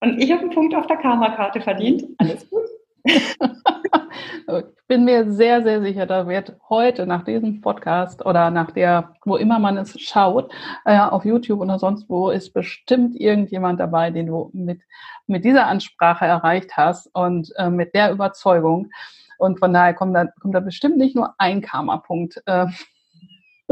Und 0.00 0.22
ich 0.22 0.30
habe 0.30 0.42
einen 0.42 0.50
Punkt 0.50 0.74
auf 0.74 0.86
der 0.86 0.98
Karma-Karte 0.98 1.60
verdient. 1.60 2.04
Alles 2.18 2.48
gut. 2.50 2.64
ich 3.04 3.36
bin 4.88 5.04
mir 5.04 5.30
sehr, 5.32 5.62
sehr 5.62 5.80
sicher, 5.80 6.06
da 6.06 6.28
wird 6.28 6.56
heute 6.68 7.06
nach 7.06 7.24
diesem 7.24 7.60
Podcast 7.60 8.24
oder 8.26 8.50
nach 8.50 8.72
der, 8.72 9.14
wo 9.24 9.36
immer 9.36 9.58
man 9.58 9.76
es 9.76 9.98
schaut, 10.00 10.52
äh, 10.84 10.98
auf 10.98 11.24
YouTube 11.24 11.60
oder 11.60 11.78
sonst 11.78 12.08
wo, 12.08 12.30
ist 12.30 12.52
bestimmt 12.52 13.18
irgendjemand 13.18 13.80
dabei, 13.80 14.10
den 14.10 14.26
du 14.26 14.50
mit, 14.52 14.82
mit 15.26 15.44
dieser 15.44 15.66
Ansprache 15.66 16.26
erreicht 16.26 16.76
hast 16.76 17.08
und 17.14 17.52
äh, 17.56 17.70
mit 17.70 17.94
der 17.94 18.10
Überzeugung. 18.10 18.90
Und 19.38 19.58
von 19.58 19.72
daher 19.72 19.94
kommt 19.94 20.14
da, 20.16 20.26
kommt 20.40 20.54
da 20.54 20.60
bestimmt 20.60 20.96
nicht 20.96 21.14
nur 21.14 21.34
ein 21.38 21.60
Karma-Punkt 21.60 22.42
äh, 22.46 22.66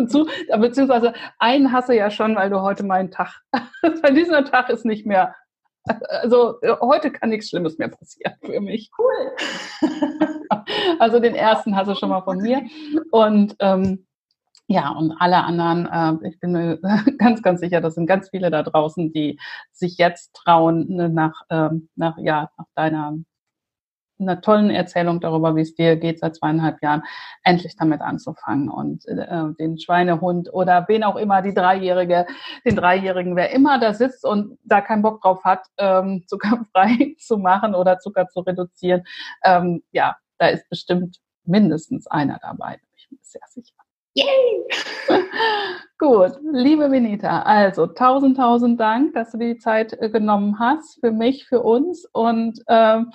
zu, 0.06 0.26
beziehungsweise 0.58 1.12
einen 1.38 1.72
hasse 1.72 1.94
ja 1.94 2.10
schon, 2.10 2.36
weil 2.36 2.50
du 2.50 2.60
heute 2.60 2.84
meinen 2.84 3.10
Tag, 3.10 3.42
weil 3.82 4.14
dieser 4.14 4.44
Tag 4.44 4.70
ist 4.70 4.84
nicht 4.84 5.06
mehr 5.06 5.34
also 6.08 6.60
heute 6.80 7.10
kann 7.10 7.28
nichts 7.28 7.50
Schlimmes 7.50 7.78
mehr 7.78 7.88
passieren 7.88 8.34
für 8.42 8.60
mich. 8.60 8.90
Cool. 8.98 9.32
also 10.98 11.20
den 11.20 11.34
ersten 11.34 11.76
hast 11.76 11.88
du 11.88 11.94
schon 11.94 12.08
mal 12.08 12.22
von 12.22 12.38
mir. 12.38 12.62
Und 13.10 13.54
ähm, 13.58 14.06
ja, 14.66 14.90
und 14.90 15.12
alle 15.18 15.44
anderen, 15.44 15.86
äh, 16.22 16.28
ich 16.28 16.40
bin 16.40 16.52
mir 16.52 16.78
ganz, 17.18 17.42
ganz 17.42 17.60
sicher, 17.60 17.80
das 17.80 17.94
sind 17.94 18.06
ganz 18.06 18.30
viele 18.30 18.50
da 18.50 18.62
draußen, 18.62 19.12
die 19.12 19.38
sich 19.72 19.98
jetzt 19.98 20.34
trauen, 20.34 20.88
ne, 20.88 21.10
nach, 21.10 21.42
ähm, 21.50 21.90
nach, 21.96 22.16
ja, 22.18 22.50
nach 22.56 22.66
deiner 22.74 23.14
einer 24.18 24.40
tollen 24.40 24.70
Erzählung 24.70 25.20
darüber, 25.20 25.56
wie 25.56 25.62
es 25.62 25.74
dir 25.74 25.96
geht 25.96 26.20
seit 26.20 26.36
zweieinhalb 26.36 26.82
Jahren, 26.82 27.02
endlich 27.42 27.76
damit 27.76 28.00
anzufangen 28.00 28.68
und 28.68 29.06
äh, 29.06 29.44
den 29.58 29.78
Schweinehund 29.78 30.52
oder 30.52 30.84
wen 30.88 31.04
auch 31.04 31.16
immer, 31.16 31.42
die 31.42 31.54
Dreijährige, 31.54 32.26
den 32.64 32.76
Dreijährigen, 32.76 33.36
wer 33.36 33.50
immer 33.50 33.78
da 33.78 33.92
sitzt 33.92 34.24
und 34.24 34.58
da 34.64 34.80
keinen 34.80 35.02
Bock 35.02 35.20
drauf 35.20 35.44
hat, 35.44 35.66
ähm, 35.78 36.24
zuckerfrei 36.28 37.14
zu 37.18 37.38
machen 37.38 37.74
oder 37.74 37.98
Zucker 37.98 38.28
zu 38.28 38.40
reduzieren, 38.40 39.04
ähm, 39.42 39.82
ja, 39.90 40.16
da 40.38 40.48
ist 40.48 40.68
bestimmt 40.68 41.18
mindestens 41.44 42.06
einer 42.06 42.38
dabei, 42.40 42.72
bin 42.72 42.90
ich 42.96 43.10
mir 43.10 43.18
sehr 43.22 43.42
sicher. 43.48 43.74
Yay! 44.16 44.68
Gut, 45.98 46.32
liebe 46.52 46.88
Benita, 46.88 47.42
also 47.42 47.86
tausend, 47.86 48.36
tausend 48.36 48.78
Dank, 48.78 49.14
dass 49.14 49.32
du 49.32 49.38
die 49.38 49.58
Zeit 49.58 49.92
äh, 50.00 50.08
genommen 50.08 50.58
hast 50.60 51.00
für 51.00 51.10
mich, 51.10 51.46
für 51.46 51.62
uns 51.62 52.06
und 52.12 52.60
ähm, 52.68 53.10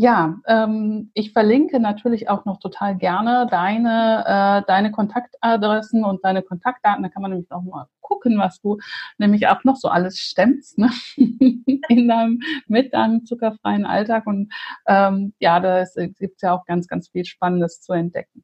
ja, 0.00 0.40
ähm, 0.46 1.10
ich 1.12 1.34
verlinke 1.34 1.78
natürlich 1.78 2.30
auch 2.30 2.46
noch 2.46 2.58
total 2.58 2.96
gerne 2.96 3.46
deine, 3.50 4.24
äh, 4.26 4.66
deine 4.66 4.92
Kontaktadressen 4.92 6.06
und 6.06 6.24
deine 6.24 6.40
Kontaktdaten. 6.40 7.02
Da 7.02 7.10
kann 7.10 7.20
man 7.20 7.32
nämlich 7.32 7.52
auch 7.52 7.60
mal 7.60 7.86
gucken, 8.00 8.38
was 8.38 8.62
du 8.62 8.78
nämlich 9.18 9.48
auch 9.48 9.62
noch 9.64 9.76
so 9.76 9.88
alles 9.88 10.18
stemmst 10.18 10.78
ne? 10.78 10.88
In 11.18 12.08
deinem, 12.08 12.40
mit 12.66 12.94
deinem 12.94 13.26
zuckerfreien 13.26 13.84
Alltag. 13.84 14.26
Und 14.26 14.50
ähm, 14.86 15.34
ja, 15.38 15.60
da 15.60 15.84
gibt 16.18 16.36
es 16.36 16.40
ja 16.40 16.54
auch 16.54 16.64
ganz, 16.64 16.88
ganz 16.88 17.10
viel 17.10 17.26
Spannendes 17.26 17.82
zu 17.82 17.92
entdecken. 17.92 18.42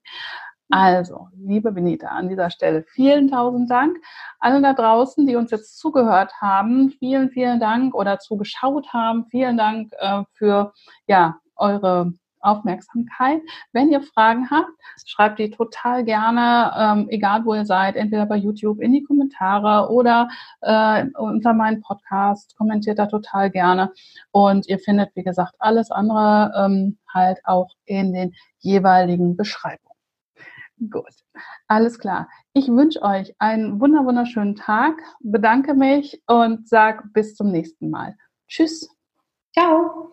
Also, 0.69 1.29
liebe 1.39 1.73
Benita, 1.73 2.09
an 2.09 2.29
dieser 2.29 2.51
Stelle 2.51 2.83
vielen 2.83 3.31
tausend 3.31 3.71
Dank. 3.71 3.97
Alle 4.41 4.61
da 4.61 4.75
draußen, 4.75 5.27
die 5.27 5.37
uns 5.37 5.51
jetzt 5.53 5.79
zugehört 5.79 6.35
haben, 6.43 6.91
vielen, 6.91 7.31
vielen 7.31 7.61
Dank 7.61 7.95
oder 7.95 8.19
zugeschaut 8.19 8.93
haben. 8.93 9.25
Vielen 9.31 9.57
Dank 9.57 9.93
äh, 9.99 10.23
für 10.35 10.75
ja, 11.07 11.39
eure 11.57 12.13
Aufmerksamkeit. 12.41 13.43
Wenn 13.73 13.91
ihr 13.91 14.01
Fragen 14.01 14.49
habt, 14.51 14.71
schreibt 15.05 15.39
die 15.39 15.51
total 15.51 16.05
gerne, 16.05 16.73
ähm, 16.79 17.09
egal 17.11 17.45
wo 17.45 17.55
ihr 17.55 17.67
seid, 17.67 17.97
entweder 17.97 18.27
bei 18.27 18.37
YouTube 18.37 18.81
in 18.81 18.93
die 18.93 19.03
Kommentare 19.03 19.91
oder 19.91 20.29
äh, 20.61 21.05
unter 21.19 21.53
meinen 21.53 21.83
Podcast, 21.83 22.57
kommentiert 22.57 22.99
da 22.99 23.07
total 23.07 23.51
gerne. 23.51 23.93
Und 24.31 24.69
ihr 24.69 24.79
findet, 24.79 25.15
wie 25.15 25.25
gesagt, 25.25 25.55
alles 25.59 25.91
andere 25.91 26.53
ähm, 26.57 26.99
halt 27.13 27.41
auch 27.45 27.71
in 27.85 28.13
den 28.13 28.35
jeweiligen 28.59 29.37
Beschreibungen. 29.37 29.83
Gut, 30.91 31.15
alles 31.69 31.99
klar. 31.99 32.29
Ich 32.53 32.69
wünsche 32.69 33.01
euch 33.03 33.35
einen 33.39 33.81
wunder 33.81 34.05
wunderschönen 34.05 34.57
Tag, 34.57 35.01
bedanke 35.21 35.75
mich 35.75 36.23
und 36.27 36.69
sage 36.69 37.05
bis 37.15 37.35
zum 37.35 37.51
nächsten 37.51 37.89
Mal. 37.89 38.15
Tschüss. 38.47 38.89
Ciao. 39.55 40.13